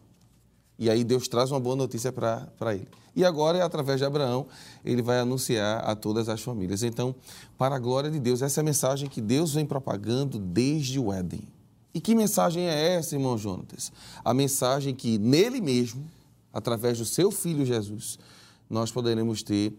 E 0.79 0.91
aí 0.91 1.05
Deus 1.05 1.29
traz 1.29 1.51
uma 1.51 1.61
boa 1.61 1.77
notícia 1.77 2.11
para 2.11 2.75
ele. 2.75 2.89
E 3.15 3.25
agora, 3.25 3.59
é 3.59 3.63
através 3.63 3.99
de 3.99 4.05
Abraão, 4.05 4.47
ele 4.85 5.03
vai 5.03 5.21
anunciar 5.21 5.85
a 5.85 5.95
todas 5.95 6.29
as 6.29 6.41
famílias. 6.41 6.83
Então, 6.83 7.15
para 7.59 7.77
a 7.77 7.79
glória 7.79 8.11
de 8.11 8.19
Deus, 8.19 8.41
essa 8.41 8.61
é 8.61 8.63
a 8.63 8.65
mensagem 8.65 9.09
que 9.09 9.21
Deus 9.21 9.55
vem 9.55 9.67
propagando 9.67 10.39
desde 10.39 10.99
o 10.99 11.13
Éden. 11.13 11.47
E 11.95 12.01
que 12.01 12.15
mensagem 12.15 12.69
é 12.69 12.95
essa, 12.95 13.15
irmão 13.15 13.37
Jonatas? 13.37 13.93
A 14.25 14.33
mensagem 14.33 14.95
que 14.95 15.19
nele 15.19 15.61
mesmo, 15.61 16.05
através 16.53 16.99
do 16.99 17.05
seu 17.05 17.31
filho 17.31 17.67
Jesus, 17.67 18.19
nós 18.69 18.91
poderemos 18.91 19.43
ter 19.43 19.75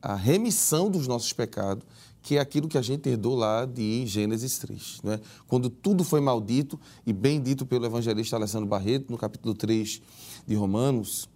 a 0.00 0.14
remissão 0.14 0.90
dos 0.90 1.06
nossos 1.06 1.32
pecados 1.32 1.84
que 2.22 2.36
é 2.36 2.40
aquilo 2.40 2.68
que 2.68 2.78
a 2.78 2.82
gente 2.82 3.08
herdou 3.08 3.34
lá 3.34 3.64
de 3.64 4.06
Gênesis 4.06 4.58
3. 4.58 5.00
Né? 5.02 5.20
Quando 5.46 5.70
tudo 5.70 6.04
foi 6.04 6.20
maldito, 6.20 6.78
e 7.06 7.12
bem 7.12 7.40
dito 7.40 7.64
pelo 7.64 7.86
evangelista 7.86 8.36
Alessandro 8.36 8.68
Barreto, 8.68 9.10
no 9.10 9.18
capítulo 9.18 9.54
3 9.54 10.02
de 10.46 10.54
Romanos, 10.54 11.28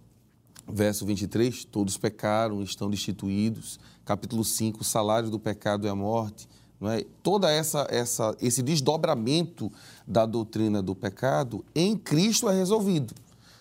verso 0.67 1.05
23, 1.05 1.65
todos 1.65 1.97
pecaram, 1.97 2.61
estão 2.61 2.89
destituídos. 2.89 3.79
Capítulo 4.05 4.43
5, 4.43 4.81
o 4.81 4.83
salário 4.83 5.29
do 5.29 5.39
pecado 5.39 5.87
é 5.87 5.89
a 5.89 5.95
morte. 5.95 6.47
Não 6.79 6.89
é? 6.89 7.05
Toda 7.21 7.49
essa, 7.49 7.87
essa 7.89 8.35
esse 8.41 8.61
desdobramento 8.61 9.71
da 10.05 10.25
doutrina 10.25 10.81
do 10.81 10.93
pecado 10.93 11.63
em 11.73 11.97
Cristo 11.97 12.49
é 12.49 12.53
resolvido. 12.53 13.13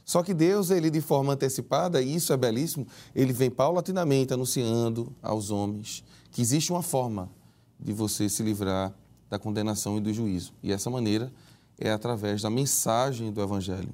Só 0.05 0.23
que 0.23 0.35
Deus, 0.35 0.71
ele 0.71 0.91
de 0.91 1.01
forma 1.01 1.33
antecipada, 1.33 2.03
e 2.03 2.17
isso 2.17 2.33
é 2.33 2.37
belíssimo, 2.37 2.87
ele 3.15 3.33
vem 3.33 3.49
paulatinamente 3.49 4.35
anunciando 4.35 5.13
aos 5.23 5.51
homens 5.51 6.03
que 6.33 6.41
existe 6.41 6.73
uma 6.73 6.83
forma 6.83 7.31
de 7.79 7.93
você 7.93 8.29
se 8.29 8.43
livrar 8.43 8.93
da 9.29 9.39
condenação 9.39 9.99
e 9.99 10.01
do 10.01 10.13
juízo. 10.13 10.53
E 10.63 10.73
essa 10.73 10.89
maneira 10.89 11.33
é 11.79 11.93
através 11.93 12.43
da 12.43 12.51
mensagem 12.51 13.31
do 13.31 13.43
Evangelho. 13.43 13.91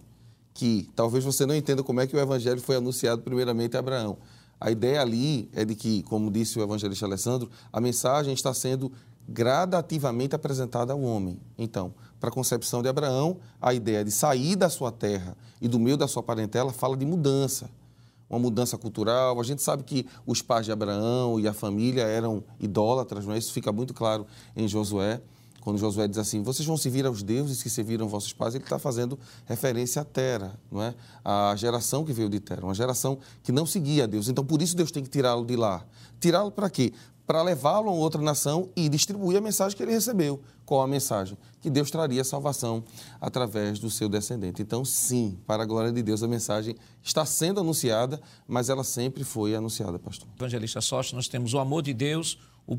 Que 0.54 0.88
talvez 0.94 1.24
você 1.24 1.44
não 1.44 1.54
entenda 1.54 1.82
como 1.82 2.00
é 2.00 2.06
que 2.06 2.16
o 2.16 2.20
Evangelho 2.20 2.60
foi 2.60 2.76
anunciado 2.76 3.22
primeiramente 3.22 3.76
a 3.76 3.80
Abraão. 3.80 4.18
A 4.60 4.70
ideia 4.70 5.00
ali 5.00 5.48
é 5.52 5.64
de 5.64 5.74
que, 5.74 6.02
como 6.04 6.30
disse 6.30 6.58
o 6.58 6.62
evangelista 6.62 7.06
Alessandro, 7.06 7.48
a 7.72 7.80
mensagem 7.80 8.34
está 8.34 8.52
sendo 8.52 8.90
gradativamente 9.28 10.34
apresentada 10.34 10.92
ao 10.92 11.00
homem. 11.00 11.38
Então, 11.56 11.94
para 12.18 12.28
a 12.28 12.32
concepção 12.32 12.82
de 12.82 12.88
Abraão, 12.88 13.36
a 13.60 13.72
ideia 13.72 14.04
de 14.04 14.10
sair 14.10 14.56
da 14.56 14.68
sua 14.68 14.90
terra 14.90 15.36
e 15.60 15.68
do 15.68 15.78
meio 15.78 15.96
da 15.96 16.08
sua 16.08 16.24
parentela 16.24 16.72
fala 16.72 16.96
de 16.96 17.06
mudança 17.06 17.70
uma 18.28 18.38
mudança 18.38 18.76
cultural. 18.76 19.40
A 19.40 19.44
gente 19.44 19.62
sabe 19.62 19.82
que 19.82 20.06
os 20.26 20.42
pais 20.42 20.66
de 20.66 20.72
Abraão 20.72 21.38
e 21.40 21.48
a 21.48 21.52
família 21.52 22.02
eram 22.02 22.44
idólatras, 22.60 23.26
não 23.26 23.34
é? 23.34 23.38
Isso 23.38 23.52
fica 23.52 23.72
muito 23.72 23.94
claro 23.94 24.26
em 24.56 24.66
Josué. 24.68 25.20
Quando 25.60 25.78
Josué 25.78 26.08
diz 26.08 26.18
assim, 26.18 26.42
vocês 26.42 26.66
vão 26.66 26.76
servir 26.76 27.04
aos 27.04 27.22
deuses 27.22 27.62
que 27.62 27.68
serviram 27.68 28.08
vossos 28.08 28.32
pais, 28.32 28.54
ele 28.54 28.64
está 28.64 28.78
fazendo 28.78 29.18
referência 29.44 30.00
à 30.00 30.04
Tera, 30.04 30.58
não 30.70 30.82
é? 30.82 30.94
A 31.24 31.54
geração 31.56 32.04
que 32.04 32.12
veio 32.12 32.28
de 32.28 32.40
Tera, 32.40 32.64
uma 32.64 32.74
geração 32.74 33.18
que 33.42 33.52
não 33.52 33.66
seguia 33.66 34.04
a 34.04 34.06
Deus. 34.06 34.28
Então, 34.28 34.44
por 34.44 34.62
isso 34.62 34.76
Deus 34.76 34.90
tem 34.90 35.02
que 35.02 35.10
tirá-lo 35.10 35.44
de 35.44 35.56
lá. 35.56 35.84
Tirá-lo 36.20 36.50
para 36.50 36.70
quê? 36.70 36.92
para 37.28 37.42
levá-lo 37.42 37.90
a 37.90 37.92
outra 37.92 38.22
nação 38.22 38.70
e 38.74 38.88
distribuir 38.88 39.36
a 39.36 39.40
mensagem 39.42 39.76
que 39.76 39.82
ele 39.82 39.92
recebeu. 39.92 40.40
Qual 40.68 40.82
a 40.82 40.86
mensagem? 40.86 41.34
Que 41.62 41.70
Deus 41.70 41.90
traria 41.90 42.22
salvação 42.22 42.84
através 43.18 43.78
do 43.78 43.88
seu 43.88 44.06
descendente. 44.06 44.60
Então, 44.60 44.84
sim, 44.84 45.38
para 45.46 45.62
a 45.62 45.66
glória 45.66 45.90
de 45.90 46.02
Deus, 46.02 46.22
a 46.22 46.28
mensagem 46.28 46.76
está 47.02 47.24
sendo 47.24 47.58
anunciada, 47.58 48.20
mas 48.46 48.68
ela 48.68 48.84
sempre 48.84 49.24
foi 49.24 49.54
anunciada, 49.54 49.98
pastor. 49.98 50.28
Evangelista 50.36 50.82
Sorte, 50.82 51.14
nós 51.14 51.26
temos 51.26 51.54
o 51.54 51.58
amor 51.58 51.80
de 51.80 51.94
Deus, 51.94 52.38
o, 52.66 52.78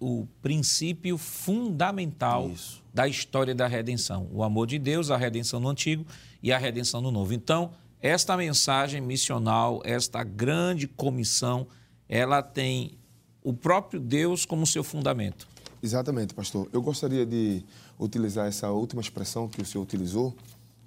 o 0.00 0.26
princípio 0.40 1.18
fundamental 1.18 2.48
Isso. 2.48 2.82
da 2.94 3.06
história 3.06 3.54
da 3.54 3.66
redenção. 3.66 4.26
O 4.32 4.42
amor 4.42 4.66
de 4.66 4.78
Deus, 4.78 5.10
a 5.10 5.18
redenção 5.18 5.60
no 5.60 5.68
Antigo 5.68 6.06
e 6.42 6.50
a 6.50 6.56
redenção 6.56 7.02
no 7.02 7.10
Novo. 7.10 7.34
Então, 7.34 7.72
esta 8.00 8.38
mensagem 8.38 9.02
missional, 9.02 9.82
esta 9.84 10.24
grande 10.24 10.88
comissão, 10.88 11.66
ela 12.08 12.40
tem 12.40 12.96
o 13.44 13.52
próprio 13.52 14.00
Deus 14.00 14.46
como 14.46 14.66
seu 14.66 14.82
fundamento. 14.82 15.46
Exatamente, 15.82 16.34
pastor. 16.34 16.68
Eu 16.72 16.82
gostaria 16.82 17.24
de 17.24 17.64
utilizar 17.98 18.48
essa 18.48 18.70
última 18.70 19.00
expressão 19.00 19.48
que 19.48 19.62
o 19.62 19.64
senhor 19.64 19.84
utilizou, 19.84 20.34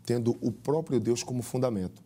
tendo 0.06 0.38
o 0.42 0.52
próprio 0.52 1.00
Deus 1.00 1.24
como 1.24 1.42
fundamento, 1.42 2.02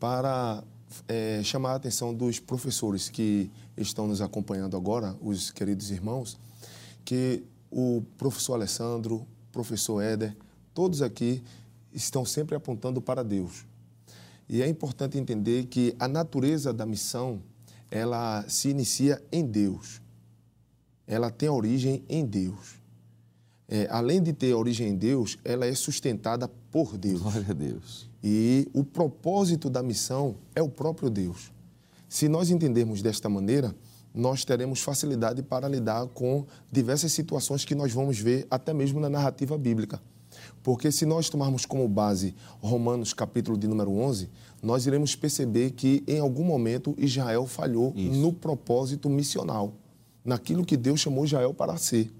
para 0.00 0.64
é, 1.06 1.42
chamar 1.42 1.72
a 1.72 1.74
atenção 1.76 2.14
dos 2.14 2.40
professores 2.40 3.10
que 3.10 3.50
estão 3.76 4.06
nos 4.06 4.22
acompanhando 4.22 4.76
agora, 4.76 5.16
os 5.20 5.50
queridos 5.50 5.90
irmãos, 5.90 6.38
que 7.04 7.44
o 7.70 8.02
professor 8.16 8.54
Alessandro, 8.54 9.26
professor 9.52 10.00
Éder, 10.00 10.34
todos 10.72 11.02
aqui 11.02 11.42
estão 11.92 12.24
sempre 12.24 12.54
apontando 12.54 13.02
para 13.02 13.22
Deus. 13.22 13.66
E 14.48 14.62
é 14.62 14.68
importante 14.68 15.18
entender 15.18 15.66
que 15.66 15.94
a 15.98 16.08
natureza 16.08 16.72
da 16.72 16.86
missão, 16.86 17.42
ela 17.90 18.44
se 18.48 18.68
inicia 18.68 19.22
em 19.30 19.44
Deus. 19.44 20.00
Ela 21.06 21.30
tem 21.30 21.48
origem 21.48 22.02
em 22.08 22.24
Deus. 22.24 22.82
É, 23.68 23.88
além 23.90 24.22
de 24.22 24.32
ter 24.32 24.54
origem 24.54 24.88
em 24.88 24.94
Deus, 24.94 25.38
ela 25.44 25.66
é 25.66 25.74
sustentada 25.74 26.48
por 26.70 26.96
Deus. 26.96 27.20
Glória 27.20 27.46
a 27.48 27.52
Deus. 27.52 28.08
E 28.22 28.68
o 28.72 28.84
propósito 28.84 29.68
da 29.70 29.82
missão 29.82 30.36
é 30.54 30.62
o 30.62 30.68
próprio 30.68 31.10
Deus. 31.10 31.52
Se 32.08 32.28
nós 32.28 32.50
entendermos 32.50 33.02
desta 33.02 33.28
maneira, 33.28 33.74
nós 34.14 34.44
teremos 34.44 34.80
facilidade 34.80 35.42
para 35.42 35.66
lidar 35.66 36.06
com 36.08 36.46
diversas 36.70 37.12
situações 37.12 37.64
que 37.64 37.74
nós 37.74 37.92
vamos 37.92 38.18
ver 38.18 38.46
até 38.50 38.72
mesmo 38.72 39.00
na 39.00 39.08
narrativa 39.08 39.58
bíblica. 39.58 40.00
Porque 40.62 40.90
se 40.92 41.04
nós 41.04 41.28
tomarmos 41.28 41.66
como 41.66 41.86
base 41.88 42.34
Romanos 42.60 43.12
capítulo 43.12 43.58
de 43.58 43.66
número 43.66 43.90
11, 43.92 44.30
nós 44.62 44.86
iremos 44.86 45.14
perceber 45.14 45.72
que 45.72 46.02
em 46.06 46.18
algum 46.18 46.44
momento 46.44 46.94
Israel 46.96 47.46
falhou 47.46 47.92
Isso. 47.96 48.18
no 48.18 48.32
propósito 48.32 49.10
missional, 49.10 49.74
naquilo 50.24 50.64
que 50.64 50.76
Deus 50.76 51.00
chamou 51.00 51.24
Israel 51.24 51.52
para 51.52 51.76
ser. 51.76 52.12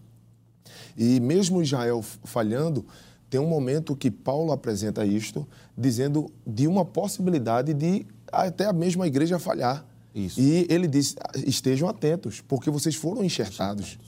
E 0.97 1.19
mesmo 1.21 1.63
Israel 1.63 2.03
falhando, 2.03 2.85
tem 3.31 3.41
um 3.41 3.49
momento 3.49 3.97
que 3.97 4.11
Paulo 4.11 4.53
apresenta 4.53 5.05
isto, 5.05 5.47
dizendo 5.77 6.31
de 6.47 6.69
uma 6.69 6.85
possibilidade 6.85 7.75
de 7.75 8.07
até 8.31 8.67
a 8.67 8.73
mesma 8.73 9.07
igreja 9.07 9.39
falhar. 9.39 9.85
Isso. 10.15 10.41
E 10.41 10.67
ele 10.71 10.87
diz: 10.87 11.17
estejam 11.45 11.89
atentos, 11.89 12.41
porque 12.41 12.71
vocês 12.71 12.95
foram 12.95 13.25
enxertados. 13.25 13.99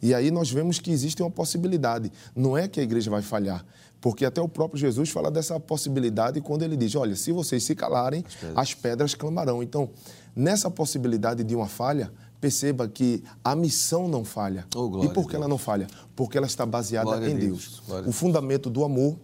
E 0.00 0.14
aí 0.14 0.30
nós 0.30 0.48
vemos 0.50 0.78
que 0.78 0.92
existe 0.92 1.20
uma 1.22 1.30
possibilidade. 1.30 2.12
Não 2.36 2.56
é 2.56 2.68
que 2.68 2.78
a 2.78 2.82
igreja 2.82 3.10
vai 3.10 3.20
falhar, 3.20 3.66
porque 4.00 4.24
até 4.24 4.40
o 4.40 4.48
próprio 4.48 4.78
Jesus 4.78 5.10
fala 5.10 5.28
dessa 5.28 5.58
possibilidade 5.58 6.40
quando 6.40 6.62
ele 6.62 6.76
diz: 6.76 6.94
olha, 6.94 7.16
se 7.16 7.32
vocês 7.32 7.64
se 7.64 7.74
calarem, 7.74 8.24
as 8.24 8.34
pedras, 8.34 8.58
as 8.58 8.74
pedras 8.74 9.14
clamarão. 9.14 9.60
Então, 9.60 9.90
nessa 10.36 10.70
possibilidade 10.70 11.42
de 11.42 11.56
uma 11.56 11.66
falha, 11.66 12.12
perceba 12.40 12.88
que 12.88 13.22
a 13.42 13.54
missão 13.54 14.08
não 14.08 14.24
falha. 14.24 14.66
Oh, 14.74 15.04
e 15.04 15.08
por 15.08 15.28
que 15.28 15.36
ela 15.36 15.48
não 15.48 15.58
falha? 15.58 15.86
Porque 16.14 16.36
ela 16.36 16.46
está 16.46 16.64
baseada 16.64 17.06
glória 17.06 17.28
em 17.28 17.36
Deus. 17.36 17.82
Deus. 17.86 18.06
O 18.06 18.12
fundamento 18.12 18.70
do 18.70 18.84
amor, 18.84 19.18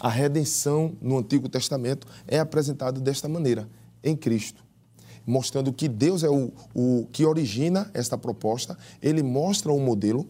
a 0.00 0.08
redenção 0.08 0.96
no 1.00 1.18
Antigo 1.18 1.48
Testamento 1.48 2.06
é 2.26 2.38
apresentado 2.38 3.00
desta 3.00 3.28
maneira, 3.28 3.68
em 4.02 4.16
Cristo. 4.16 4.62
Mostrando 5.26 5.72
que 5.72 5.88
Deus 5.88 6.22
é 6.22 6.28
o, 6.28 6.52
o 6.74 7.08
que 7.10 7.24
origina 7.24 7.90
esta 7.94 8.18
proposta, 8.18 8.76
ele 9.00 9.22
mostra 9.22 9.72
o 9.72 9.80
modelo 9.80 10.28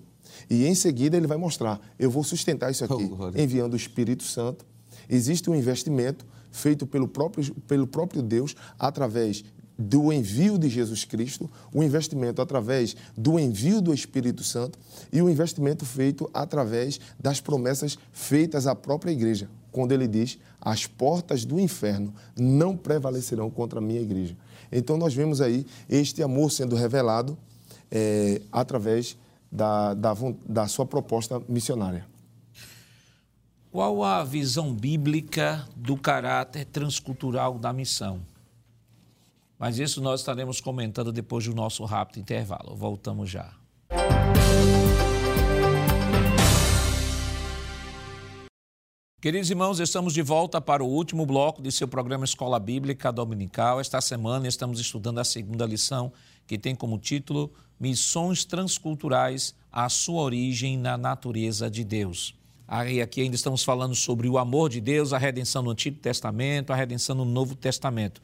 e 0.49 0.67
em 0.67 0.75
seguida 0.75 1.17
ele 1.17 1.27
vai 1.27 1.37
mostrar: 1.37 1.81
eu 1.99 2.11
vou 2.11 2.23
sustentar 2.23 2.71
isso 2.71 2.85
aqui, 2.85 3.11
oh, 3.19 3.39
enviando 3.39 3.75
o 3.75 3.77
Espírito 3.77 4.23
Santo. 4.23 4.65
Existe 5.09 5.51
um 5.51 5.55
investimento 5.55 6.25
feito 6.51 6.87
pelo 6.87 7.09
próprio, 7.09 7.53
pelo 7.67 7.87
próprio 7.87 8.23
Deus 8.23 8.55
através 8.79 9.45
do 9.79 10.13
envio 10.13 10.57
de 10.57 10.69
Jesus 10.69 11.05
Cristo, 11.05 11.51
o 11.73 11.83
investimento 11.83 12.41
através 12.41 12.97
do 13.17 13.39
envio 13.39 13.81
do 13.81 13.93
Espírito 13.93 14.45
Santo 14.45 14.79
e 15.13 15.21
o 15.21 15.29
investimento 15.29 15.85
feito 15.85 16.31
através 16.33 17.01
das 17.19 17.41
promessas 17.41 17.99
feitas 18.13 18.67
à 18.67 18.75
própria 18.75 19.11
igreja, 19.11 19.49
quando 19.73 19.93
ele 19.93 20.07
diz: 20.07 20.39
as 20.61 20.87
portas 20.87 21.45
do 21.45 21.59
inferno 21.59 22.15
não 22.37 22.77
prevalecerão 22.77 23.51
contra 23.51 23.79
a 23.79 23.83
minha 23.83 24.01
igreja. 24.01 24.37
Então 24.71 24.97
nós 24.97 25.15
vemos 25.15 25.41
aí 25.41 25.67
este 25.89 26.23
amor 26.23 26.51
sendo 26.51 26.77
revelado 26.77 27.37
é, 27.91 28.41
através 28.51 29.17
da, 29.51 29.95
da, 29.95 30.15
da 30.47 30.67
sua 30.67 30.87
proposta 30.87 31.41
missionária. 31.49 32.07
Qual 33.71 34.05
a 34.05 34.23
visão 34.23 34.73
bíblica 34.73 35.67
do 35.75 35.97
caráter 35.97 36.65
transcultural 36.65 37.59
da 37.59 37.73
missão? 37.73 38.21
Mas 39.65 39.79
isso 39.79 40.03
nós 40.03 40.21
estaremos 40.21 40.61
comentando 40.61 41.11
depois 41.11 41.47
do 41.47 41.55
nosso 41.55 41.87
rápido 41.87 42.21
intervalo. 42.21 42.77
Voltamos 42.77 43.31
já. 43.31 43.51
Queridos 49.23 49.49
irmãos, 49.49 49.81
estamos 49.81 50.13
de 50.13 50.21
volta 50.21 50.61
para 50.61 50.85
o 50.85 50.87
último 50.87 51.25
bloco 51.25 51.63
de 51.63 51.73
seu 51.73 51.89
programa 51.89 52.27
Escola 52.27 52.61
Bíblica 52.61 53.11
Dominical. 53.11 53.81
Esta 53.81 54.03
semana 54.03 54.47
estamos 54.47 54.79
estudando 54.79 55.19
a 55.19 55.25
segunda 55.25 55.65
lição, 55.65 56.13
que 56.47 56.59
tem 56.59 56.75
como 56.75 56.99
título 56.99 57.51
Missões 57.81 58.45
Transculturais, 58.45 59.55
a 59.73 59.89
sua 59.89 60.21
origem 60.21 60.77
na 60.77 60.99
natureza 60.99 61.71
de 61.71 61.83
Deus. 61.85 62.35
Aí 62.69 63.01
aqui 63.01 63.23
ainda 63.23 63.35
estamos 63.35 63.65
falando 63.65 63.95
sobre 63.95 64.29
o 64.29 64.37
amor 64.37 64.69
de 64.69 64.83
Deus, 64.83 65.15
a 65.15 65.19
redenção 65.19 65.63
no 65.63 65.71
Antigo 65.71 65.99
Testamento, 66.01 66.71
a 66.71 66.77
redenção 66.77 67.17
no 67.17 67.25
Novo 67.25 67.55
Testamento. 67.55 68.21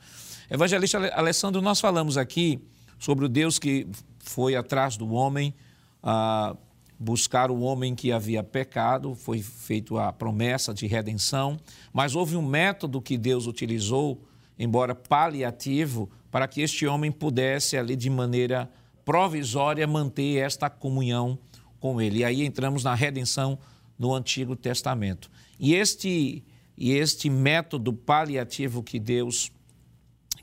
Evangelista 0.51 0.98
Alessandro, 1.14 1.62
nós 1.62 1.80
falamos 1.80 2.16
aqui 2.16 2.61
sobre 2.98 3.24
o 3.24 3.28
Deus 3.28 3.57
que 3.57 3.86
foi 4.18 4.57
atrás 4.57 4.96
do 4.96 5.12
homem, 5.12 5.55
a 6.03 6.57
buscar 6.98 7.53
o 7.53 7.61
homem 7.61 7.94
que 7.94 8.11
havia 8.11 8.42
pecado, 8.42 9.14
foi 9.14 9.40
feita 9.40 10.09
a 10.09 10.12
promessa 10.12 10.74
de 10.74 10.88
redenção, 10.88 11.57
mas 11.92 12.16
houve 12.16 12.34
um 12.34 12.42
método 12.42 13.01
que 13.01 13.16
Deus 13.16 13.46
utilizou, 13.46 14.26
embora 14.59 14.92
paliativo, 14.92 16.11
para 16.32 16.48
que 16.48 16.62
este 16.62 16.84
homem 16.84 17.12
pudesse 17.12 17.76
ali 17.76 17.94
de 17.94 18.11
maneira 18.11 18.68
provisória 19.05 19.86
manter 19.86 20.38
esta 20.38 20.68
comunhão 20.68 21.38
com 21.78 22.01
ele. 22.01 22.18
E 22.18 22.24
aí 22.24 22.44
entramos 22.44 22.82
na 22.82 22.94
redenção 22.96 23.57
no 23.96 24.12
Antigo 24.12 24.57
Testamento. 24.57 25.30
E 25.61 25.76
este, 25.76 26.42
e 26.76 26.90
este 26.90 27.30
método 27.30 27.92
paliativo 27.92 28.82
que 28.82 28.98
Deus 28.98 29.53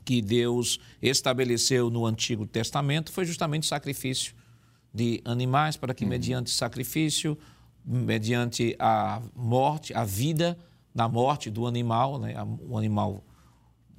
que 0.08 0.22
Deus 0.22 0.80
estabeleceu 1.02 1.90
no 1.90 2.06
Antigo 2.06 2.46
Testamento 2.46 3.12
foi 3.12 3.26
justamente 3.26 3.64
o 3.64 3.66
sacrifício 3.66 4.34
de 4.92 5.20
animais, 5.22 5.76
para 5.76 5.92
que, 5.92 6.04
uhum. 6.04 6.08
mediante 6.08 6.48
sacrifício, 6.48 7.36
mediante 7.84 8.74
a 8.78 9.20
morte, 9.36 9.92
a 9.92 10.04
vida 10.04 10.58
na 10.94 11.06
morte 11.06 11.50
do 11.50 11.66
animal, 11.66 12.18
né? 12.18 12.34
o 12.66 12.78
animal 12.78 13.22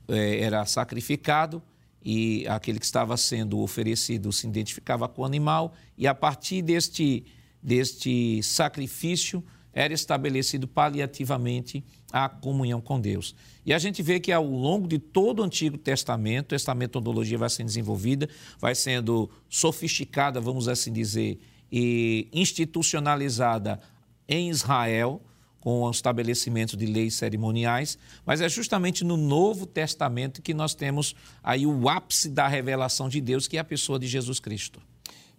é, 0.07 0.39
era 0.39 0.66
sacrificado 0.66 1.62
e 2.03 2.43
aquele 2.47 2.80
que 2.80 2.86
estava 2.86 3.16
sendo 3.16 3.60
oferecido 3.60 4.32
se 4.32 4.47
identificava 4.47 5.07
com 5.07 5.22
o 5.22 5.26
animal, 5.26 5.76
e 5.95 6.07
a 6.07 6.16
partir 6.16 6.64
deste, 6.64 7.24
deste 7.62 8.41
sacrifício 8.41 9.43
era 9.74 9.93
estabelecido 9.93 10.67
paliativamente 10.67 11.84
a 12.11 12.28
comunhão 12.28 12.82
com 12.82 12.99
Deus. 12.99 13.36
E 13.65 13.74
a 13.74 13.80
gente 13.80 14.01
vê 14.01 14.20
que 14.20 14.32
ao 14.32 14.45
longo 14.45 14.88
de 14.88 14.97
todo 14.97 15.39
o 15.39 15.43
Antigo 15.43 15.78
Testamento, 15.78 16.55
esta 16.55 16.74
metodologia 16.74 17.38
vai 17.38 17.49
sendo 17.49 17.67
desenvolvida, 17.67 18.28
vai 18.59 18.74
sendo 18.74 19.30
sofisticada, 19.47 20.41
vamos 20.41 20.67
assim 20.67 20.91
dizer, 20.91 21.39
e 21.72 22.28
institucionalizada 22.34 23.80
em 24.28 24.49
Israel, 24.49 25.22
com 25.59 25.82
o 25.82 25.91
estabelecimento 25.91 26.78
de 26.78 26.86
leis 26.86 27.15
cerimoniais, 27.15 27.97
mas 28.26 28.41
é 28.41 28.47
justamente 28.47 29.03
no 29.03 29.17
Novo 29.17 29.65
Testamento 29.65 30.41
que 30.41 30.53
nós 30.53 30.74
temos 30.74 31.15
aí 31.43 31.67
o 31.67 31.89
ápice 31.89 32.30
da 32.30 32.47
revelação 32.47 33.09
de 33.09 33.20
Deus, 33.20 33.47
que 33.47 33.57
é 33.57 33.59
a 33.59 33.63
pessoa 33.63 33.99
de 33.99 34.07
Jesus 34.07 34.39
Cristo. 34.39 34.82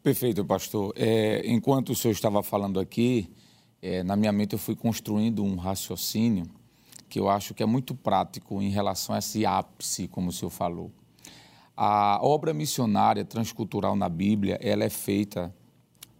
Perfeito, 0.03 0.45
pastor. 0.45 0.93
É, 0.97 1.43
enquanto 1.45 1.91
o 1.91 1.97
senhor 1.97 2.13
estava 2.13 2.43
falando 2.43 2.79
aqui, 2.79 3.31
é, 3.83 4.03
na 4.03 4.17
minha 4.17 4.33
mente 4.33 4.53
eu 4.53 4.59
fui 4.59 4.77
construindo 4.77 5.43
um 5.43 5.57
raciocínio 5.57 6.47
que 7.09 7.19
eu 7.19 7.29
acho 7.29 7.55
que 7.55 7.63
é 7.63 7.67
muito 7.67 7.95
prático 7.95 8.63
em 8.63 8.71
relação 8.71 9.15
a 9.15 9.19
esse 9.19 9.45
ápice, 9.45 10.07
como 10.07 10.29
o 10.29 10.33
senhor 10.33 10.51
falou. 10.51 10.93
A 11.77 12.21
obra 12.23 12.55
missionária 12.55 13.25
transcultural 13.25 13.97
na 13.97 14.09
Bíblia, 14.09 14.59
ela 14.63 14.85
é 14.85 14.91
feita 14.91 15.53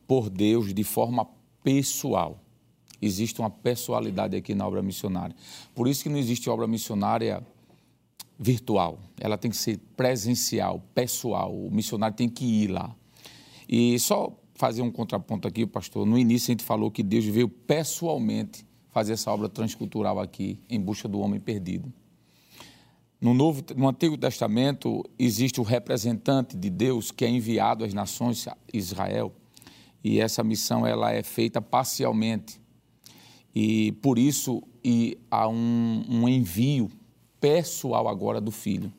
por 0.07 0.29
Deus 0.29 0.75
de 0.75 0.83
forma 0.83 1.29
pessoal. 1.63 2.41
Existe 3.01 3.41
uma 3.41 3.51
pessoalidade 3.51 4.37
aqui 4.37 4.55
na 4.55 4.67
obra 4.67 4.83
missionária. 4.83 5.37
Por 5.75 5.87
isso 5.87 6.03
que 6.03 6.09
não 6.09 6.19
existe 6.19 6.51
obra 6.51 6.67
missionária 6.67 7.47
virtual. 8.39 8.99
Ela 9.19 9.39
tem 9.39 9.51
que 9.51 9.57
ser 9.57 9.79
presencial, 9.97 10.83
pessoal. 10.95 11.55
O 11.55 11.71
missionário 11.71 12.17
tem 12.17 12.29
que 12.29 12.45
ir 12.45 12.69
lá. 12.69 12.95
E 13.69 13.99
só 13.99 14.33
fazer 14.61 14.83
um 14.83 14.91
contraponto 14.91 15.49
aqui, 15.49 15.67
pastor. 15.67 16.05
No 16.05 16.19
início 16.19 16.51
a 16.51 16.53
gente 16.53 16.63
falou 16.63 16.91
que 16.91 17.03
Deus 17.03 17.25
veio 17.25 17.49
pessoalmente 17.49 18.67
fazer 18.91 19.15
essa 19.15 19.33
obra 19.33 19.49
transcultural 19.49 20.21
aqui 20.21 20.59
em 20.69 20.79
busca 20.79 21.09
do 21.09 21.19
homem 21.19 21.41
perdido. 21.41 21.91
No, 23.19 23.33
Novo, 23.33 23.65
no 23.75 23.89
Antigo 23.89 24.19
Testamento 24.19 25.03
existe 25.19 25.61
o 25.61 25.65
representante 25.65 26.57
de 26.57 26.69
Deus 26.69 27.11
que 27.11 27.25
é 27.25 27.29
enviado 27.29 27.85
às 27.85 27.95
nações 27.95 28.47
Israel 28.73 29.33
e 30.05 30.21
essa 30.21 30.45
missão 30.45 30.87
ela 30.87 31.11
é 31.11 31.23
feita 31.23 31.61
parcialmente 31.63 32.61
e 33.55 33.93
por 34.03 34.19
isso 34.19 34.63
e 34.85 35.19
há 35.31 35.49
um, 35.49 36.05
um 36.09 36.29
envio 36.29 36.91
pessoal 37.41 38.09
agora 38.09 38.41
do 38.41 38.51
Filho. 38.51 38.93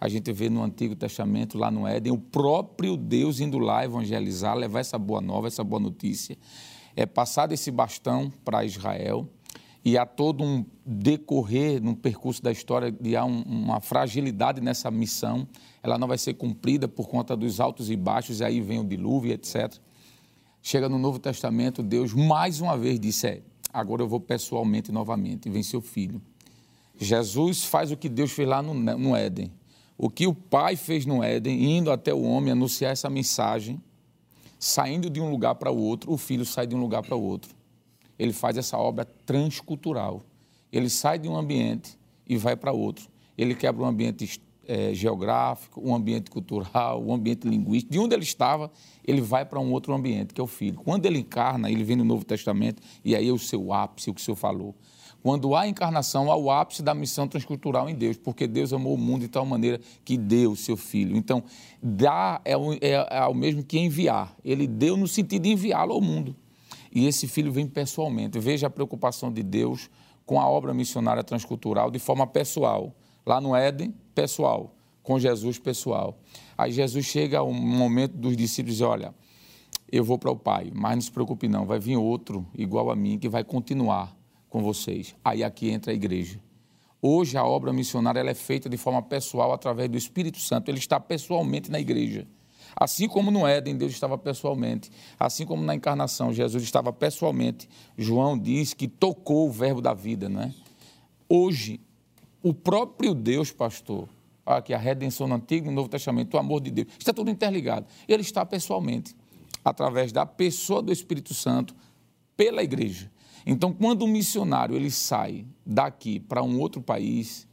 A 0.00 0.08
gente 0.08 0.30
vê 0.32 0.50
no 0.50 0.62
Antigo 0.62 0.94
Testamento, 0.94 1.56
lá 1.56 1.70
no 1.70 1.86
Éden, 1.86 2.12
o 2.12 2.18
próprio 2.18 2.96
Deus 2.96 3.40
indo 3.40 3.58
lá 3.58 3.84
evangelizar, 3.84 4.54
levar 4.54 4.80
essa 4.80 4.98
boa 4.98 5.20
nova, 5.20 5.46
essa 5.46 5.64
boa 5.64 5.80
notícia. 5.80 6.36
É 6.94 7.06
passado 7.06 7.52
esse 7.52 7.70
bastão 7.70 8.30
para 8.44 8.64
Israel 8.64 9.28
e 9.86 9.96
há 9.96 10.04
todo 10.04 10.42
um 10.42 10.64
decorrer 10.84 11.80
no 11.80 11.94
percurso 11.94 12.42
da 12.42 12.50
história 12.50 12.90
de 12.90 13.14
há 13.14 13.24
um, 13.24 13.42
uma 13.42 13.80
fragilidade 13.80 14.60
nessa 14.60 14.90
missão. 14.90 15.46
Ela 15.82 15.96
não 15.96 16.08
vai 16.08 16.18
ser 16.18 16.34
cumprida 16.34 16.88
por 16.88 17.08
conta 17.08 17.36
dos 17.36 17.60
altos 17.60 17.88
e 17.88 17.96
baixos, 17.96 18.40
e 18.40 18.44
aí 18.44 18.60
vem 18.60 18.80
o 18.80 18.84
dilúvio, 18.84 19.32
etc. 19.32 19.72
Chega 20.60 20.88
no 20.88 20.98
Novo 20.98 21.20
Testamento, 21.20 21.84
Deus 21.84 22.12
mais 22.12 22.60
uma 22.60 22.76
vez 22.76 22.98
disse: 22.98 23.28
é, 23.28 23.42
agora 23.72 24.02
eu 24.02 24.08
vou 24.08 24.18
pessoalmente 24.18 24.90
novamente, 24.90 25.48
vem 25.48 25.62
seu 25.62 25.80
filho. 25.80 26.20
Jesus 26.98 27.64
faz 27.64 27.92
o 27.92 27.96
que 27.96 28.08
Deus 28.08 28.32
fez 28.32 28.48
lá 28.48 28.60
no, 28.60 28.74
no 28.74 29.14
Éden. 29.14 29.52
O 29.98 30.10
que 30.10 30.26
o 30.26 30.34
Pai 30.34 30.76
fez 30.76 31.06
no 31.06 31.22
Éden, 31.22 31.76
indo 31.76 31.90
até 31.90 32.12
o 32.12 32.22
homem 32.22 32.52
anunciar 32.52 32.92
essa 32.92 33.08
mensagem, 33.08 33.80
saindo 34.58 35.08
de 35.08 35.20
um 35.20 35.30
lugar 35.30 35.54
para 35.54 35.70
o 35.70 35.78
outro, 35.78 36.12
o 36.12 36.18
filho 36.18 36.44
sai 36.44 36.66
de 36.66 36.74
um 36.74 36.80
lugar 36.80 37.02
para 37.02 37.16
o 37.16 37.22
outro. 37.22 37.54
Ele 38.18 38.32
faz 38.32 38.56
essa 38.56 38.76
obra 38.78 39.04
transcultural. 39.04 40.24
Ele 40.72 40.90
sai 40.90 41.18
de 41.18 41.28
um 41.28 41.36
ambiente 41.36 41.98
e 42.26 42.36
vai 42.36 42.56
para 42.56 42.72
outro. 42.72 43.08
Ele 43.36 43.54
quebra 43.54 43.82
um 43.82 43.86
ambiente 43.86 44.40
é, 44.66 44.92
geográfico, 44.92 45.80
um 45.82 45.94
ambiente 45.94 46.30
cultural, 46.30 47.02
um 47.02 47.14
ambiente 47.14 47.46
linguístico. 47.46 47.92
De 47.92 47.98
onde 47.98 48.14
ele 48.14 48.24
estava, 48.24 48.70
ele 49.06 49.20
vai 49.20 49.44
para 49.44 49.60
um 49.60 49.72
outro 49.72 49.94
ambiente, 49.94 50.34
que 50.34 50.40
é 50.40 50.44
o 50.44 50.46
filho. 50.46 50.80
Quando 50.82 51.06
ele 51.06 51.18
encarna, 51.18 51.70
ele 51.70 51.84
vem 51.84 51.96
no 51.96 52.04
Novo 52.04 52.24
Testamento, 52.24 52.82
e 53.04 53.14
aí 53.14 53.28
é 53.28 53.32
o 53.32 53.38
seu 53.38 53.72
ápice, 53.72 54.10
o 54.10 54.14
que 54.14 54.20
o 54.20 54.24
senhor 54.24 54.36
falou. 54.36 54.74
Quando 55.26 55.56
há 55.56 55.66
encarnação, 55.66 56.30
há 56.30 56.36
o 56.36 56.52
ápice 56.52 56.84
da 56.84 56.94
missão 56.94 57.26
transcultural 57.26 57.90
em 57.90 57.96
Deus, 57.96 58.16
porque 58.16 58.46
Deus 58.46 58.72
amou 58.72 58.94
o 58.94 58.96
mundo 58.96 59.22
de 59.22 59.28
tal 59.28 59.44
maneira 59.44 59.80
que 60.04 60.16
deu 60.16 60.52
o 60.52 60.56
seu 60.56 60.76
filho. 60.76 61.16
Então, 61.16 61.42
dar 61.82 62.40
é 62.44 62.56
o, 62.56 62.74
é, 62.74 63.08
é 63.10 63.26
o 63.26 63.34
mesmo 63.34 63.64
que 63.64 63.76
enviar. 63.76 64.36
Ele 64.44 64.68
deu 64.68 64.96
no 64.96 65.08
sentido 65.08 65.42
de 65.42 65.48
enviá-lo 65.48 65.94
ao 65.94 66.00
mundo. 66.00 66.36
E 66.94 67.08
esse 67.08 67.26
filho 67.26 67.50
vem 67.50 67.66
pessoalmente. 67.66 68.38
Veja 68.38 68.68
a 68.68 68.70
preocupação 68.70 69.32
de 69.32 69.42
Deus 69.42 69.90
com 70.24 70.40
a 70.40 70.48
obra 70.48 70.72
missionária 70.72 71.24
transcultural 71.24 71.90
de 71.90 71.98
forma 71.98 72.24
pessoal. 72.28 72.94
Lá 73.26 73.40
no 73.40 73.56
Éden, 73.56 73.92
pessoal. 74.14 74.76
Com 75.02 75.18
Jesus, 75.18 75.58
pessoal. 75.58 76.20
Aí 76.56 76.70
Jesus 76.70 77.04
chega 77.04 77.40
ao 77.40 77.52
momento 77.52 78.16
dos 78.16 78.36
discípulos 78.36 78.76
e 78.76 78.78
diz: 78.78 78.88
Olha, 78.88 79.12
eu 79.90 80.04
vou 80.04 80.18
para 80.18 80.30
o 80.30 80.36
Pai, 80.36 80.70
mas 80.72 80.94
não 80.94 81.00
se 81.00 81.10
preocupe, 81.10 81.48
não. 81.48 81.66
Vai 81.66 81.80
vir 81.80 81.96
outro 81.96 82.46
igual 82.54 82.92
a 82.92 82.94
mim 82.94 83.18
que 83.18 83.28
vai 83.28 83.42
continuar 83.42 84.15
com 84.56 84.62
vocês. 84.62 85.14
Aí 85.22 85.44
aqui 85.44 85.68
entra 85.68 85.92
a 85.92 85.94
igreja. 85.94 86.40
Hoje 87.02 87.36
a 87.36 87.44
obra 87.44 87.74
missionária 87.74 88.20
ela 88.20 88.30
é 88.30 88.34
feita 88.34 88.70
de 88.70 88.78
forma 88.78 89.02
pessoal 89.02 89.52
através 89.52 89.90
do 89.90 89.98
Espírito 89.98 90.40
Santo. 90.40 90.70
Ele 90.70 90.78
está 90.78 90.98
pessoalmente 90.98 91.70
na 91.70 91.78
igreja. 91.78 92.26
Assim 92.74 93.06
como 93.06 93.30
no 93.30 93.46
Éden, 93.46 93.76
Deus 93.76 93.92
estava 93.92 94.16
pessoalmente. 94.16 94.90
Assim 95.20 95.44
como 95.44 95.62
na 95.62 95.74
encarnação, 95.74 96.32
Jesus 96.32 96.62
estava 96.62 96.90
pessoalmente. 96.90 97.68
João 97.98 98.38
diz 98.38 98.72
que 98.72 98.88
tocou 98.88 99.46
o 99.46 99.52
verbo 99.52 99.82
da 99.82 99.92
vida, 99.92 100.26
não 100.26 100.40
é? 100.40 100.54
Hoje, 101.28 101.78
o 102.42 102.54
próprio 102.54 103.14
Deus, 103.14 103.52
pastor, 103.52 104.08
aqui 104.46 104.72
a 104.72 104.78
redenção 104.78 105.28
no 105.28 105.34
Antigo 105.34 105.66
e 105.66 105.68
no 105.68 105.76
Novo 105.76 105.90
Testamento, 105.90 106.32
o 106.32 106.38
amor 106.38 106.62
de 106.62 106.70
Deus, 106.70 106.88
está 106.98 107.12
tudo 107.12 107.30
interligado. 107.30 107.86
Ele 108.08 108.22
está 108.22 108.46
pessoalmente, 108.46 109.14
através 109.62 110.12
da 110.12 110.24
pessoa 110.24 110.80
do 110.80 110.90
Espírito 110.90 111.34
Santo, 111.34 111.76
pela 112.34 112.62
igreja. 112.62 113.10
Então, 113.46 113.72
quando 113.72 114.04
um 114.04 114.08
missionário 114.08 114.74
ele 114.74 114.90
sai 114.90 115.46
daqui 115.64 116.18
para 116.18 116.42
um 116.42 116.58
outro 116.58 116.82
país, 116.82 117.46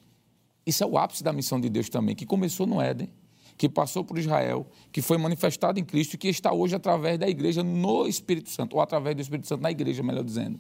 isso 0.66 0.84
é 0.84 0.88
o 0.88 0.98
ápice 0.98 1.24
da 1.24 1.32
missão 1.32 1.62
de 1.62 1.70
Deus 1.70 1.88
também, 1.88 2.16
que 2.16 2.26
começou 2.26 2.66
no 2.66 2.82
Éden, 2.82 3.10
que 3.56 3.70
passou 3.70 4.04
por 4.04 4.18
Israel, 4.18 4.66
que 4.92 5.04
foi 5.04 5.20
manifestado 5.20 5.80
em 5.80 5.84
Cristo 5.84 6.16
e 6.16 6.18
que 6.18 6.28
está 6.28 6.52
hoje 6.52 6.76
através 6.76 7.20
da 7.20 7.30
igreja 7.30 7.62
no 7.62 8.08
Espírito 8.08 8.50
Santo, 8.50 8.76
ou 8.76 8.82
através 8.82 9.16
do 9.16 9.22
Espírito 9.22 9.48
Santo 9.48 9.62
na 9.62 9.70
igreja, 9.70 10.02
melhor 10.02 10.24
dizendo. 10.24 10.60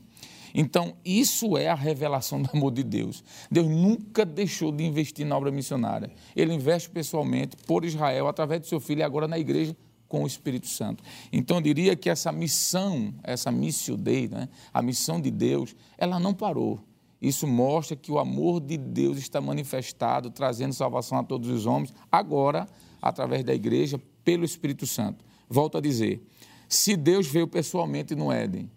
Então, 0.54 0.96
isso 1.04 1.58
é 1.58 1.68
a 1.68 1.74
revelação 1.74 2.40
do 2.40 2.50
amor 2.54 2.72
de 2.72 2.84
Deus. 2.84 3.24
Deus 3.50 3.68
nunca 3.68 4.24
deixou 4.24 4.72
de 4.72 4.84
investir 4.84 5.26
na 5.26 5.36
obra 5.36 5.50
missionária. 5.50 6.12
Ele 6.36 6.54
investe 6.54 6.92
pessoalmente 6.92 7.58
por 7.66 7.84
Israel, 7.84 8.28
através 8.28 8.62
do 8.62 8.68
seu 8.68 8.80
filho, 8.80 9.00
e 9.00 9.04
agora 9.04 9.28
na 9.28 9.40
igreja, 9.40 9.76
com 10.14 10.24
o 10.24 10.28
Espírito 10.28 10.68
Santo. 10.68 11.04
Então, 11.32 11.58
eu 11.58 11.62
diria 11.64 11.96
que 11.96 12.08
essa 12.08 12.32
missão, 12.32 13.12
essa 13.24 13.52
missio 13.52 13.98
Dei, 13.98 14.28
né, 14.28 14.48
a 14.72 14.80
missão 14.80 15.20
de 15.20 15.32
Deus, 15.32 15.76
ela 15.98 16.20
não 16.20 16.36
parou. 16.36 16.80
Isso 17.20 17.48
mostra 17.48 17.98
que 17.98 18.12
o 18.12 18.20
amor 18.20 18.62
de 18.62 18.78
Deus 18.78 19.18
está 19.18 19.42
manifestado, 19.42 20.30
trazendo 20.30 20.72
salvação 20.72 21.18
a 21.18 21.24
todos 21.24 21.50
os 21.50 21.66
homens, 21.66 21.92
agora, 22.12 22.68
através 23.02 23.44
da 23.44 23.56
igreja, 23.56 24.00
pelo 24.24 24.46
Espírito 24.46 24.86
Santo. 24.86 25.26
Volto 25.50 25.80
a 25.80 25.82
dizer: 25.82 26.24
se 26.70 26.96
Deus 26.96 27.26
veio 27.26 27.48
pessoalmente 27.48 28.14
no 28.14 28.32
Éden, 28.32 28.70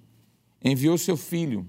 enviou 0.65 0.97
seu 0.97 1.19
Filho 1.19 1.69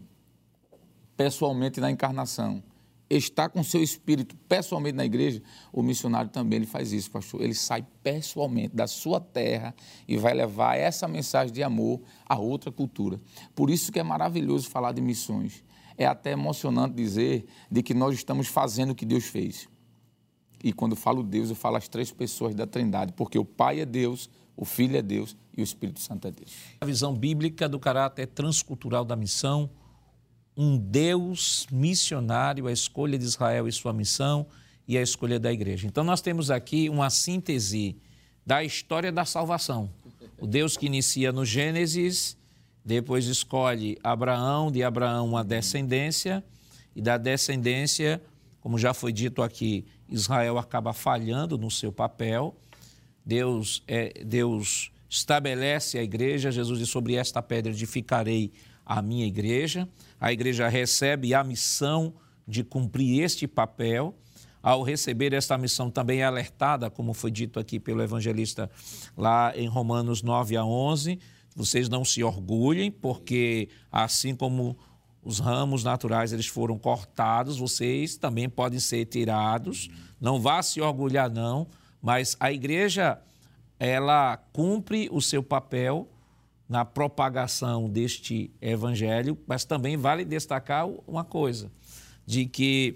pessoalmente 1.17 1.81
na 1.81 1.91
encarnação, 1.91 2.63
está 3.09 3.47
com 3.47 3.63
seu 3.63 3.81
espírito 3.81 4.35
pessoalmente 4.49 4.95
na 4.95 5.05
igreja, 5.05 5.41
o 5.71 5.81
missionário 5.81 6.29
também 6.29 6.57
ele 6.57 6.65
faz 6.65 6.91
isso, 6.91 7.09
pastor. 7.09 7.41
Ele 7.41 7.53
sai 7.53 7.85
pessoalmente 8.03 8.75
da 8.75 8.87
sua 8.87 9.19
terra 9.19 9.73
e 10.07 10.17
vai 10.17 10.33
levar 10.33 10.77
essa 10.77 11.07
mensagem 11.07 11.53
de 11.53 11.63
amor 11.63 12.01
a 12.25 12.37
outra 12.37 12.71
cultura. 12.71 13.19
Por 13.55 13.69
isso 13.69 13.91
que 13.91 13.99
é 13.99 14.03
maravilhoso 14.03 14.69
falar 14.69 14.91
de 14.91 15.01
missões. 15.01 15.63
É 15.97 16.05
até 16.05 16.31
emocionante 16.31 16.95
dizer 16.95 17.45
de 17.71 17.81
que 17.81 17.93
nós 17.93 18.13
estamos 18.13 18.47
fazendo 18.47 18.91
o 18.91 18.95
que 18.95 19.05
Deus 19.05 19.25
fez. 19.25 19.67
E 20.63 20.73
quando 20.73 20.95
falo 20.95 21.23
Deus, 21.23 21.49
eu 21.49 21.55
falo 21.55 21.77
as 21.77 21.87
três 21.87 22.11
pessoas 22.11 22.53
da 22.53 22.67
Trindade, 22.67 23.13
porque 23.13 23.37
o 23.37 23.45
Pai 23.45 23.79
é 23.79 23.85
Deus, 23.85 24.29
o 24.55 24.65
Filho 24.65 24.97
é 24.97 25.01
Deus 25.01 25.37
e 25.55 25.61
o 25.61 25.63
Espírito 25.63 25.99
Santo 25.99 26.27
é 26.27 26.31
Deus. 26.31 26.51
A 26.81 26.85
visão 26.85 27.13
bíblica 27.13 27.69
do 27.69 27.79
caráter 27.79 28.27
transcultural 28.27 29.05
da 29.05 29.15
missão 29.15 29.69
um 30.57 30.75
Deus 30.75 31.67
missionário, 31.71 32.65
a 32.65 32.71
escolha 32.71 33.17
de 33.17 33.23
Israel 33.23 33.67
e 33.67 33.71
sua 33.71 33.93
missão 33.93 34.47
e 34.87 34.97
a 34.97 35.01
escolha 35.01 35.39
da 35.39 35.53
igreja. 35.53 35.85
Então, 35.85 36.03
nós 36.03 36.19
temos 36.19 36.49
aqui 36.49 36.89
uma 36.89 37.11
síntese 37.11 37.95
da 38.43 38.63
história 38.63 39.11
da 39.11 39.23
salvação. 39.23 39.89
O 40.39 40.47
Deus 40.47 40.75
que 40.75 40.87
inicia 40.87 41.31
no 41.31 41.45
Gênesis, 41.45 42.35
depois 42.83 43.27
escolhe 43.27 43.99
Abraão, 44.03 44.71
de 44.71 44.83
Abraão 44.83 45.27
uma 45.27 45.43
descendência, 45.43 46.43
e 46.95 47.01
da 47.01 47.17
descendência, 47.17 48.19
como 48.59 48.79
já 48.79 48.93
foi 48.93 49.13
dito 49.13 49.43
aqui, 49.43 49.85
Israel 50.09 50.57
acaba 50.57 50.91
falhando 50.93 51.57
no 51.57 51.69
seu 51.69 51.91
papel. 51.91 52.55
Deus, 53.23 53.83
é, 53.87 54.23
Deus 54.25 54.91
estabelece 55.07 55.99
a 55.99 56.03
igreja, 56.03 56.49
Jesus 56.49 56.79
diz: 56.79 56.89
Sobre 56.89 57.13
esta 57.13 57.41
pedra 57.41 57.71
edificarei 57.71 58.51
a 58.87 59.01
minha 59.01 59.25
igreja. 59.25 59.87
A 60.19 60.31
igreja 60.31 60.69
recebe 60.69 61.33
a 61.33 61.43
missão 61.43 62.13
de 62.47 62.63
cumprir 62.63 63.21
este 63.21 63.45
papel. 63.45 64.15
Ao 64.63 64.81
receber 64.81 65.33
esta 65.33 65.57
missão, 65.57 65.91
também 65.91 66.21
é 66.21 66.23
alertada, 66.23 66.89
como 66.89 67.13
foi 67.13 67.29
dito 67.29 67.59
aqui 67.59 67.79
pelo 67.79 68.01
evangelista 68.01 68.71
lá 69.15 69.51
em 69.55 69.67
Romanos 69.67 70.23
9 70.23 70.55
a 70.55 70.65
11. 70.65 71.19
Vocês 71.55 71.89
não 71.89 72.05
se 72.05 72.23
orgulhem, 72.23 72.89
porque 72.89 73.67
assim 73.91 74.33
como 74.33 74.77
os 75.21 75.39
ramos 75.39 75.83
naturais 75.83 76.31
eles 76.31 76.47
foram 76.47 76.77
cortados, 76.77 77.57
vocês 77.57 78.15
também 78.15 78.47
podem 78.47 78.79
ser 78.79 79.05
tirados. 79.05 79.89
Não 80.19 80.39
vá 80.39 80.63
se 80.63 80.79
orgulhar 80.79 81.29
não, 81.29 81.67
mas 82.01 82.37
a 82.39 82.51
igreja 82.51 83.19
ela 83.79 84.37
cumpre 84.53 85.09
o 85.11 85.21
seu 85.21 85.43
papel 85.43 86.09
na 86.67 86.83
propagação 86.83 87.89
deste 87.89 88.51
evangelho, 88.61 89.37
mas 89.47 89.63
também 89.63 89.95
vale 89.95 90.25
destacar 90.25 90.87
uma 91.07 91.23
coisa, 91.23 91.71
de 92.25 92.45
que 92.45 92.95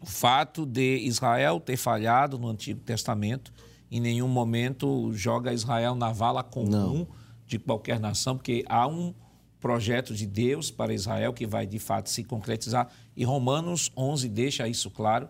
o 0.00 0.06
fato 0.06 0.64
de 0.64 0.98
Israel 0.98 1.58
ter 1.58 1.76
falhado 1.76 2.38
no 2.38 2.48
Antigo 2.48 2.80
Testamento 2.80 3.52
em 3.90 4.00
nenhum 4.00 4.28
momento 4.28 5.12
joga 5.12 5.52
Israel 5.52 5.94
na 5.94 6.12
vala 6.12 6.42
comum 6.42 6.70
Não. 6.70 7.08
de 7.46 7.58
qualquer 7.58 7.98
nação, 7.98 8.36
porque 8.36 8.64
há 8.68 8.86
um 8.86 9.14
projeto 9.60 10.14
de 10.14 10.26
Deus 10.26 10.70
para 10.70 10.92
Israel 10.92 11.32
que 11.32 11.46
vai 11.46 11.66
de 11.66 11.78
fato 11.78 12.10
se 12.10 12.22
concretizar. 12.22 12.88
E 13.16 13.24
Romanos 13.24 13.90
11 13.96 14.28
deixa 14.28 14.68
isso 14.68 14.90
claro. 14.90 15.28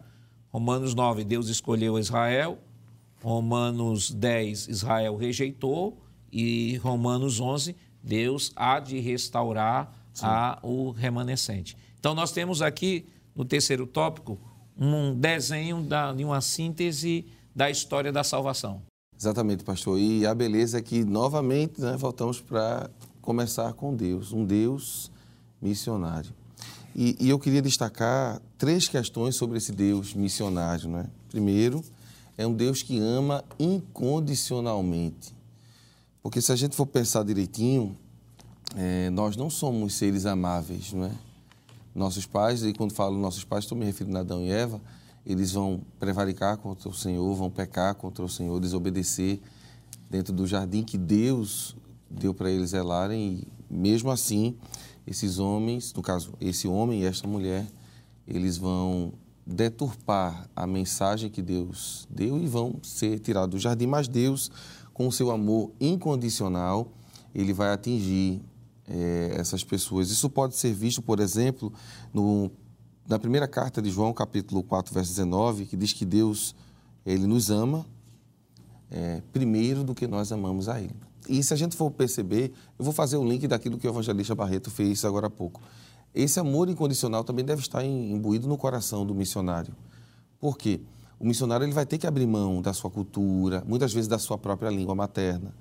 Romanos 0.50 0.94
9, 0.94 1.24
Deus 1.24 1.48
escolheu 1.48 1.98
Israel. 1.98 2.58
Romanos 3.22 4.10
10, 4.10 4.68
Israel 4.68 5.16
rejeitou 5.16 6.02
e 6.34 6.76
Romanos 6.78 7.38
11, 7.38 7.76
Deus 8.02 8.50
há 8.56 8.80
de 8.80 8.98
restaurar 8.98 9.94
a, 10.20 10.58
o 10.62 10.90
remanescente. 10.90 11.76
Então, 12.00 12.12
nós 12.12 12.32
temos 12.32 12.60
aqui, 12.60 13.06
no 13.36 13.44
terceiro 13.44 13.86
tópico, 13.86 14.36
um 14.76 15.14
desenho 15.14 15.80
da, 15.80 16.12
de 16.12 16.24
uma 16.24 16.40
síntese 16.40 17.24
da 17.54 17.70
história 17.70 18.10
da 18.10 18.24
salvação. 18.24 18.82
Exatamente, 19.16 19.62
pastor. 19.62 19.98
E 19.98 20.26
a 20.26 20.34
beleza 20.34 20.78
é 20.78 20.82
que, 20.82 21.04
novamente, 21.04 21.80
né, 21.80 21.96
voltamos 21.96 22.40
para 22.40 22.90
começar 23.22 23.72
com 23.72 23.94
Deus, 23.94 24.32
um 24.32 24.44
Deus 24.44 25.12
missionário. 25.62 26.32
E, 26.96 27.16
e, 27.20 27.28
eu 27.28 27.38
queria 27.38 27.62
destacar 27.62 28.40
três 28.58 28.88
questões 28.88 29.36
sobre 29.36 29.58
esse 29.58 29.72
Deus 29.72 30.14
missionário. 30.14 30.88
Né? 30.88 31.06
Primeiro, 31.28 31.82
é 32.36 32.46
um 32.46 32.52
Deus 32.52 32.82
que 32.82 32.98
ama 32.98 33.44
incondicionalmente. 33.58 35.34
Porque 36.24 36.40
se 36.40 36.50
a 36.50 36.56
gente 36.56 36.74
for 36.74 36.86
pensar 36.86 37.22
direitinho, 37.22 37.94
é, 38.74 39.10
nós 39.10 39.36
não 39.36 39.50
somos 39.50 39.92
seres 39.92 40.24
amáveis, 40.24 40.90
não 40.94 41.04
é? 41.04 41.12
Nossos 41.94 42.24
pais, 42.24 42.64
e 42.64 42.72
quando 42.72 42.94
falo 42.94 43.18
nossos 43.18 43.44
pais, 43.44 43.64
estou 43.64 43.76
me 43.76 43.84
referindo 43.84 44.16
a 44.16 44.22
Adão 44.22 44.40
e 44.40 44.50
Eva, 44.50 44.80
eles 45.26 45.52
vão 45.52 45.82
prevaricar 46.00 46.56
contra 46.56 46.88
o 46.88 46.94
Senhor, 46.94 47.34
vão 47.34 47.50
pecar 47.50 47.94
contra 47.94 48.24
o 48.24 48.28
Senhor, 48.28 48.58
desobedecer 48.58 49.38
dentro 50.08 50.32
do 50.32 50.46
jardim 50.46 50.82
que 50.82 50.96
Deus 50.96 51.76
deu 52.10 52.32
para 52.32 52.50
eles 52.50 52.70
zelarem 52.70 53.44
e 53.44 53.48
mesmo 53.70 54.10
assim 54.10 54.56
esses 55.06 55.38
homens, 55.38 55.92
no 55.92 56.00
caso, 56.00 56.32
esse 56.40 56.66
homem 56.66 57.02
e 57.02 57.04
esta 57.04 57.28
mulher, 57.28 57.66
eles 58.26 58.56
vão 58.56 59.12
deturpar 59.46 60.48
a 60.56 60.66
mensagem 60.66 61.28
que 61.28 61.42
Deus 61.42 62.08
deu 62.08 62.42
e 62.42 62.46
vão 62.46 62.80
ser 62.82 63.18
tirados 63.18 63.50
do 63.50 63.58
jardim, 63.58 63.86
mas 63.86 64.08
Deus, 64.08 64.50
com 64.94 65.08
o 65.08 65.12
seu 65.12 65.30
amor 65.30 65.72
incondicional, 65.80 66.92
ele 67.34 67.52
vai 67.52 67.72
atingir 67.72 68.40
é, 68.88 69.34
essas 69.36 69.64
pessoas. 69.64 70.10
Isso 70.10 70.30
pode 70.30 70.56
ser 70.56 70.72
visto, 70.72 71.02
por 71.02 71.18
exemplo, 71.18 71.72
no, 72.12 72.50
na 73.06 73.18
primeira 73.18 73.48
carta 73.48 73.82
de 73.82 73.90
João, 73.90 74.14
capítulo 74.14 74.62
4, 74.62 74.94
verso 74.94 75.10
19, 75.10 75.66
que 75.66 75.76
diz 75.76 75.92
que 75.92 76.04
Deus, 76.04 76.54
ele 77.04 77.26
nos 77.26 77.50
ama 77.50 77.84
é, 78.90 79.20
primeiro 79.32 79.82
do 79.82 79.94
que 79.94 80.06
nós 80.06 80.30
amamos 80.30 80.68
a 80.68 80.80
Ele. 80.80 80.94
E 81.28 81.42
se 81.42 81.52
a 81.52 81.56
gente 81.56 81.74
for 81.74 81.90
perceber, 81.90 82.52
eu 82.78 82.84
vou 82.84 82.94
fazer 82.94 83.16
o 83.16 83.24
link 83.24 83.48
daquilo 83.48 83.78
que 83.78 83.88
o 83.88 83.90
evangelista 83.90 84.34
Barreto 84.34 84.70
fez 84.70 85.04
agora 85.04 85.26
há 85.26 85.30
pouco. 85.30 85.60
Esse 86.14 86.38
amor 86.38 86.68
incondicional 86.68 87.24
também 87.24 87.44
deve 87.44 87.62
estar 87.62 87.84
imbuído 87.84 88.46
no 88.46 88.56
coração 88.56 89.04
do 89.04 89.14
missionário. 89.14 89.74
Por 90.38 90.56
quê? 90.56 90.80
O 91.18 91.26
missionário 91.26 91.64
ele 91.64 91.72
vai 91.72 91.86
ter 91.86 91.98
que 91.98 92.06
abrir 92.06 92.26
mão 92.26 92.60
da 92.60 92.72
sua 92.72 92.90
cultura, 92.90 93.62
muitas 93.66 93.92
vezes 93.92 94.08
da 94.08 94.18
sua 94.18 94.36
própria 94.36 94.70
língua 94.70 94.94
materna, 94.94 95.54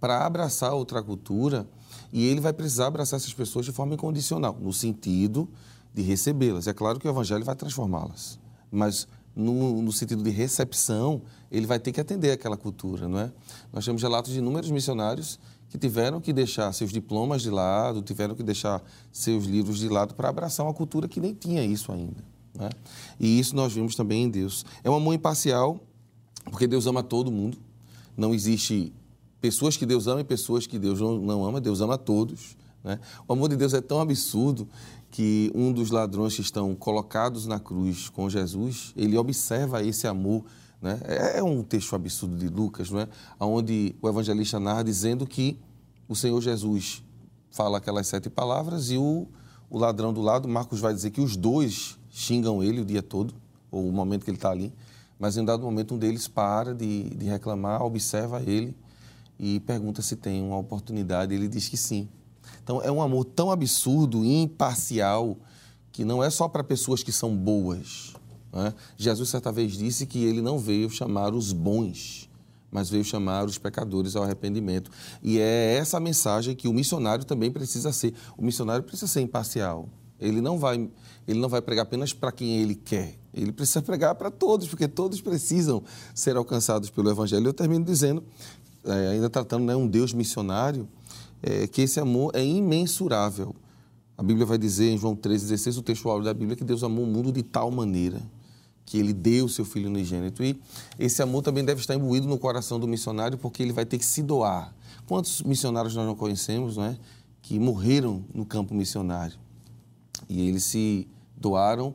para 0.00 0.24
abraçar 0.24 0.72
outra 0.72 1.02
cultura 1.02 1.66
e 2.12 2.26
ele 2.26 2.40
vai 2.40 2.52
precisar 2.52 2.86
abraçar 2.86 3.18
essas 3.18 3.34
pessoas 3.34 3.66
de 3.66 3.72
forma 3.72 3.94
incondicional, 3.94 4.56
no 4.60 4.72
sentido 4.72 5.48
de 5.92 6.02
recebê-las. 6.02 6.66
É 6.66 6.72
claro 6.72 6.98
que 6.98 7.06
o 7.06 7.10
evangelho 7.10 7.44
vai 7.44 7.54
transformá-las, 7.54 8.38
mas 8.70 9.06
no, 9.34 9.80
no, 9.82 9.92
sentido 9.92 10.22
de 10.22 10.30
recepção, 10.30 11.22
ele 11.50 11.66
vai 11.66 11.78
ter 11.78 11.92
que 11.92 12.00
atender 12.00 12.32
aquela 12.32 12.56
cultura, 12.56 13.08
não 13.08 13.20
é? 13.20 13.32
Nós 13.72 13.84
temos 13.84 14.02
relatos 14.02 14.32
de 14.32 14.38
inúmeros 14.38 14.70
missionários 14.70 15.38
que 15.68 15.78
tiveram 15.78 16.20
que 16.20 16.32
deixar 16.32 16.72
seus 16.72 16.90
diplomas 16.90 17.42
de 17.42 17.50
lado, 17.50 18.02
tiveram 18.02 18.34
que 18.34 18.42
deixar 18.42 18.82
seus 19.12 19.44
livros 19.44 19.78
de 19.78 19.88
lado 19.88 20.14
para 20.14 20.28
abraçar 20.28 20.66
uma 20.66 20.74
cultura 20.74 21.06
que 21.06 21.20
nem 21.20 21.32
tinha 21.32 21.64
isso 21.64 21.92
ainda. 21.92 22.24
Né? 22.54 22.70
E 23.18 23.38
isso 23.38 23.54
nós 23.54 23.72
vimos 23.72 23.94
também 23.94 24.24
em 24.24 24.30
Deus. 24.30 24.64
É 24.82 24.90
um 24.90 24.94
amor 24.94 25.14
imparcial, 25.14 25.80
porque 26.44 26.66
Deus 26.66 26.86
ama 26.86 27.02
todo 27.02 27.30
mundo. 27.30 27.58
Não 28.16 28.34
existe 28.34 28.92
pessoas 29.40 29.76
que 29.76 29.86
Deus 29.86 30.06
ama 30.06 30.20
e 30.20 30.24
pessoas 30.24 30.66
que 30.66 30.78
Deus 30.78 31.00
não, 31.00 31.18
não 31.18 31.44
ama. 31.44 31.60
Deus 31.60 31.80
ama 31.80 31.96
todos. 31.96 32.56
Né? 32.82 32.98
O 33.26 33.32
amor 33.32 33.48
de 33.48 33.56
Deus 33.56 33.74
é 33.74 33.80
tão 33.80 34.00
absurdo 34.00 34.68
que 35.10 35.50
um 35.54 35.72
dos 35.72 35.90
ladrões 35.90 36.34
que 36.34 36.40
estão 36.40 36.74
colocados 36.74 37.46
na 37.46 37.58
cruz 37.58 38.08
com 38.08 38.30
Jesus, 38.30 38.92
ele 38.96 39.16
observa 39.16 39.82
esse 39.82 40.06
amor 40.06 40.44
né? 40.80 40.98
É, 41.04 41.38
é 41.38 41.42
um 41.42 41.62
texto 41.62 41.94
absurdo 41.94 42.36
de 42.36 42.48
Lucas, 42.48 42.90
não 42.90 43.00
é? 43.00 43.08
onde 43.38 43.94
o 44.00 44.08
evangelista 44.08 44.58
narra 44.58 44.82
dizendo 44.82 45.26
que 45.26 45.58
o 46.08 46.16
Senhor 46.16 46.40
Jesus 46.40 47.04
fala 47.50 47.78
aquelas 47.78 48.06
sete 48.06 48.30
palavras 48.30 48.90
e 48.90 48.96
o, 48.96 49.26
o 49.68 49.78
ladrão 49.78 50.12
do 50.12 50.20
lado, 50.20 50.48
Marcos 50.48 50.80
vai 50.80 50.94
dizer 50.94 51.10
que 51.10 51.20
os 51.20 51.36
dois 51.36 51.98
xingam 52.10 52.62
ele 52.62 52.80
o 52.80 52.84
dia 52.84 53.02
todo, 53.02 53.34
ou 53.70 53.88
o 53.88 53.92
momento 53.92 54.24
que 54.24 54.30
ele 54.30 54.36
está 54.36 54.50
ali, 54.50 54.72
mas 55.18 55.36
em 55.36 55.40
um 55.40 55.44
dado 55.44 55.62
momento 55.62 55.94
um 55.94 55.98
deles 55.98 56.26
para 56.26 56.74
de, 56.74 57.10
de 57.10 57.26
reclamar, 57.26 57.82
observa 57.82 58.42
ele 58.42 58.74
e 59.38 59.60
pergunta 59.60 60.02
se 60.02 60.16
tem 60.16 60.42
uma 60.42 60.58
oportunidade. 60.58 61.34
Ele 61.34 61.48
diz 61.48 61.68
que 61.68 61.76
sim. 61.76 62.08
Então 62.62 62.82
é 62.82 62.90
um 62.90 63.00
amor 63.00 63.24
tão 63.24 63.50
absurdo, 63.50 64.24
imparcial, 64.24 65.36
que 65.92 66.04
não 66.04 66.22
é 66.22 66.30
só 66.30 66.48
para 66.48 66.64
pessoas 66.64 67.02
que 67.02 67.12
são 67.12 67.36
boas, 67.36 68.14
né? 68.52 68.74
Jesus, 68.96 69.28
certa 69.28 69.52
vez, 69.52 69.72
disse 69.72 70.06
que 70.06 70.24
ele 70.24 70.40
não 70.40 70.58
veio 70.58 70.90
chamar 70.90 71.34
os 71.34 71.52
bons, 71.52 72.28
mas 72.70 72.88
veio 72.88 73.04
chamar 73.04 73.46
os 73.46 73.58
pecadores 73.58 74.16
ao 74.16 74.22
arrependimento. 74.22 74.90
E 75.22 75.38
é 75.38 75.74
essa 75.74 75.98
mensagem 75.98 76.54
que 76.54 76.68
o 76.68 76.72
missionário 76.72 77.24
também 77.24 77.50
precisa 77.50 77.92
ser. 77.92 78.14
O 78.36 78.42
missionário 78.44 78.82
precisa 78.82 79.06
ser 79.06 79.20
imparcial. 79.20 79.88
Ele 80.20 80.40
não 80.40 80.58
vai, 80.58 80.88
ele 81.30 81.40
não 81.40 81.48
vai 81.48 81.62
pregar 81.62 81.84
apenas 81.84 82.12
para 82.12 82.32
quem 82.32 82.58
ele 82.58 82.74
quer. 82.74 83.14
Ele 83.32 83.52
precisa 83.52 83.80
pregar 83.80 84.14
para 84.14 84.30
todos, 84.30 84.68
porque 84.68 84.88
todos 84.88 85.20
precisam 85.20 85.82
ser 86.14 86.36
alcançados 86.36 86.90
pelo 86.90 87.10
Evangelho. 87.10 87.46
Eu 87.46 87.52
termino 87.52 87.84
dizendo, 87.84 88.22
é, 88.84 89.08
ainda 89.08 89.30
tratando 89.30 89.64
né, 89.64 89.76
um 89.76 89.86
Deus 89.86 90.12
missionário, 90.12 90.88
é, 91.42 91.66
que 91.66 91.82
esse 91.82 92.00
amor 92.00 92.32
é 92.34 92.44
imensurável. 92.44 93.54
A 94.18 94.22
Bíblia 94.22 94.44
vai 94.44 94.58
dizer 94.58 94.90
em 94.90 94.98
João 94.98 95.16
3,16, 95.16 95.78
o 95.78 95.82
texto 95.82 96.08
áureo 96.08 96.24
da 96.24 96.34
Bíblia, 96.34 96.56
que 96.56 96.64
Deus 96.64 96.82
amou 96.82 97.04
o 97.04 97.06
mundo 97.06 97.32
de 97.32 97.42
tal 97.42 97.70
maneira 97.70 98.20
que 98.90 98.98
ele 98.98 99.12
deu 99.12 99.44
o 99.44 99.48
seu 99.48 99.64
filho 99.64 99.88
unigênito. 99.88 100.42
E 100.42 100.60
esse 100.98 101.22
amor 101.22 101.42
também 101.42 101.64
deve 101.64 101.80
estar 101.80 101.94
imbuído 101.94 102.26
no 102.26 102.36
coração 102.36 102.80
do 102.80 102.88
missionário, 102.88 103.38
porque 103.38 103.62
ele 103.62 103.72
vai 103.72 103.86
ter 103.86 103.98
que 103.98 104.04
se 104.04 104.20
doar. 104.20 104.74
Quantos 105.06 105.42
missionários 105.42 105.94
nós 105.94 106.04
não 106.04 106.16
conhecemos, 106.16 106.76
não 106.76 106.86
é? 106.86 106.98
Que 107.40 107.56
morreram 107.56 108.24
no 108.34 108.44
campo 108.44 108.74
missionário. 108.74 109.38
E 110.28 110.48
eles 110.48 110.64
se 110.64 111.06
doaram 111.40 111.94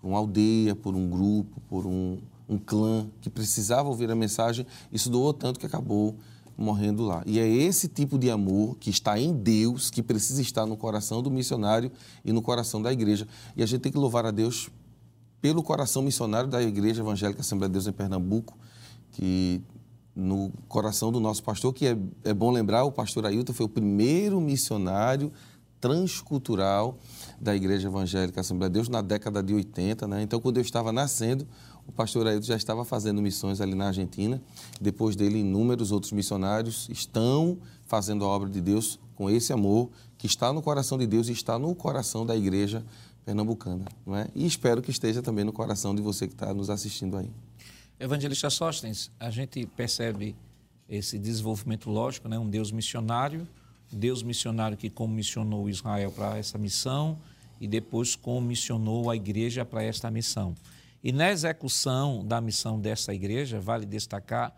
por 0.00 0.08
uma 0.08 0.18
aldeia, 0.18 0.74
por 0.74 0.96
um 0.96 1.08
grupo, 1.08 1.60
por 1.68 1.86
um, 1.86 2.18
um 2.48 2.58
clã 2.58 3.06
que 3.20 3.30
precisava 3.30 3.88
ouvir 3.88 4.10
a 4.10 4.16
mensagem. 4.16 4.66
Isso 4.90 5.08
doou 5.08 5.32
tanto 5.32 5.60
que 5.60 5.66
acabou 5.66 6.16
morrendo 6.56 7.04
lá. 7.04 7.22
E 7.26 7.38
é 7.38 7.48
esse 7.48 7.88
tipo 7.88 8.18
de 8.18 8.30
amor 8.30 8.76
que 8.78 8.90
está 8.90 9.18
em 9.18 9.32
Deus 9.32 9.90
que 9.90 10.02
precisa 10.02 10.42
estar 10.42 10.66
no 10.66 10.76
coração 10.76 11.22
do 11.22 11.30
missionário 11.30 11.90
e 12.24 12.32
no 12.32 12.42
coração 12.42 12.80
da 12.80 12.92
igreja. 12.92 13.28
E 13.56 13.62
a 13.62 13.66
gente 13.66 13.80
tem 13.80 13.92
que 13.92 13.98
louvar 13.98 14.26
a 14.26 14.30
Deus 14.30 14.70
pelo 15.40 15.62
coração 15.62 16.02
missionário 16.02 16.48
da 16.48 16.62
Igreja 16.62 17.02
Evangélica 17.02 17.40
Assembleia 17.40 17.68
de 17.68 17.72
Deus 17.72 17.86
em 17.88 17.92
Pernambuco, 17.92 18.56
que 19.10 19.60
no 20.14 20.52
coração 20.68 21.10
do 21.10 21.18
nosso 21.18 21.42
pastor, 21.42 21.72
que 21.72 21.86
é, 21.86 21.98
é 22.22 22.32
bom 22.32 22.50
lembrar, 22.50 22.84
o 22.84 22.92
pastor 22.92 23.26
Ailton 23.26 23.52
foi 23.52 23.66
o 23.66 23.68
primeiro 23.68 24.40
missionário 24.40 25.32
transcultural 25.80 26.96
da 27.42 27.56
Igreja 27.56 27.88
Evangélica 27.88 28.40
Assembleia 28.40 28.70
de 28.70 28.74
Deus 28.74 28.88
na 28.88 29.02
década 29.02 29.42
de 29.42 29.52
80. 29.52 30.06
Né? 30.06 30.22
Então, 30.22 30.40
quando 30.40 30.58
eu 30.58 30.62
estava 30.62 30.92
nascendo, 30.92 31.44
o 31.88 31.90
pastor 31.90 32.24
Ailton 32.28 32.46
já 32.46 32.56
estava 32.56 32.84
fazendo 32.84 33.20
missões 33.20 33.60
ali 33.60 33.74
na 33.74 33.88
Argentina. 33.88 34.40
Depois 34.80 35.16
dele, 35.16 35.40
inúmeros 35.40 35.90
outros 35.90 36.12
missionários 36.12 36.88
estão 36.88 37.58
fazendo 37.84 38.24
a 38.24 38.28
obra 38.28 38.48
de 38.48 38.60
Deus 38.60 38.96
com 39.16 39.28
esse 39.28 39.52
amor 39.52 39.90
que 40.16 40.28
está 40.28 40.52
no 40.52 40.62
coração 40.62 40.96
de 40.96 41.04
Deus 41.04 41.28
e 41.28 41.32
está 41.32 41.58
no 41.58 41.74
coração 41.74 42.24
da 42.24 42.36
Igreja 42.36 42.84
pernambucana. 43.24 43.86
Não 44.06 44.14
é? 44.14 44.28
E 44.36 44.46
espero 44.46 44.80
que 44.80 44.92
esteja 44.92 45.20
também 45.20 45.44
no 45.44 45.52
coração 45.52 45.96
de 45.96 46.00
você 46.00 46.28
que 46.28 46.34
está 46.34 46.54
nos 46.54 46.70
assistindo 46.70 47.16
aí. 47.16 47.28
Evangelista 47.98 48.50
Sóstenes, 48.50 49.10
a 49.18 49.30
gente 49.30 49.66
percebe 49.66 50.36
esse 50.88 51.18
desenvolvimento 51.18 51.90
lógico, 51.90 52.28
né? 52.28 52.38
um 52.38 52.48
Deus 52.48 52.70
missionário, 52.70 53.48
Deus 53.92 54.22
missionário 54.22 54.76
que 54.76 54.88
comissionou 54.88 55.68
Israel 55.68 56.12
para 56.12 56.38
essa 56.38 56.56
missão 56.56 57.18
e 57.62 57.68
depois 57.68 58.16
comissionou 58.16 59.08
a 59.08 59.16
igreja 59.16 59.64
para 59.64 59.82
esta 59.82 60.10
missão. 60.10 60.54
E 61.02 61.12
na 61.12 61.30
execução 61.30 62.26
da 62.26 62.40
missão 62.40 62.80
dessa 62.80 63.14
igreja, 63.14 63.60
vale 63.60 63.86
destacar 63.86 64.54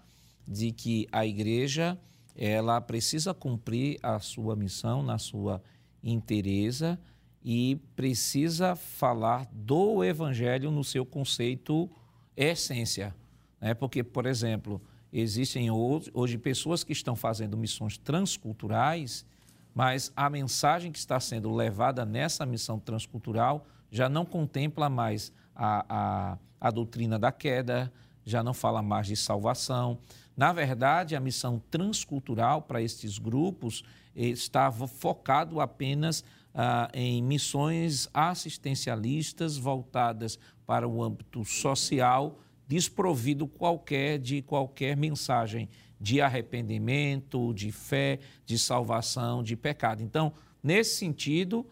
de 0.49 0.73
que 0.73 1.07
a 1.13 1.25
igreja 1.25 1.99
ela 2.35 2.81
precisa 2.81 3.33
cumprir 3.33 3.99
a 4.03 4.19
sua 4.19 4.57
missão 4.57 5.03
na 5.03 5.19
sua 5.19 5.63
inteireza, 6.03 6.99
e 7.45 7.77
precisa 7.95 8.75
falar 8.75 9.47
do 9.53 10.03
evangelho 10.03 10.71
no 10.71 10.83
seu 10.83 11.05
conceito 11.05 11.91
essência. 12.35 13.15
Né? 13.61 13.75
Porque, 13.75 14.03
por 14.03 14.25
exemplo, 14.25 14.81
existem 15.13 15.71
hoje, 15.71 16.11
hoje 16.15 16.39
pessoas 16.39 16.83
que 16.83 16.93
estão 16.95 17.15
fazendo 17.15 17.55
missões 17.55 17.99
transculturais, 17.99 19.27
mas 19.75 20.12
a 20.14 20.31
mensagem 20.31 20.93
que 20.93 20.99
está 20.99 21.18
sendo 21.18 21.53
levada 21.53 22.05
nessa 22.05 22.47
missão 22.47 22.79
transcultural 22.79 23.66
já 23.91 24.09
não 24.09 24.25
contempla 24.25 24.89
mais 24.89 25.33
a, 25.55 25.85
a, 25.89 26.39
a 26.61 26.70
doutrina 26.70 27.18
da 27.18 27.33
queda, 27.33 27.93
já 28.25 28.43
não 28.43 28.55
fala 28.55 28.83
mais 28.83 29.07
de 29.07 29.16
salvação. 29.16 29.99
Na 30.37 30.53
verdade, 30.53 31.14
a 31.14 31.20
missão 31.20 31.62
transcultural 31.70 32.62
para 32.62 32.81
estes 32.81 33.18
grupos 33.18 33.85
estava 34.14 34.87
focado 34.87 35.61
apenas 35.61 36.25
ah, 36.55 36.89
em 36.95 37.20
missões 37.22 38.09
assistencialistas 38.14 39.57
voltadas 39.57 40.39
para 40.64 40.89
o 40.89 41.03
âmbito 41.03 41.45
social, 41.45 42.39
desprovido 42.66 43.47
qualquer 43.47 44.18
de 44.18 44.41
qualquer 44.41 44.97
mensagem 44.97 45.68
de 46.05 46.21
arrependimento, 46.21 47.55
de 47.55 47.73
fé, 47.73 48.19
de 48.45 48.59
salvação, 48.59 49.43
de 49.43 49.57
pecado. 49.57 50.03
Então, 50.03 50.35
nesse 50.63 50.97
sentido, 50.99 51.65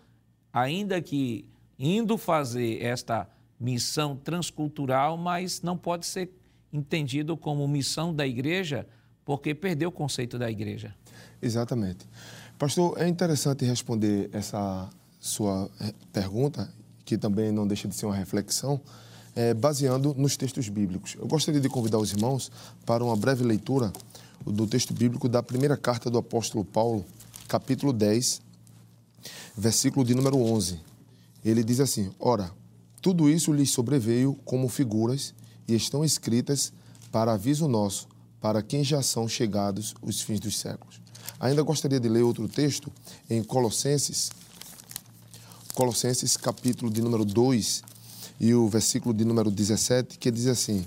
ainda 0.51 1.03
que 1.03 1.45
indo 1.79 2.17
fazer 2.17 2.83
esta 2.83 3.29
missão 3.61 4.17
transcultural, 4.17 5.19
mas 5.19 5.61
não 5.61 5.77
pode 5.77 6.07
ser 6.07 6.31
entendido 6.73 7.37
como 7.37 7.69
missão 7.69 8.15
da 8.15 8.27
igreja, 8.27 8.87
porque 9.23 9.55
perdeu 9.55 9.91
o 9.91 9.93
conceito 9.93 10.39
da 10.39 10.51
igreja. 10.51 10.95
Exatamente. 11.43 12.07
Pastor, 12.59 12.99
é 12.99 13.07
interessante 13.07 13.67
responder 13.67 14.31
essa 14.33 14.89
sua 15.21 15.71
eh, 15.79 15.93
pergunta, 16.11 16.73
que 17.05 17.19
também 17.19 17.53
não 17.53 17.67
deixa 17.67 17.87
de 17.87 17.95
ser 17.95 18.07
uma 18.07 18.17
reflexão, 18.17 18.81
é, 19.35 19.53
baseando 19.53 20.15
nos 20.15 20.37
textos 20.37 20.69
bíblicos. 20.69 21.17
Eu 21.19 21.27
gostaria 21.27 21.61
de 21.61 21.69
convidar 21.69 21.99
os 21.99 22.13
irmãos 22.13 22.51
para 22.87 23.05
uma 23.05 23.17
breve 23.17 23.45
leitura 23.45 23.93
do 24.45 24.67
texto 24.67 24.93
bíblico 24.93 25.29
da 25.29 25.43
primeira 25.43 25.77
carta 25.77 26.11
do 26.11 26.19
apóstolo 26.19 26.65
Paulo, 26.65 27.05
capítulo 27.47 27.93
10, 27.93 28.41
versículo 29.57 30.05
de 30.05 30.15
número 30.15 30.37
11. 30.39 30.81
Ele 31.45 31.63
diz 31.63 31.81
assim: 31.81 32.11
Ora, 32.19 32.53
tudo 33.01 33.29
isso 33.29 33.53
lhes 33.53 33.71
sobreveio 33.71 34.39
como 34.45 34.69
figuras 34.69 35.35
e 35.67 35.75
estão 35.75 36.05
escritas 36.05 36.73
para 37.11 37.33
aviso 37.33 37.69
nosso, 37.69 38.09
para 38.41 38.63
quem 38.63 38.83
já 38.83 39.03
são 39.03 39.29
chegados 39.29 39.95
os 40.03 40.21
fins 40.21 40.41
dos 40.41 40.59
séculos. 40.59 41.01
Ainda 41.39 41.63
gostaria 41.63 42.01
de 42.01 42.09
ler 42.09 42.23
outro 42.23 42.49
texto 42.49 42.93
em 43.29 43.43
Colossenses, 43.43 44.31
Colossenses 45.75 46.37
capítulo 46.37 46.91
de 46.91 47.01
número 47.01 47.25
2 47.25 47.83
e 48.41 48.55
o 48.55 48.69
versículo 48.69 49.15
de 49.15 49.25
número 49.25 49.51
17, 49.51 50.19
que 50.19 50.31
diz 50.31 50.47
assim, 50.47 50.85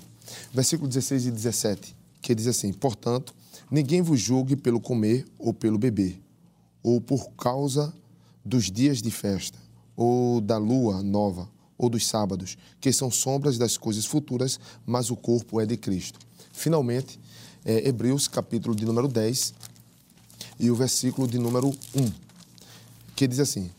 versículo 0.54 0.88
16 0.88 1.28
e 1.28 1.32
17, 1.32 1.96
que 2.22 2.36
diz 2.36 2.48
assim, 2.48 2.72
portanto, 2.72 3.34
ninguém 3.70 4.02
vos 4.02 4.20
julgue 4.20 4.56
pelo 4.56 4.80
comer 4.80 5.26
ou 5.38 5.54
pelo 5.54 5.78
beber, 5.78 6.22
ou 6.84 7.02
por 7.02 7.32
causa 7.32 7.94
dos 8.44 8.72
dias 8.72 9.02
de 9.02 9.12
festa, 9.12 9.58
ou 9.96 10.40
da 10.40 10.58
lua 10.58 11.02
nova, 11.02 11.50
ou 11.78 11.90
dos 11.90 12.08
sábados, 12.08 12.58
que 12.80 12.92
são 12.94 13.12
sombras 13.12 13.58
das 13.58 13.78
coisas 13.78 14.06
futuras, 14.06 14.60
mas 14.86 15.10
o 15.10 15.16
corpo 15.16 15.60
é 15.60 15.66
de 15.66 15.76
Cristo. 15.76 16.20
Finalmente, 16.52 17.20
é, 17.66 17.88
Hebreus, 17.88 18.28
capítulo 18.28 18.76
de 18.76 18.86
número 18.86 19.08
10, 19.08 19.54
e 20.60 20.70
o 20.72 20.76
versículo 20.76 21.28
de 21.28 21.38
número 21.38 21.70
1, 21.96 22.12
que 23.16 23.28
diz 23.28 23.40
assim: 23.40 23.70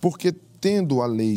Porque 0.00 0.32
tendo 0.60 1.02
a 1.02 1.06
lei 1.06 1.36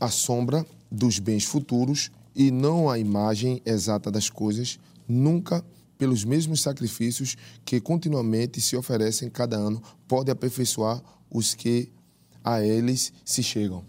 a 0.00 0.08
sombra 0.08 0.66
dos 0.90 1.18
bens 1.18 1.44
futuros 1.44 2.10
e 2.34 2.50
não 2.50 2.90
a 2.90 2.98
imagem 2.98 3.62
exata 3.64 4.10
das 4.10 4.28
coisas, 4.28 4.78
nunca 5.08 5.64
pelos 6.04 6.22
mesmos 6.22 6.60
sacrifícios 6.60 7.34
que 7.64 7.80
continuamente 7.80 8.60
se 8.60 8.76
oferecem 8.76 9.30
cada 9.30 9.56
ano, 9.56 9.82
pode 10.06 10.30
aperfeiçoar 10.30 11.02
os 11.30 11.54
que 11.54 11.90
a 12.44 12.62
eles 12.62 13.10
se 13.24 13.42
chegam. 13.42 13.82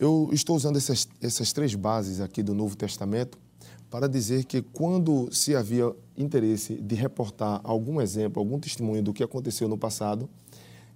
Eu 0.00 0.28
estou 0.32 0.56
usando 0.56 0.76
essas, 0.76 1.06
essas 1.22 1.52
três 1.52 1.72
bases 1.76 2.20
aqui 2.20 2.42
do 2.42 2.52
Novo 2.52 2.76
Testamento 2.76 3.38
para 3.88 4.08
dizer 4.08 4.44
que 4.44 4.60
quando 4.60 5.32
se 5.32 5.54
havia 5.54 5.94
interesse 6.16 6.74
de 6.74 6.96
reportar 6.96 7.60
algum 7.62 8.00
exemplo, 8.00 8.40
algum 8.40 8.58
testemunho 8.58 9.00
do 9.00 9.12
que 9.12 9.22
aconteceu 9.22 9.68
no 9.68 9.78
passado, 9.78 10.28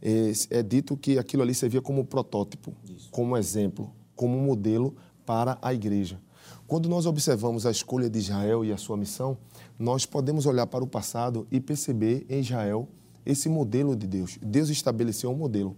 é, 0.03 0.32
é 0.51 0.62
dito 0.64 0.97
que 0.97 1.16
aquilo 1.16 1.45
ali 1.45 1.55
servia 1.55 1.80
como 1.80 2.05
protótipo, 2.05 2.74
Isso. 2.89 3.09
como 3.12 3.37
exemplo, 3.37 3.89
como 4.16 4.37
modelo 4.37 4.97
para 5.24 5.57
a 5.62 5.72
igreja. 5.72 6.18
Quando 6.66 6.89
nós 6.89 7.07
observamos 7.07 7.66
a 7.66 7.70
escolha 7.70 8.11
de 8.11 8.18
Israel 8.18 8.64
e 8.64 8.72
a 8.72 8.76
sua 8.76 8.97
missão, 8.97 9.39
nós 9.79 10.07
podemos 10.07 10.47
olhar 10.47 10.66
para 10.66 10.85
o 10.85 10.87
passado 10.87 11.47
e 11.51 11.61
perceber 11.61 12.25
em 12.29 12.41
Israel 12.41 12.89
esse 13.25 13.49
modelo 13.49 13.97
de 13.97 14.07
Deus. 14.07 14.39
Deus 14.43 14.68
estabeleceu 14.68 15.31
um 15.31 15.37
modelo. 15.37 15.77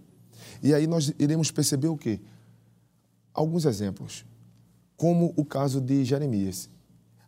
E 0.61 0.73
aí 0.73 0.87
nós 0.87 1.13
iremos 1.19 1.51
perceber 1.51 1.87
o 1.87 1.97
quê? 1.97 2.19
alguns 3.37 3.65
exemplos, 3.65 4.25
como 4.97 5.31
o 5.37 5.45
caso 5.45 5.79
de 5.79 6.03
Jeremias. 6.03 6.67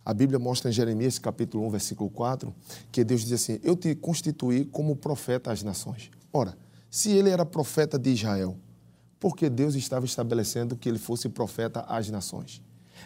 A 0.04 0.12
Bíblia 0.12 0.40
mostra 0.40 0.72
em 0.72 0.74
Jeremias, 0.74 1.20
capítulo 1.20 1.68
1, 1.68 1.70
versículo 1.70 2.10
4, 2.10 2.54
que 2.92 3.04
Deus 3.04 3.22
diz 3.22 3.34
assim: 3.34 3.60
Eu 3.64 3.76
te 3.76 3.94
constituí 3.94 4.66
como 4.66 4.96
profeta 4.96 5.52
às 5.52 5.62
nações. 5.62 6.10
Ora, 6.34 6.58
se 6.90 7.12
ele 7.12 7.30
era 7.30 7.46
profeta 7.46 8.00
de 8.00 8.10
Israel, 8.10 8.58
por 9.20 9.36
que 9.36 9.48
Deus 9.50 9.76
estava 9.76 10.06
estabelecendo 10.06 10.76
que 10.76 10.90
ele 10.90 10.98
fosse 10.98 11.30
profeta 11.30 11.82
às 11.82 12.10
nações? 12.10 12.60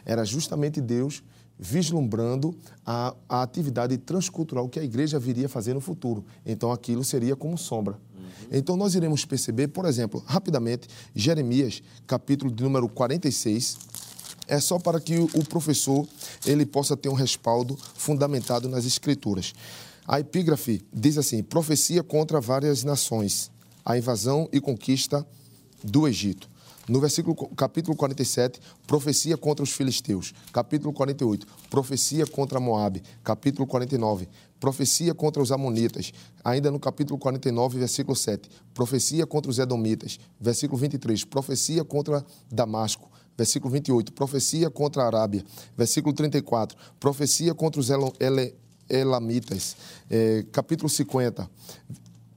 Era 0.05 0.23
justamente 0.23 0.79
Deus 0.79 1.21
vislumbrando 1.57 2.55
a, 2.85 3.15
a 3.29 3.41
atividade 3.41 3.97
transcultural 3.97 4.67
que 4.67 4.79
a 4.79 4.83
igreja 4.83 5.19
viria 5.19 5.45
a 5.45 5.49
fazer 5.49 5.73
no 5.73 5.79
futuro. 5.79 6.25
Então 6.45 6.71
aquilo 6.71 7.03
seria 7.03 7.35
como 7.35 7.57
sombra. 7.57 7.97
Então 8.51 8.75
nós 8.75 8.95
iremos 8.95 9.25
perceber, 9.25 9.69
por 9.69 9.85
exemplo, 9.85 10.23
rapidamente, 10.25 10.87
Jeremias, 11.15 11.81
capítulo 12.05 12.51
de 12.51 12.63
número 12.63 12.89
46, 12.89 13.77
é 14.47 14.59
só 14.59 14.77
para 14.77 14.99
que 14.99 15.17
o 15.17 15.45
professor 15.47 16.07
ele 16.45 16.65
possa 16.65 16.97
ter 16.97 17.09
um 17.09 17.13
respaldo 17.13 17.77
fundamentado 17.95 18.67
nas 18.67 18.85
escrituras. 18.85 19.53
A 20.07 20.19
epígrafe 20.19 20.81
diz 20.93 21.17
assim: 21.17 21.41
profecia 21.41 22.03
contra 22.03 22.41
várias 22.41 22.83
nações, 22.83 23.49
a 23.85 23.97
invasão 23.97 24.49
e 24.51 24.59
conquista 24.59 25.25
do 25.83 26.07
Egito. 26.07 26.49
No 26.87 26.99
versículo 26.99 27.35
capítulo 27.55 27.95
47, 27.95 28.59
profecia 28.85 29.37
contra 29.37 29.63
os 29.63 29.71
filisteus. 29.71 30.33
Capítulo 30.51 30.91
48, 30.91 31.47
profecia 31.69 32.25
contra 32.25 32.59
Moabe. 32.59 33.01
Capítulo 33.23 33.65
49, 33.65 34.27
profecia 34.59 35.13
contra 35.13 35.41
os 35.41 35.51
amonitas. 35.51 36.11
Ainda 36.43 36.69
no 36.69 36.79
capítulo 36.79 37.17
49, 37.17 37.79
versículo 37.79 38.15
7, 38.15 38.49
profecia 38.73 39.25
contra 39.25 39.49
os 39.49 39.59
edomitas. 39.59 40.19
Versículo 40.39 40.77
23, 40.77 41.23
profecia 41.23 41.85
contra 41.85 42.25
Damasco. 42.51 43.09
Versículo 43.37 43.71
28, 43.71 44.11
profecia 44.11 44.69
contra 44.69 45.03
a 45.03 45.07
Arábia. 45.07 45.43
Versículo 45.77 46.13
34, 46.13 46.77
profecia 46.99 47.53
contra 47.53 47.79
os 47.79 47.89
elamitas. 48.89 49.77
É, 50.09 50.45
capítulo 50.51 50.89
50, 50.89 51.49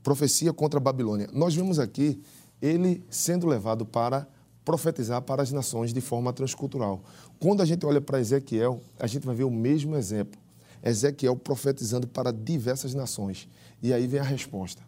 profecia 0.04 0.52
contra 0.52 0.78
a 0.78 0.80
Babilônia. 0.80 1.28
Nós 1.32 1.52
vemos 1.52 1.80
aqui 1.80 2.22
ele 2.62 3.04
sendo 3.10 3.46
levado 3.46 3.84
para 3.84 4.26
profetizar 4.66 5.22
para 5.22 5.42
as 5.42 5.52
nações 5.52 5.94
de 5.94 6.00
forma 6.00 6.32
transcultural. 6.32 7.00
Quando 7.38 7.62
a 7.62 7.64
gente 7.64 7.86
olha 7.86 8.00
para 8.00 8.20
Ezequiel, 8.20 8.80
a 8.98 9.06
gente 9.06 9.24
vai 9.24 9.34
ver 9.34 9.44
o 9.44 9.50
mesmo 9.50 9.94
exemplo. 9.94 10.38
Ezequiel 10.82 11.36
profetizando 11.36 12.08
para 12.08 12.32
diversas 12.32 12.92
nações. 12.92 13.48
E 13.80 13.92
aí 13.92 14.08
vem 14.08 14.18
a 14.18 14.24
resposta. 14.24 14.82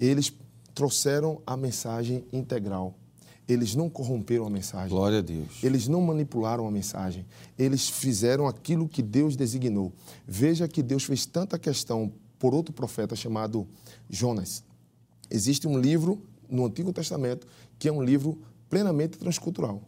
Eles 0.00 0.32
trouxeram 0.74 1.42
a 1.46 1.58
mensagem 1.58 2.24
integral. 2.32 2.94
Eles 3.46 3.74
não 3.74 3.90
corromperam 3.90 4.46
a 4.46 4.50
mensagem. 4.50 4.88
Glória 4.88 5.18
a 5.18 5.22
Deus. 5.22 5.62
Eles 5.62 5.86
não 5.86 6.00
manipularam 6.00 6.66
a 6.66 6.70
mensagem. 6.70 7.26
Eles 7.58 7.88
fizeram 7.90 8.48
aquilo 8.48 8.88
que 8.88 9.02
Deus 9.02 9.36
designou. 9.36 9.92
Veja 10.26 10.66
que 10.66 10.82
Deus 10.82 11.04
fez 11.04 11.26
tanta 11.26 11.58
questão 11.58 12.10
por 12.38 12.54
outro 12.54 12.72
profeta 12.72 13.14
chamado 13.14 13.68
Jonas. 14.08 14.64
Existe 15.30 15.68
um 15.68 15.78
livro 15.78 16.22
no 16.48 16.64
Antigo 16.64 16.94
Testamento 16.94 17.46
que 17.78 17.88
é 17.88 17.92
um 17.92 18.02
livro 18.02 18.38
plenamente 18.76 19.16
transcultural, 19.16 19.80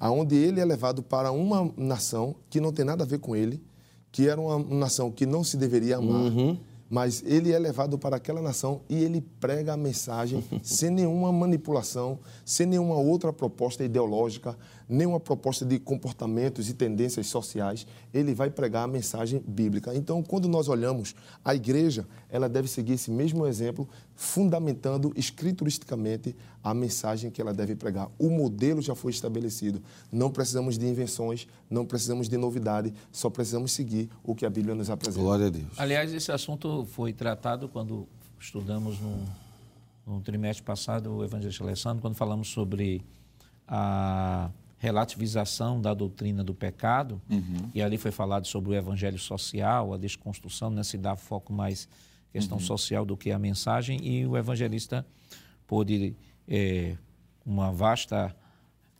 aonde 0.00 0.34
ele 0.34 0.60
é 0.60 0.64
levado 0.64 1.00
para 1.00 1.30
uma 1.30 1.72
nação 1.76 2.34
que 2.50 2.60
não 2.60 2.72
tem 2.72 2.84
nada 2.84 3.04
a 3.04 3.06
ver 3.06 3.20
com 3.20 3.36
ele, 3.36 3.62
que 4.10 4.28
era 4.28 4.40
uma 4.40 4.58
nação 4.58 5.12
que 5.12 5.24
não 5.24 5.44
se 5.44 5.56
deveria 5.56 5.98
amar. 5.98 6.22
Uhum 6.22 6.58
mas 6.88 7.20
ele 7.26 7.50
é 7.50 7.58
levado 7.58 7.98
para 7.98 8.14
aquela 8.14 8.40
nação 8.40 8.80
e 8.88 9.02
ele 9.02 9.20
prega 9.20 9.72
a 9.72 9.76
mensagem 9.76 10.44
sem 10.62 10.88
nenhuma 10.88 11.32
manipulação, 11.32 12.20
sem 12.44 12.64
nenhuma 12.64 12.94
outra 12.94 13.32
proposta 13.32 13.82
ideológica, 13.82 14.56
nenhuma 14.88 15.18
proposta 15.18 15.64
de 15.64 15.78
comportamentos 15.78 16.68
e 16.68 16.74
tendências 16.74 17.26
sociais. 17.26 17.86
Ele 18.12 18.34
vai 18.34 18.50
pregar 18.50 18.84
a 18.84 18.86
mensagem 18.86 19.42
bíblica. 19.46 19.94
Então, 19.94 20.22
quando 20.22 20.48
nós 20.48 20.68
olhamos 20.68 21.14
a 21.44 21.54
igreja, 21.54 22.06
ela 22.30 22.48
deve 22.48 22.68
seguir 22.68 22.94
esse 22.94 23.10
mesmo 23.10 23.46
exemplo, 23.46 23.88
fundamentando 24.14 25.12
escrituristicamente 25.16 26.36
a 26.62 26.72
mensagem 26.72 27.30
que 27.30 27.40
ela 27.40 27.52
deve 27.52 27.74
pregar. 27.74 28.08
O 28.18 28.30
modelo 28.30 28.80
já 28.80 28.94
foi 28.94 29.10
estabelecido. 29.10 29.82
Não 30.10 30.30
precisamos 30.30 30.78
de 30.78 30.86
invenções, 30.86 31.46
não 31.68 31.84
precisamos 31.84 32.28
de 32.28 32.36
novidade, 32.36 32.92
só 33.10 33.28
precisamos 33.28 33.72
seguir 33.72 34.08
o 34.22 34.34
que 34.34 34.46
a 34.46 34.50
Bíblia 34.50 34.74
nos 34.74 34.90
apresenta. 34.90 35.22
Glória 35.22 35.46
a 35.46 35.50
Deus. 35.50 35.72
Aliás, 35.76 36.12
esse 36.12 36.30
assunto 36.30 36.84
foi 36.92 37.12
tratado 37.12 37.68
quando 37.68 38.06
estudamos 38.38 39.00
no, 39.00 39.24
no 40.06 40.20
trimestre 40.20 40.64
passado 40.64 41.12
o 41.12 41.24
Evangelho 41.24 41.54
Alessandro, 41.60 42.00
quando 42.00 42.14
falamos 42.14 42.48
sobre 42.48 43.02
a 43.66 44.50
relativização 44.78 45.80
da 45.80 45.94
doutrina 45.94 46.44
do 46.44 46.54
pecado, 46.54 47.20
uhum. 47.30 47.70
e 47.74 47.82
ali 47.82 47.96
foi 47.96 48.10
falado 48.10 48.46
sobre 48.46 48.70
o 48.70 48.74
evangelho 48.74 49.18
social, 49.18 49.94
a 49.94 49.96
desconstrução, 49.96 50.70
né, 50.70 50.82
se 50.82 50.98
dá 50.98 51.16
foco 51.16 51.52
mais 51.52 51.88
questão 52.30 52.58
uhum. 52.58 52.64
social 52.64 53.04
do 53.04 53.16
que 53.16 53.30
a 53.30 53.38
mensagem, 53.38 53.98
e 54.06 54.26
o 54.26 54.36
evangelista 54.36 55.06
pôde, 55.66 56.14
é, 56.46 56.96
uma 57.44 57.72
vasta 57.72 58.34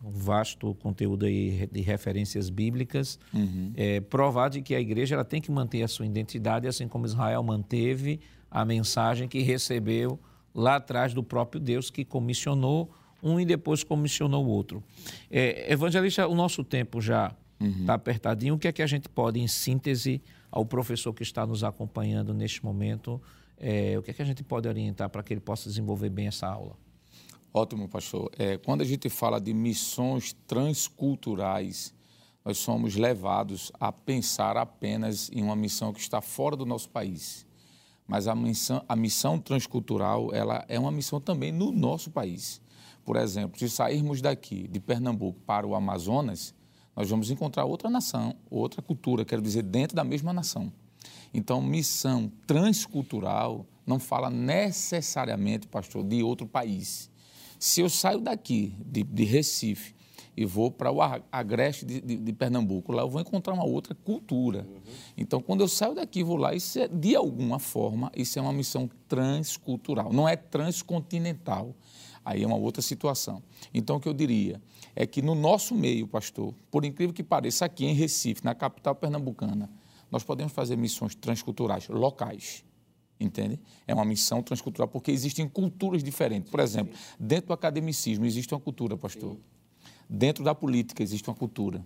um 0.05 0.11
vasto 0.11 0.75
conteúdo 0.75 1.25
aí 1.25 1.69
de 1.73 1.81
referências 1.81 2.51
bíblicas, 2.51 3.19
uhum. 3.33 3.73
é, 3.75 4.01
provar 4.01 4.51
de 4.51 4.61
que 4.61 4.75
a 4.75 4.81
igreja 4.81 5.15
ela 5.15 5.25
tem 5.25 5.41
que 5.41 5.51
manter 5.51 5.83
a 5.83 5.89
sua 5.89 6.07
identidade, 6.07 6.69
assim 6.69 6.87
como 6.87 7.07
Israel 7.07 7.43
manteve 7.43 8.21
a 8.51 8.65
mensagem 8.65 9.27
que 9.27 9.41
recebeu 9.41 10.21
lá 10.55 10.77
atrás 10.77 11.13
do 11.15 11.23
próprio 11.23 11.61
Deus, 11.61 11.91
que 11.91 12.05
comissionou 12.05 12.91
um 13.23 13.41
e 13.41 13.45
depois 13.45 13.83
comissionou 13.83 14.45
o 14.45 14.49
outro. 14.49 14.83
É, 15.31 15.73
evangelista, 15.73 16.27
o 16.27 16.35
nosso 16.35 16.63
tempo 16.63 17.01
já 17.01 17.35
Está 17.61 17.95
apertadinho. 17.95 18.55
O 18.55 18.59
que 18.59 18.69
é 18.69 18.73
que 18.73 18.83
a 18.83 18.87
gente 18.87 19.09
pode, 19.09 19.41
em 19.41 19.49
síntese, 19.49 20.23
ao 20.51 20.65
professor 20.65 21.13
que 21.13 21.23
está 21.23 21.47
nos 21.47 21.65
acompanhando 21.65 22.35
neste 22.35 22.65
momento, 22.65 23.21
é, 23.57 23.99
o 23.99 24.03
que 24.03 24.11
é 24.11 24.15
que 24.15 24.23
a 24.23 24.25
gente 24.25 24.43
pode 24.45 24.69
orientar 24.69 25.09
para 25.09 25.23
que 25.23 25.33
ele 25.33 25.41
possa 25.41 25.69
desenvolver 25.69 26.11
bem 26.11 26.27
essa 26.27 26.47
aula? 26.47 26.77
Ótimo, 27.53 27.89
pastor. 27.89 28.31
É, 28.39 28.59
quando 28.59 28.83
a 28.83 28.85
gente 28.85 29.09
fala 29.09 29.41
de 29.41 29.55
missões 29.55 30.35
transculturais, 30.47 31.95
nós 32.45 32.59
somos 32.59 32.95
levados 32.95 33.73
a 33.81 33.91
pensar 33.91 34.57
apenas 34.59 35.31
em 35.33 35.43
uma 35.43 35.57
missão 35.57 35.93
que 35.93 36.01
está 36.01 36.21
fora 36.21 36.55
do 36.55 36.67
nosso 36.67 36.91
país. 36.91 37.47
Mas 38.07 38.29
a 38.29 38.35
missão, 38.35 38.85
a 38.87 38.95
missão 38.95 39.39
transcultural 39.39 40.33
ela 40.33 40.65
é 40.69 40.79
uma 40.79 40.93
missão 40.93 41.21
também 41.21 41.51
no 41.51 41.73
nosso 41.73 42.11
país. 42.11 42.61
Por 43.07 43.17
exemplo, 43.17 43.57
se 43.57 43.71
sairmos 43.71 44.21
daqui, 44.21 44.67
de 44.67 44.81
Pernambuco, 44.81 45.39
para 45.47 45.65
o 45.65 45.77
Amazonas, 45.77 46.53
nós 46.97 47.09
vamos 47.09 47.31
encontrar 47.31 47.65
outra 47.65 47.89
nação, 47.89 48.35
outra 48.51 48.83
cultura, 48.83 49.25
quero 49.25 49.41
dizer, 49.41 49.63
dentro 49.63 49.95
da 49.95 50.03
mesma 50.03 50.33
nação. 50.33 50.73
Então, 51.33 51.63
missão 51.63 52.33
transcultural 52.49 53.65
não 53.87 54.01
fala 54.01 54.29
necessariamente, 54.29 55.69
pastor, 55.69 56.03
de 56.03 56.21
outro 56.21 56.49
país. 56.49 57.09
Se 57.61 57.81
eu 57.81 57.89
saio 57.89 58.21
daqui, 58.21 58.75
de, 58.85 59.05
de 59.05 59.25
Recife, 59.25 59.95
e 60.37 60.45
vou 60.45 60.71
para 60.71 60.93
o 60.93 60.99
agreste 61.33 61.87
de, 61.87 62.01
de, 62.01 62.17
de, 62.17 62.33
Pernambuco, 62.33 62.93
lá 62.93 63.03
eu 63.03 63.09
vou 63.09 63.21
encontrar 63.21 63.55
uma 63.55 63.65
outra 63.65 63.95
cultura. 63.95 64.67
Uhum. 64.69 64.81
Então, 65.17 65.41
quando 65.41 65.63
eu 65.63 65.69
saio 65.69 65.95
daqui 65.95 66.21
e 66.21 66.23
vou 66.23 66.37
lá, 66.37 66.55
isso 66.55 66.79
é, 66.79 66.87
de 66.87 67.17
alguma 67.17 67.59
forma, 67.59 68.13
isso 68.15 68.39
é 68.39 68.43
uma 68.43 68.53
missão 68.53 68.91
transcultural, 69.09 70.13
não 70.13 70.29
é 70.29 70.37
transcontinental. 70.37 71.75
Aí 72.27 72.43
é 72.43 72.47
uma 72.47 72.57
outra 72.57 72.83
situação. 72.83 73.41
Então, 73.73 73.97
o 73.97 74.01
que 74.01 74.09
eu 74.09 74.13
diria 74.13 74.61
é 74.97 75.07
que 75.07 75.23
no 75.23 75.37
nosso 75.37 75.77
meio, 75.77 76.09
pastor, 76.09 76.53
por 76.73 76.85
incrível 76.85 77.15
que 77.15 77.23
pareça, 77.23 77.65
aqui 77.65 77.87
em 77.87 77.95
Recife, 77.95 78.45
na 78.45 78.53
capital 78.53 78.97
pernambucana, 78.97 79.71
nós 80.11 80.25
podemos 80.25 80.53
fazer 80.53 80.77
missões 80.77 81.15
transculturais 81.15 81.87
locais. 81.87 82.65
Entende? 83.21 83.61
É 83.87 83.95
uma 83.95 84.05
missão 84.05 84.43
transcultural, 84.43 84.89
porque 84.89 85.13
existem 85.13 85.49
culturas 85.49 86.03
diferentes. 86.03 86.51
Por 86.51 86.59
exemplo, 86.59 86.99
dentro 87.19 87.47
do 87.47 87.53
academicismo 87.53 88.27
existe 88.27 88.53
uma 88.53 88.61
cultura, 88.61 88.97
pastor. 88.97 89.37
Dentro 90.11 90.43
da 90.43 90.53
política 90.53 91.05
existe 91.05 91.29
uma 91.31 91.37
cultura. 91.37 91.85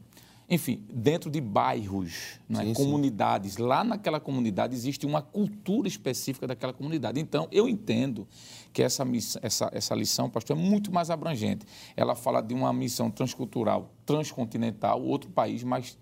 Enfim, 0.50 0.84
dentro 0.92 1.30
de 1.30 1.40
bairros, 1.40 2.40
é? 2.50 2.64
sim, 2.64 2.74
comunidades, 2.74 3.54
sim. 3.54 3.62
lá 3.62 3.84
naquela 3.84 4.18
comunidade 4.18 4.74
existe 4.74 5.06
uma 5.06 5.22
cultura 5.22 5.86
específica 5.86 6.44
daquela 6.44 6.72
comunidade. 6.72 7.20
Então, 7.20 7.46
eu 7.52 7.68
entendo 7.68 8.26
que 8.72 8.82
essa, 8.82 9.06
essa, 9.42 9.70
essa 9.72 9.94
lição, 9.94 10.28
pastor, 10.28 10.58
é 10.58 10.60
muito 10.60 10.92
mais 10.92 11.08
abrangente. 11.08 11.64
Ela 11.96 12.16
fala 12.16 12.40
de 12.40 12.52
uma 12.52 12.72
missão 12.72 13.12
transcultural, 13.12 13.94
transcontinental, 14.04 15.00
outro 15.00 15.30
país, 15.30 15.62
mas 15.62 15.96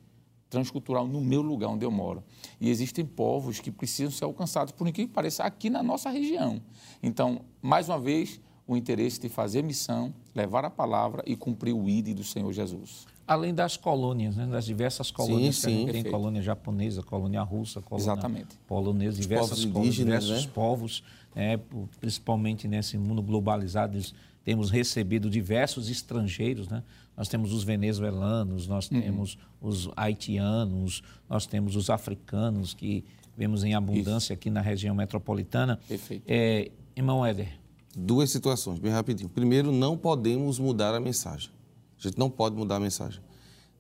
transcultural 0.49 1.07
no 1.07 1.21
meu 1.21 1.43
lugar 1.43 1.69
onde 1.69 1.85
eu 1.85 1.91
moro. 1.91 2.25
E 2.59 2.71
existem 2.71 3.05
povos 3.05 3.61
que 3.61 3.71
precisam 3.71 4.11
ser 4.11 4.25
alcançados, 4.25 4.73
por 4.73 4.89
incrível 4.89 5.09
que 5.09 5.15
pareça, 5.15 5.45
aqui 5.45 5.69
na 5.69 5.83
nossa 5.83 6.09
região. 6.09 6.59
Então, 7.03 7.43
mais 7.61 7.91
uma 7.91 7.99
vez, 7.99 8.41
o 8.67 8.75
interesse 8.79 9.21
de 9.21 9.29
fazer 9.29 9.63
missão, 9.63 10.15
levar 10.35 10.65
a 10.65 10.71
palavra 10.71 11.23
e 11.27 11.37
cumprir 11.37 11.75
o 11.75 11.87
ID 11.87 12.15
do 12.15 12.25
Senhor 12.25 12.51
Jesus. 12.51 13.07
Além 13.29 13.55
das 13.55 13.77
colônias, 13.77 14.37
né? 14.37 14.47
das 14.47 14.65
diversas 14.65 15.11
colônias 15.11 15.57
sim, 15.57 15.87
sim, 15.87 15.93
tem 15.93 16.03
colônia 16.03 16.41
japonesa, 16.41 17.03
colônia 17.03 17.43
russa, 17.43 17.83
colônia 17.83 18.13
Exatamente. 18.13 18.57
polonesa, 18.67 19.21
diversas 19.21 19.67
povos 19.67 19.73
colônias, 19.73 19.95
diversos 19.95 20.47
né? 20.47 20.53
povos, 20.55 21.05
né? 21.35 21.61
principalmente 22.01 22.67
nesse 22.67 22.97
mundo 22.97 23.23
globalizado, 23.23 24.01
temos 24.45 24.71
recebido 24.71 25.29
diversos 25.29 25.91
estrangeiros, 25.91 26.69
né? 26.69 26.83
Nós 27.15 27.29
temos 27.29 27.53
os 27.53 27.65
venezuelanos, 27.65 28.67
nós 28.67 28.91
uhum. 28.91 29.03
temos 29.03 29.37
os 29.61 29.91
haitianos, 29.95 31.03
nós 31.29 31.45
temos 31.45 31.77
os 31.77 31.91
africanos 31.91 32.73
que 32.73 33.05
vemos 33.37 33.63
em 33.63 33.75
abundância 33.75 34.27
Isso. 34.27 34.33
aqui 34.33 34.49
na 34.49 34.63
região 34.63 34.95
metropolitana. 34.95 35.79
Perfeito. 35.87 36.23
É, 36.27 36.71
irmão 36.97 37.27
Éder. 37.27 37.59
Duas 37.95 38.31
situações, 38.31 38.79
bem 38.79 38.91
rapidinho. 38.91 39.29
Primeiro, 39.29 39.71
não 39.71 39.99
podemos 39.99 40.59
mudar 40.59 40.95
a 40.95 41.01
mensagem. 41.01 41.51
A 41.99 42.03
gente 42.03 42.19
não 42.19 42.31
pode 42.31 42.57
mudar 42.57 42.77
a 42.77 42.81
mensagem. 42.81 43.21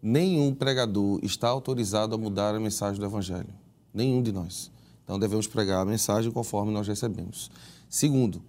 Nenhum 0.02 0.54
pregador 0.54 1.18
está 1.22 1.48
autorizado 1.48 2.14
a 2.14 2.18
mudar 2.18 2.54
a 2.54 2.60
mensagem 2.60 3.00
do 3.00 3.06
Evangelho. 3.06 3.52
Nenhum 3.92 4.22
de 4.22 4.32
nós. 4.32 4.70
Então 5.04 5.18
devemos 5.18 5.46
pregar 5.46 5.80
a 5.80 5.84
mensagem 5.84 6.30
conforme 6.30 6.72
nós 6.72 6.86
recebemos. 6.86 7.50
Segundo, 7.88 8.42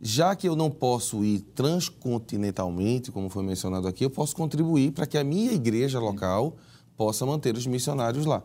já 0.00 0.34
que 0.34 0.48
eu 0.48 0.56
não 0.56 0.70
posso 0.70 1.22
ir 1.24 1.40
transcontinentalmente, 1.54 3.12
como 3.12 3.28
foi 3.28 3.42
mencionado 3.42 3.86
aqui, 3.86 4.04
eu 4.04 4.10
posso 4.10 4.34
contribuir 4.34 4.92
para 4.92 5.06
que 5.06 5.18
a 5.18 5.24
minha 5.24 5.52
igreja 5.52 5.98
local 5.98 6.56
possa 6.96 7.26
manter 7.26 7.56
os 7.56 7.66
missionários 7.66 8.24
lá. 8.24 8.42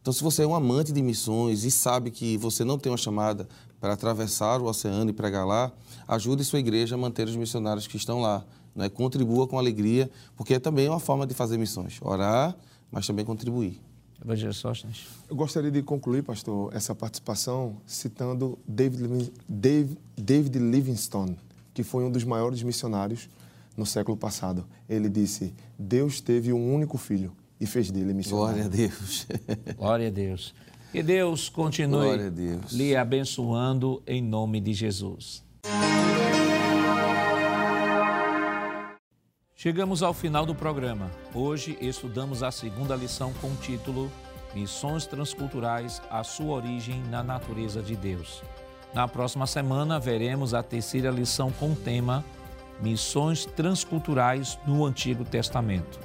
Então, 0.00 0.12
se 0.12 0.22
você 0.22 0.42
é 0.42 0.46
um 0.46 0.54
amante 0.54 0.92
de 0.92 1.02
missões 1.02 1.64
e 1.64 1.70
sabe 1.70 2.10
que 2.10 2.36
você 2.36 2.64
não 2.64 2.78
tem 2.78 2.90
uma 2.90 2.98
chamada 2.98 3.48
para 3.80 3.92
atravessar 3.92 4.60
o 4.60 4.66
oceano 4.66 5.10
e 5.10 5.12
pregar 5.12 5.44
lá, 5.46 5.72
ajude 6.06 6.44
sua 6.44 6.60
igreja 6.60 6.94
a 6.94 6.98
manter 6.98 7.26
os 7.26 7.36
missionários 7.36 7.86
que 7.86 7.96
estão 7.96 8.20
lá. 8.20 8.44
Né? 8.76 8.88
Contribua 8.90 9.48
com 9.48 9.58
alegria, 9.58 10.10
porque 10.36 10.54
é 10.54 10.58
também 10.58 10.88
uma 10.88 11.00
forma 11.00 11.26
de 11.26 11.34
fazer 11.34 11.56
missões. 11.56 11.98
Orar, 12.02 12.54
mas 12.92 13.06
também 13.06 13.24
contribuir. 13.24 13.80
Evangelho. 14.22 14.52
Eu 15.28 15.36
gostaria 15.36 15.70
de 15.70 15.82
concluir, 15.82 16.22
pastor, 16.22 16.74
essa 16.74 16.94
participação 16.94 17.76
citando 17.86 18.58
David, 18.66 19.32
David, 19.48 19.98
David 20.16 20.58
Livingstone, 20.58 21.38
que 21.74 21.82
foi 21.82 22.04
um 22.04 22.10
dos 22.10 22.24
maiores 22.24 22.62
missionários 22.62 23.28
no 23.76 23.84
século 23.84 24.16
passado. 24.16 24.66
Ele 24.88 25.08
disse: 25.08 25.54
Deus 25.78 26.20
teve 26.20 26.52
um 26.52 26.74
único 26.74 26.96
filho 26.96 27.32
e 27.60 27.66
fez 27.66 27.90
dele 27.90 28.14
missionário. 28.14 28.54
Glória 28.54 28.64
a 28.64 28.68
Deus. 28.68 29.26
Glória 29.76 30.08
a 30.08 30.10
Deus. 30.10 30.54
Que 30.92 31.02
Deus 31.02 31.48
continue 31.48 32.30
Deus. 32.30 32.72
lhe 32.72 32.96
abençoando 32.96 34.02
em 34.06 34.22
nome 34.22 34.60
de 34.60 34.72
Jesus. 34.72 35.44
Chegamos 39.66 40.00
ao 40.00 40.14
final 40.14 40.46
do 40.46 40.54
programa. 40.54 41.10
Hoje 41.34 41.76
estudamos 41.80 42.44
a 42.44 42.52
segunda 42.52 42.94
lição 42.94 43.32
com 43.40 43.48
o 43.48 43.56
título 43.56 44.12
Missões 44.54 45.06
Transculturais, 45.06 46.00
a 46.08 46.22
sua 46.22 46.54
origem 46.54 47.02
na 47.10 47.20
natureza 47.20 47.82
de 47.82 47.96
Deus. 47.96 48.44
Na 48.94 49.08
próxima 49.08 49.44
semana 49.44 49.98
veremos 49.98 50.54
a 50.54 50.62
terceira 50.62 51.10
lição 51.10 51.50
com 51.50 51.72
o 51.72 51.74
tema 51.74 52.24
Missões 52.80 53.44
Transculturais 53.44 54.56
no 54.64 54.86
Antigo 54.86 55.24
Testamento. 55.24 55.98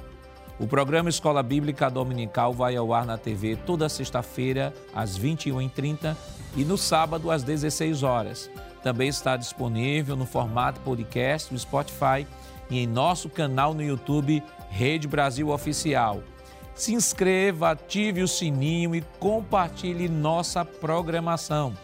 O 0.58 0.66
programa 0.66 1.08
Escola 1.08 1.40
Bíblica 1.40 1.88
Dominical 1.88 2.52
vai 2.52 2.74
ao 2.74 2.92
ar 2.92 3.06
na 3.06 3.16
TV 3.16 3.54
toda 3.54 3.88
sexta-feira, 3.88 4.74
às 4.92 5.16
21h30 5.16 6.16
e 6.56 6.64
no 6.64 6.76
sábado, 6.76 7.30
às 7.30 7.44
16 7.44 8.02
horas. 8.02 8.50
Também 8.82 9.08
está 9.08 9.36
disponível 9.36 10.16
no 10.16 10.26
formato 10.26 10.80
podcast 10.80 11.52
no 11.52 11.58
Spotify 11.60 12.26
e 12.70 12.78
em 12.78 12.86
nosso 12.86 13.28
canal 13.28 13.74
no 13.74 13.82
YouTube 13.82 14.42
Rede 14.70 15.06
Brasil 15.06 15.50
Oficial. 15.50 16.22
Se 16.74 16.94
inscreva, 16.94 17.70
ative 17.70 18.22
o 18.22 18.28
sininho 18.28 18.94
e 18.94 19.02
compartilhe 19.18 20.08
nossa 20.08 20.64
programação. 20.64 21.76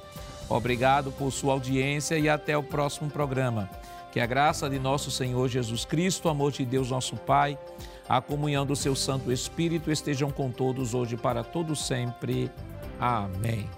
Obrigado 0.48 1.12
por 1.12 1.30
sua 1.30 1.52
audiência 1.52 2.18
e 2.18 2.28
até 2.28 2.56
o 2.56 2.62
próximo 2.62 3.10
programa. 3.10 3.68
Que 4.10 4.20
a 4.20 4.26
graça 4.26 4.68
de 4.70 4.78
nosso 4.78 5.10
Senhor 5.10 5.46
Jesus 5.48 5.84
Cristo, 5.84 6.26
o 6.26 6.30
amor 6.30 6.52
de 6.52 6.64
Deus, 6.64 6.90
nosso 6.90 7.16
Pai, 7.16 7.58
a 8.08 8.22
comunhão 8.22 8.64
do 8.64 8.74
seu 8.74 8.96
Santo 8.96 9.30
Espírito 9.30 9.90
estejam 9.90 10.30
com 10.30 10.50
todos 10.50 10.94
hoje 10.94 11.16
para 11.16 11.44
todo 11.44 11.76
sempre. 11.76 12.50
Amém. 12.98 13.68